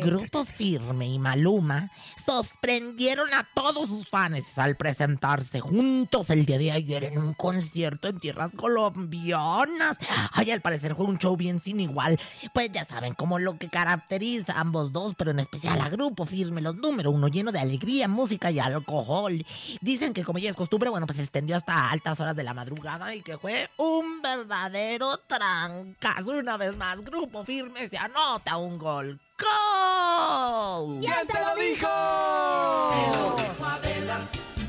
Grupo 0.03 0.45
Firme 0.45 1.07
y 1.09 1.19
Maluma 1.19 1.91
sorprendieron 2.25 3.33
a 3.33 3.47
todos 3.55 3.89
sus 3.89 4.09
fans 4.09 4.59
al 4.59 4.77
presentarse 4.77 5.61
juntos 5.61 6.31
el 6.31 6.47
día 6.47 6.59
de 6.59 6.73
ayer 6.73 7.05
en 7.05 7.19
un 7.19 7.35
concierto 7.35 8.09
en 8.09 8.19
tierras 8.21 8.51
colombianas. 8.57 9.97
Ay, 10.33 10.51
al 10.51 10.61
parecer 10.61 10.95
fue 10.95 11.07
un 11.07 11.19
show 11.19 11.37
bien 11.37 11.61
sin 11.61 11.81
igual. 11.81 12.19
Pues 12.53 12.73
ya 12.73 12.85
saben, 12.85 13.15
como 13.15 13.39
lo 13.39 13.59
que 13.59 13.69
caracteriza 13.69 14.55
a 14.55 14.61
ambos 14.61 14.93
dos, 14.93 15.15
pero 15.17 15.31
en 15.31 15.41
especial 15.41 15.81
a 15.81 15.89
Grupo 15.89 16.27
Firme, 16.27 16.61
los 16.61 16.77
número 16.77 17.11
uno, 17.11 17.29
lleno 17.29 17.53
de 17.53 17.61
alegría, 17.61 18.09
música 18.09 18.51
y 18.51 18.59
alcohol. 18.59 19.45
Dicen 19.81 20.13
que 20.13 20.25
como 20.25 20.39
ya 20.39 20.51
es 20.51 20.57
costumbre, 20.57 20.91
bueno, 20.91 21.07
pues 21.07 21.17
se 21.17 21.23
extendió 21.23 21.57
hasta 21.57 21.68
altas 21.69 22.19
horas 22.21 22.35
de 22.37 22.45
la 22.45 22.55
madrugada 22.55 23.15
y 23.15 23.23
que 23.23 23.37
fue 23.39 23.69
un 23.77 24.23
verdadero 24.23 25.19
trancazo. 25.19 26.33
Una 26.33 26.57
vez 26.57 26.77
más, 26.77 27.03
Grupo 27.05 27.45
Firme 27.45 27.89
se 27.89 27.99
anota 27.99 28.57
un 28.57 28.79
gol. 28.79 29.21
¡Gol! 29.39 31.01
¿Quién 31.01 31.27
te 31.27 31.41
lo 31.41 31.57
dijo? 31.57 31.89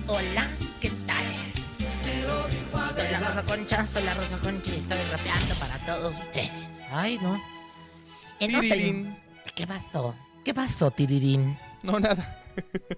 Hola, 0.08 0.48
¿qué 0.82 0.90
tal? 1.06 1.26
Soy 2.96 3.12
la 3.12 3.20
Rosa 3.20 3.44
Concha, 3.46 3.88
soy 3.88 4.04
la 4.04 4.14
Rosa 4.14 4.38
Concha 4.42 4.72
y 4.72 4.78
estoy 4.78 4.98
rapeando 5.12 5.56
para 5.56 5.78
todos 5.86 6.16
ustedes. 6.16 6.52
Ay, 6.92 7.18
no. 7.22 7.42
En 8.40 8.50
otra- 8.56 8.62
Tirirín. 8.62 9.20
¿Qué 9.56 9.68
pasó? 9.68 10.16
¿Qué 10.44 10.54
pasó, 10.54 10.92
Tirirín? 10.92 11.58
No, 11.84 12.00
nada. 12.00 12.49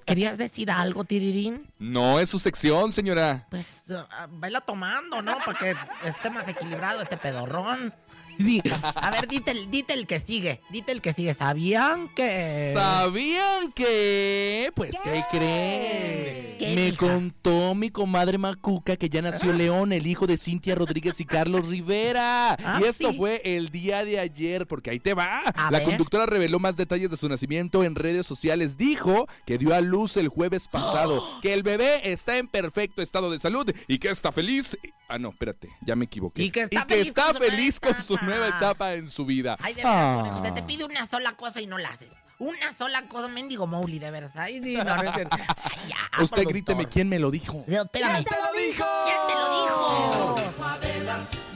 ¿Querías 0.05 0.37
decir 0.37 0.71
algo, 0.71 1.03
Tirirín? 1.03 1.71
No 1.79 2.19
es 2.19 2.29
su 2.29 2.39
sección, 2.39 2.91
señora. 2.91 3.47
Pues, 3.49 3.83
uh, 3.89 4.05
vela 4.29 4.61
tomando, 4.61 5.21
¿no? 5.21 5.37
Para 5.45 5.57
que 5.57 5.75
esté 6.05 6.29
más 6.29 6.47
equilibrado 6.47 7.01
este 7.01 7.17
pedorrón. 7.17 7.93
Sí. 8.37 8.61
A 8.95 9.11
ver, 9.11 9.27
dite 9.27 9.51
el, 9.51 9.69
dite 9.69 9.93
el 9.93 10.07
que 10.07 10.19
sigue. 10.19 10.61
Dite 10.69 10.91
el 10.91 11.01
que 11.01 11.13
sigue. 11.13 11.33
¿Sabían 11.33 12.09
que...? 12.09 12.71
¿Sabían 12.73 13.71
que? 13.71 14.71
Pues, 14.75 14.97
¿qué 15.03 15.23
creen? 15.31 16.57
¿Qué, 16.57 16.73
Me 16.75 16.95
contó 16.95 17.75
mi 17.75 17.89
comadre 17.89 18.37
Macuca 18.37 18.95
que 18.95 19.09
ya 19.09 19.21
nació 19.21 19.53
León, 19.53 19.93
el 19.93 20.07
hijo 20.07 20.27
de 20.27 20.37
Cintia 20.37 20.75
Rodríguez 20.75 21.19
y 21.19 21.25
Carlos 21.25 21.67
Rivera. 21.67 22.53
Ah, 22.53 22.79
y 22.81 22.85
esto 22.85 23.11
sí. 23.11 23.17
fue 23.17 23.41
el 23.43 23.69
día 23.69 24.03
de 24.05 24.19
ayer, 24.19 24.67
porque 24.67 24.89
ahí 24.91 24.99
te 24.99 25.13
va. 25.13 25.41
A 25.55 25.71
La 25.71 25.79
ver. 25.79 25.83
conductora 25.83 26.25
reveló 26.25 26.59
más 26.59 26.77
detalles 26.77 27.09
de 27.09 27.17
su 27.17 27.27
nacimiento 27.29 27.83
en 27.83 27.95
redes 27.95 28.25
sociales. 28.25 28.77
Dijo 28.77 29.27
que 29.45 29.57
dio 29.57 29.73
a 29.73 29.81
luz 29.81 30.17
el 30.17 30.27
jueves 30.27 30.67
pasado, 30.67 31.23
que 31.41 31.53
el 31.53 31.63
bebé 31.63 32.11
está 32.11 32.37
en 32.37 32.47
perfecto 32.47 33.01
estado 33.01 33.31
de 33.31 33.39
salud 33.39 33.71
y 33.87 33.99
que 33.99 34.09
está 34.09 34.31
feliz. 34.31 34.77
Ah, 35.07 35.17
no, 35.17 35.29
espérate, 35.29 35.69
ya 35.85 35.95
me 35.95 36.05
equivoqué. 36.05 36.43
Y 36.43 36.51
que 36.51 36.61
está 36.61 36.85
feliz 36.85 37.07
está 37.07 37.23
con 37.25 37.33
su 37.35 37.41
nueva 37.43 37.51
feliz 37.51 37.79
con 37.79 38.01
su 38.01 38.13
etapa. 38.13 38.30
Nueva 38.39 38.57
etapa 38.57 38.93
en 38.93 39.07
su 39.09 39.25
vida. 39.25 39.57
Ay, 39.61 39.73
de 39.73 39.81
Ah. 39.85 40.15
conejo, 40.23 40.45
se 40.45 40.51
te 40.51 40.63
pide 40.63 40.83
una 40.85 41.07
sola 41.07 41.33
cosa 41.33 41.61
y 41.61 41.67
no 41.67 41.77
la 41.77 41.89
haces. 41.89 42.09
Una 42.39 42.73
sola 42.75 43.03
cosa, 43.07 43.27
mendigo 43.27 43.67
Mowgli, 43.67 43.99
de 43.99 44.09
veras. 44.09 44.35
Ay, 44.35 44.59
sí, 44.63 44.75
no, 44.75 44.83
no 44.83 45.03
es 45.03 45.13
cierto. 45.13 45.37
Ay, 45.63 45.79
ya, 45.89 45.95
Usted 46.23 46.27
productor. 46.37 46.45
gríteme 46.47 46.85
quién 46.87 47.07
me 47.07 47.19
lo 47.19 47.29
dijo. 47.29 47.63
Espérame. 47.67 48.13
¿Quién 48.13 48.25
te 48.25 48.35
lo 48.41 48.53
dijo? 48.67 48.85
¿Quién 49.05 49.17
te 49.27 49.35
lo 49.35 49.49
dijo? 49.49 50.35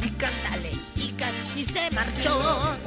Y 0.03 0.09
cántale, 0.11 0.71
y, 0.95 1.11
can- 1.13 1.33
y 1.57 1.65
se 1.65 1.89
marchó. 1.91 2.77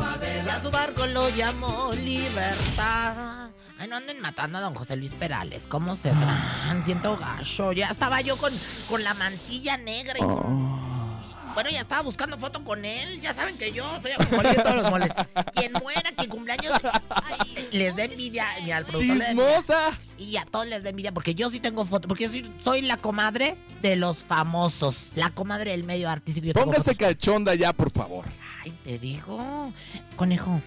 Y 0.46 0.48
a 0.48 0.62
su 0.62 0.70
barco 0.70 1.06
lo 1.06 1.28
llamó 1.30 1.90
libertad. 1.94 3.48
Ay, 3.80 3.88
no 3.88 3.96
anden 3.96 4.20
matando 4.20 4.58
a 4.58 4.60
don 4.60 4.74
José 4.74 4.96
Luis 4.96 5.12
Perales. 5.12 5.64
¿Cómo 5.68 5.94
se 5.96 6.10
traen? 6.10 6.84
Siento 6.84 7.16
gacho. 7.16 7.72
Ya 7.72 7.88
estaba 7.88 8.20
yo 8.20 8.36
con, 8.36 8.52
con 8.88 9.02
la 9.04 9.14
mantilla 9.14 9.76
negra 9.76 10.14
y 10.18 10.20
con- 10.20 10.97
Bueno, 11.58 11.70
ya 11.70 11.80
estaba 11.80 12.02
buscando 12.02 12.38
foto 12.38 12.62
con 12.62 12.84
él. 12.84 13.20
Ya 13.20 13.34
saben 13.34 13.58
que 13.58 13.72
yo 13.72 13.82
soy 14.00 14.12
acomodado 14.12 14.54
de 14.54 14.62
todos 14.62 14.76
los 14.76 14.90
moles. 14.92 15.08
Quien 15.56 15.72
muera, 15.72 16.12
quien 16.16 16.30
cumpleaños, 16.30 16.72
ay, 17.10 17.68
les 17.72 17.96
da 17.96 18.04
envidia. 18.04 18.44
Mira, 18.62 18.76
al 18.76 18.86
productor. 18.86 19.16
¡Chismosa! 19.16 19.98
Y 20.18 20.36
a 20.36 20.44
todos 20.44 20.68
les 20.68 20.84
da 20.84 20.90
envidia 20.90 21.10
porque 21.10 21.34
yo 21.34 21.50
sí 21.50 21.58
tengo 21.58 21.84
foto. 21.84 22.06
Porque 22.06 22.26
yo 22.26 22.30
sí 22.32 22.48
soy 22.62 22.82
la 22.82 22.96
comadre 22.96 23.56
de 23.82 23.96
los 23.96 24.18
famosos. 24.18 25.08
La 25.16 25.30
comadre 25.30 25.72
del 25.72 25.82
medio 25.82 26.08
artístico. 26.08 26.46
Yo 26.46 26.52
Póngase 26.52 26.92
fotos. 26.92 26.96
cachonda 26.96 27.56
ya, 27.56 27.72
por 27.72 27.90
favor. 27.90 28.24
Ay, 28.62 28.72
te 28.84 28.96
digo. 29.00 29.72
Conejo, 30.14 30.60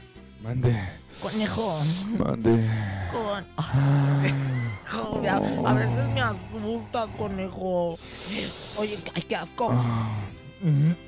Mande, 0.43 0.77
conejo. 1.21 1.79
mande. 2.19 2.67
Con... 3.13 3.45
Ay, 3.55 4.33
a, 5.29 5.73
veces 5.73 6.09
me 6.09 6.19
asusta, 6.19 7.07
conejo. 7.17 7.97
Oye, 8.77 8.97
ay, 9.15 9.21
qué 9.21 9.37
asco. 9.37 9.71
Mm, 9.71 10.40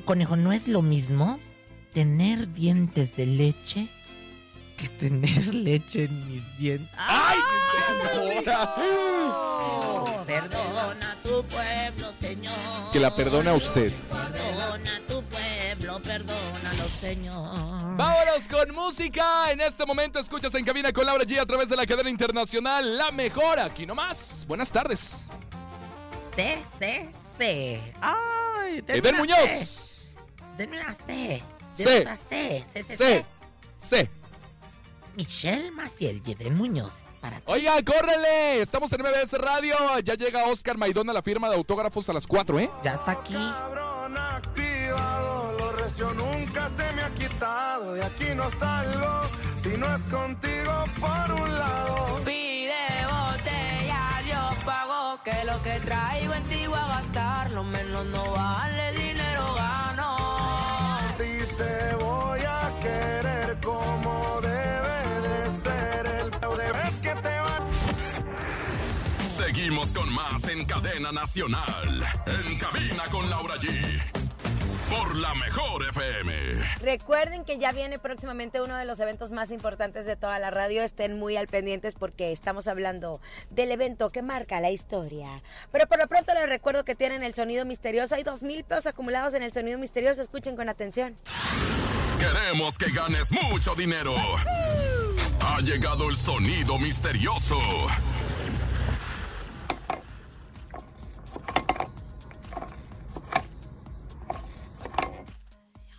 Conejo, 0.05 0.35
¿no 0.35 0.51
es 0.51 0.67
lo 0.67 0.81
mismo 0.81 1.39
tener 1.93 2.51
dientes 2.53 3.15
de 3.15 3.25
leche 3.27 3.87
que 4.77 4.89
tener 4.89 5.53
leche 5.55 6.05
en 6.05 6.27
mis 6.27 6.57
dientes? 6.57 6.89
¡Ay, 6.97 7.37
Perdona 10.25 11.11
a 11.11 11.15
tu 11.23 11.43
pueblo, 11.45 12.11
Señor. 12.19 12.53
Que 12.91 12.99
la 12.99 13.11
perdone 13.15 13.49
a 13.49 13.53
usted. 13.53 13.91
Perdona 14.09 14.95
a 14.95 14.99
tu 15.07 15.23
pueblo, 15.23 16.01
perdónalo, 16.01 16.87
Señor. 16.99 17.97
Vámonos 17.97 18.47
con 18.49 18.73
música. 18.73 19.51
En 19.51 19.61
este 19.61 19.85
momento 19.85 20.19
escuchas 20.19 20.53
en 20.55 20.65
cabina 20.65 20.91
con 20.91 21.05
Laura 21.05 21.23
G 21.25 21.39
a 21.39 21.45
través 21.45 21.69
de 21.69 21.75
la 21.75 21.85
cadena 21.85 22.09
internacional 22.09 22.97
La 22.97 23.11
Mejor. 23.11 23.59
Aquí 23.59 23.85
nomás. 23.85 24.45
Buenas 24.47 24.71
tardes. 24.71 25.29
C, 26.35 26.57
C, 26.79 27.09
C. 27.37 27.81
Ay, 28.01 28.42
una 28.81 29.17
Muñoz. 29.17 30.15
Denme 30.57 30.81
una 30.81 30.95
C. 30.95 31.43
Otra 31.73 32.17
C. 32.29 32.63
C, 32.65 32.65
C, 32.85 32.85
C. 32.87 32.95
C. 32.95 33.25
C. 33.77 34.09
Michelle 35.15 35.71
Maciel 35.71 36.21
y 36.25 36.31
Eden 36.31 36.55
Muñoz. 36.55 36.95
Para 37.21 37.37
ti. 37.37 37.43
Oiga, 37.47 37.73
córrele. 37.83 38.61
Estamos 38.61 38.91
en 38.93 39.01
MBS 39.01 39.33
Radio. 39.33 39.75
Ya 40.03 40.15
llega 40.15 40.45
Oscar 40.45 40.77
Maidón 40.77 41.09
a 41.09 41.13
la 41.13 41.21
firma 41.21 41.49
de 41.49 41.55
autógrafos 41.55 42.09
a 42.09 42.13
las 42.13 42.27
4, 42.27 42.59
¿eh? 42.59 42.69
Ya 42.83 42.95
está 42.95 43.11
aquí. 43.11 43.33
Cabrón 43.33 44.17
activado, 44.17 45.53
lo 45.57 45.71
recio 45.73 46.13
nunca 46.13 46.69
se 46.69 46.95
me 46.95 47.03
ha 47.03 47.13
quitado. 47.13 47.93
De 47.93 48.03
aquí 48.03 48.35
no 48.35 48.49
salgo 48.59 49.21
si 49.61 49.69
no 49.77 49.95
es 49.95 50.01
contigo 50.03 50.83
por 50.99 51.31
un 51.41 51.59
lado. 51.59 52.21
Que 55.21 55.45
lo 55.45 55.61
que 55.61 55.79
traigo 55.79 56.33
en 56.33 56.43
ti 56.45 56.65
voy 56.65 56.77
a 56.77 56.87
gastar, 56.87 57.51
lo 57.51 57.63
menos 57.63 58.03
no 58.07 58.31
vale 58.31 58.93
dinero 58.93 59.53
gano. 59.53 60.17
Y 61.19 61.45
te 61.55 61.95
voy 62.03 62.39
a 62.41 62.71
querer 62.81 63.59
como 63.63 64.41
debe 64.41 65.21
de 65.21 65.61
ser 65.63 66.05
el 66.07 66.31
peo 66.31 66.57
de 66.57 66.71
vez 66.73 66.93
que 67.01 67.15
te 67.21 67.39
va. 67.39 67.59
Seguimos 69.29 69.93
con 69.93 70.11
más 70.13 70.45
en 70.45 70.65
cadena 70.65 71.11
nacional. 71.11 72.03
En 72.25 72.57
cabina 72.57 73.03
con 73.11 73.29
Laura 73.29 73.55
G. 73.57 74.32
Por 74.89 75.17
la 75.17 75.33
mejor 75.35 75.85
FM. 75.89 76.33
Recuerden 76.81 77.43
que 77.45 77.57
ya 77.57 77.71
viene 77.71 77.99
próximamente 77.99 78.61
uno 78.61 78.77
de 78.77 78.85
los 78.85 78.99
eventos 78.99 79.31
más 79.31 79.51
importantes 79.51 80.05
de 80.05 80.15
toda 80.15 80.39
la 80.39 80.51
radio. 80.51 80.83
Estén 80.83 81.17
muy 81.17 81.37
al 81.37 81.47
pendientes 81.47 81.95
porque 81.95 82.31
estamos 82.31 82.67
hablando 82.67 83.19
del 83.49 83.71
evento 83.71 84.09
que 84.09 84.21
marca 84.21 84.59
la 84.59 84.71
historia. 84.71 85.41
Pero 85.71 85.87
por 85.87 85.99
lo 85.99 86.07
pronto 86.07 86.33
les 86.33 86.47
recuerdo 86.47 86.83
que 86.83 86.95
tienen 86.95 87.23
el 87.23 87.33
sonido 87.33 87.65
misterioso. 87.65 88.15
Hay 88.15 88.23
dos 88.23 88.43
mil 88.43 88.63
pesos 88.63 88.87
acumulados 88.87 89.33
en 89.33 89.43
el 89.43 89.53
sonido 89.53 89.77
misterioso. 89.77 90.21
Escuchen 90.21 90.55
con 90.55 90.69
atención. 90.69 91.15
Queremos 92.19 92.77
que 92.77 92.91
ganes 92.91 93.31
mucho 93.31 93.75
dinero. 93.75 94.13
Ha 95.39 95.59
llegado 95.61 96.09
el 96.09 96.15
sonido 96.15 96.77
misterioso. 96.77 97.57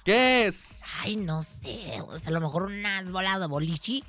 ¿Qué 0.05 0.47
es? 0.47 0.83
Ay, 1.01 1.17
no 1.17 1.43
sé. 1.43 2.01
o 2.07 2.19
sea, 2.19 2.29
a 2.29 2.31
lo 2.31 2.41
mejor 2.41 2.65
unas 2.65 3.11
bolas 3.11 3.41
de 3.41 3.47
bolichi. 3.47 4.05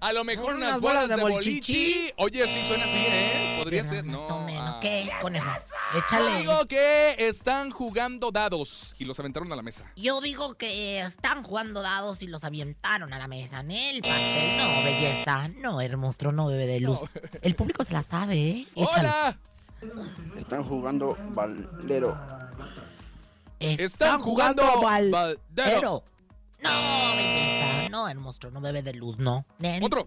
A 0.00 0.12
lo 0.12 0.22
mejor 0.22 0.54
Unas 0.54 0.68
unas 0.68 0.80
bolas 0.80 1.08
bolas 1.08 1.08
de 1.08 1.16
de 1.16 1.22
bolichi. 1.22 2.10
Oye, 2.16 2.46
sí 2.46 2.62
suena 2.68 2.84
así, 2.84 2.96
¿eh? 2.96 3.56
Podría 3.58 3.82
Pero 3.82 3.94
ser, 3.94 4.04
más 4.04 4.14
no. 4.14 4.26
o 4.26 4.44
menos. 4.44 4.70
ah. 4.76 4.78
¿Qué, 4.80 5.10
conejo? 5.20 5.50
Échale. 5.96 6.38
Digo 6.38 6.64
que 6.66 7.16
están 7.18 7.70
jugando 7.70 8.30
dados 8.30 8.94
y 8.98 9.04
los 9.04 9.18
aventaron 9.18 9.52
a 9.52 9.56
la 9.56 9.62
mesa. 9.62 9.90
Yo 9.96 10.20
digo 10.20 10.54
que 10.54 11.00
están 11.00 11.42
jugando 11.42 11.82
dados 11.82 12.22
y 12.22 12.28
los 12.28 12.44
avientaron 12.44 13.12
a 13.12 13.18
la 13.18 13.26
mesa. 13.26 13.60
En 13.60 13.70
el 13.72 14.00
pastel, 14.02 14.56
no, 14.58 14.84
belleza. 14.84 15.48
No, 15.56 15.80
el 15.80 15.96
monstruo 15.96 16.30
no 16.32 16.46
bebe 16.46 16.66
de 16.66 16.80
luz. 16.80 17.00
El 17.42 17.54
público 17.56 17.84
se 17.84 17.92
la 17.92 18.02
sabe, 18.02 18.36
¿eh? 18.38 18.66
Échale. 18.76 19.08
¡Hola! 19.08 19.38
Están 20.36 20.62
jugando 20.62 21.16
Valero. 21.30 22.16
Están 23.60 24.20
jugando 24.20 24.62
Valdero. 24.82 25.38
Valdero. 25.54 26.04
No, 26.62 27.16
belleza. 27.16 27.88
No, 27.90 28.08
el 28.08 28.18
monstruo 28.18 28.50
no 28.50 28.60
bebe 28.60 28.82
de 28.82 28.94
luz, 28.94 29.18
no. 29.18 29.44
Nen. 29.58 29.82
Otro. 29.82 30.06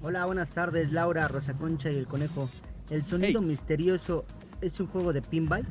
Hola, 0.00 0.24
buenas 0.26 0.48
tardes, 0.50 0.92
Laura, 0.92 1.26
Rosa 1.26 1.54
Concha 1.54 1.90
y 1.90 1.96
el 1.96 2.06
conejo. 2.06 2.48
El 2.90 3.04
sonido 3.04 3.42
misterioso 3.42 4.24
es 4.60 4.78
un 4.78 4.86
juego 4.86 5.12
de 5.12 5.20
pinball. 5.20 5.66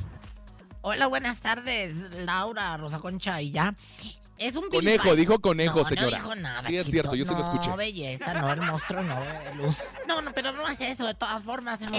Hola, 0.81 1.07
buenas 1.07 1.39
tardes, 1.39 2.11
Laura, 2.25 2.75
Rosa 2.77 2.99
Concha 2.99 3.41
y 3.41 3.51
ya. 3.51 3.73
Es 4.39 4.55
un 4.55 4.69
Conejo, 4.69 5.15
dijo 5.15 5.39
conejo, 5.39 5.79
no, 5.79 5.85
señora. 5.85 6.09
No 6.11 6.15
dijo 6.23 6.35
nada, 6.35 6.61
Sí, 6.61 6.75
es 6.75 6.83
Chito. 6.83 6.91
cierto, 6.91 7.15
yo 7.15 7.25
sí 7.25 7.31
lo 7.31 7.39
No, 7.39 7.53
escuché. 7.53 7.75
belleza, 7.75 8.33
no, 8.35 8.51
el 8.53 8.61
monstruo 8.61 9.01
no 9.01 9.19
bebe 9.19 9.39
de 9.49 9.55
luz. 9.55 9.77
No, 10.07 10.21
no, 10.21 10.31
pero 10.33 10.51
no 10.53 10.67
es 10.67 10.79
eso, 10.79 11.05
de 11.07 11.13
todas 11.15 11.43
formas. 11.43 11.79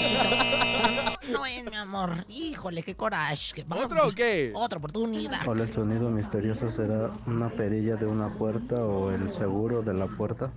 No 1.30 1.44
es, 1.44 1.64
mi 1.70 1.76
amor. 1.76 2.24
Híjole, 2.28 2.82
qué 2.82 2.94
coraje. 2.94 3.64
vamos 3.66 3.84
¿Otro 3.86 4.08
o 4.08 4.12
qué? 4.12 4.50
Otra 4.54 4.78
oportunidad. 4.78 5.46
Hola, 5.46 5.64
el 5.64 5.74
sonido 5.74 6.08
misterioso 6.10 6.70
será 6.70 7.10
una 7.26 7.50
perilla 7.50 7.96
de 7.96 8.06
una 8.06 8.30
puerta 8.30 8.76
o 8.76 9.10
el 9.10 9.32
seguro 9.34 9.82
de 9.82 9.92
la 9.94 10.06
puerta. 10.06 10.50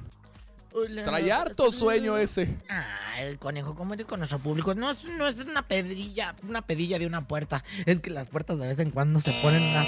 Trae 1.04 1.30
harto 1.34 1.70
sueño 1.72 2.16
ese. 2.18 2.58
Ah, 2.70 3.20
el 3.20 3.38
conejo, 3.38 3.76
¿cómo 3.76 3.94
eres 3.94 4.08
con 4.08 4.20
nuestro 4.22 4.40
público? 4.40 4.74
No, 4.74 4.96
no 5.18 5.28
es 5.28 5.36
una 5.36 5.68
pedrilla, 5.68 6.36
una 6.48 6.62
pedilla 6.62 6.98
de 6.98 7.06
una 7.08 7.28
puerta. 7.28 7.62
Es 7.86 8.00
que 8.00 8.10
las 8.10 8.30
puertas 8.30 8.58
de 8.60 8.68
vez 8.68 8.80
en 8.80 8.92
cuando 8.92 9.20
se 9.20 9.34
ponen 9.42 9.62
unas. 9.62 9.88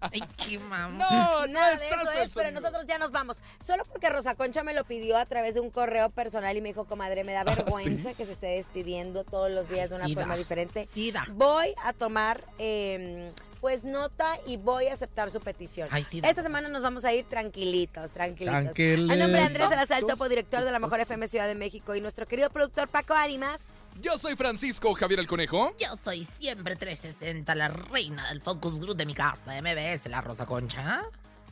Ay, 0.00 0.22
qué 0.46 0.58
mamón. 0.58 0.98
No, 0.98 1.46
no 1.46 1.52
Nada 1.52 1.72
es 1.72 1.80
de 1.80 1.86
eso 1.86 2.00
es, 2.02 2.34
pero 2.34 2.48
sonido. 2.48 2.60
nosotros 2.60 2.86
ya 2.86 2.98
nos 2.98 3.10
vamos. 3.10 3.38
Solo 3.64 3.84
porque 3.84 4.08
Rosa 4.08 4.34
Concha 4.34 4.62
me 4.62 4.74
lo 4.74 4.84
pidió 4.84 5.16
a 5.18 5.26
través 5.26 5.54
de 5.54 5.60
un 5.60 5.70
correo 5.70 6.10
personal 6.10 6.56
y 6.56 6.60
me 6.60 6.68
dijo, 6.70 6.84
comadre, 6.84 7.24
me 7.24 7.32
da 7.32 7.44
vergüenza 7.44 8.14
que 8.14 8.24
se 8.26 8.32
esté 8.32 8.46
despidiendo 8.48 9.24
todos 9.24 9.52
los 9.52 9.68
días 9.68 9.90
de 9.90 9.96
una 9.96 10.06
Sí 10.06 10.14
forma 10.14 10.34
da. 10.34 10.38
diferente. 10.38 10.88
Sí 10.92 11.10
da. 11.12 11.24
Voy 11.30 11.74
a 11.84 11.92
tomar, 11.92 12.44
eh, 12.58 13.30
pues, 13.60 13.84
nota 13.84 14.38
y 14.46 14.56
voy 14.56 14.86
a 14.88 14.92
aceptar 14.92 15.30
su 15.30 15.40
petición. 15.40 15.88
Ay, 15.92 16.04
sí. 16.08 16.20
Esta 16.24 16.42
semana 16.42 16.68
nos 16.68 16.82
vamos 16.82 17.04
a 17.04 17.12
ir 17.12 17.24
tranquilitos, 17.26 18.10
tranquilitos. 18.10 18.62
Tranquilitos. 18.62 19.10
A 19.16 19.16
nombre 19.18 19.40
de 19.40 19.46
Andrés 19.46 19.68
Salazar, 19.68 20.02
topo 20.04 20.28
director 20.28 20.64
de 20.64 20.70
la 20.72 20.78
Mejor 20.78 21.00
FM 21.00 21.26
Ciudad 21.28 21.46
de 21.46 21.54
México 21.54 21.94
y 21.94 22.00
nuestro 22.00 22.26
querido 22.26 22.50
productor 22.50 22.88
Paco 22.88 23.14
Ánimas. 23.14 23.60
Yo 24.00 24.18
soy 24.18 24.34
Francisco 24.36 24.94
Javier 24.94 25.20
el 25.20 25.26
Conejo. 25.26 25.74
Yo 25.78 25.88
soy 26.02 26.26
siempre 26.40 26.76
360, 26.76 27.54
la 27.54 27.68
reina 27.68 28.28
del 28.30 28.40
focus 28.40 28.80
group 28.80 28.96
de 28.96 29.06
mi 29.06 29.14
casa, 29.14 29.52
MBS, 29.60 30.06
la 30.08 30.20
Rosa 30.20 30.46
Concha. 30.46 31.02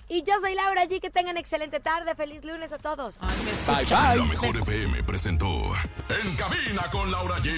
Y 0.08 0.24
yo 0.24 0.32
soy 0.40 0.56
Laura 0.56 0.86
G. 0.86 1.00
Que 1.00 1.08
tengan 1.08 1.36
excelente 1.36 1.78
tarde. 1.78 2.16
Feliz 2.16 2.44
lunes 2.44 2.72
a 2.72 2.78
todos. 2.78 3.18
Bye, 3.20 3.86
La 3.88 4.14
bye. 4.16 4.24
mejor 4.24 4.56
FM 4.56 5.04
presentó 5.04 5.46
En 6.08 6.34
cabina 6.34 6.82
con 6.90 7.12
Laura 7.12 7.36
G. 7.36 7.52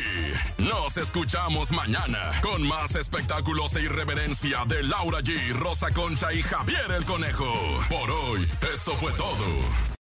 Nos 0.59 0.99
escuchamos 0.99 1.71
mañana 1.71 2.31
con 2.43 2.63
más 2.69 2.95
espectáculos 2.95 3.75
e 3.77 3.83
irreverencia 3.85 4.67
de 4.67 4.83
Laura 4.83 5.21
G, 5.21 5.55
Rosa 5.55 5.93
Concha 5.95 6.31
y 6.35 6.43
Javier 6.43 6.93
el 6.93 7.07
Conejo. 7.07 7.51
Por 7.89 8.11
hoy, 8.11 8.47
esto 8.71 8.93
fue 8.97 9.13
todo. 9.13 9.47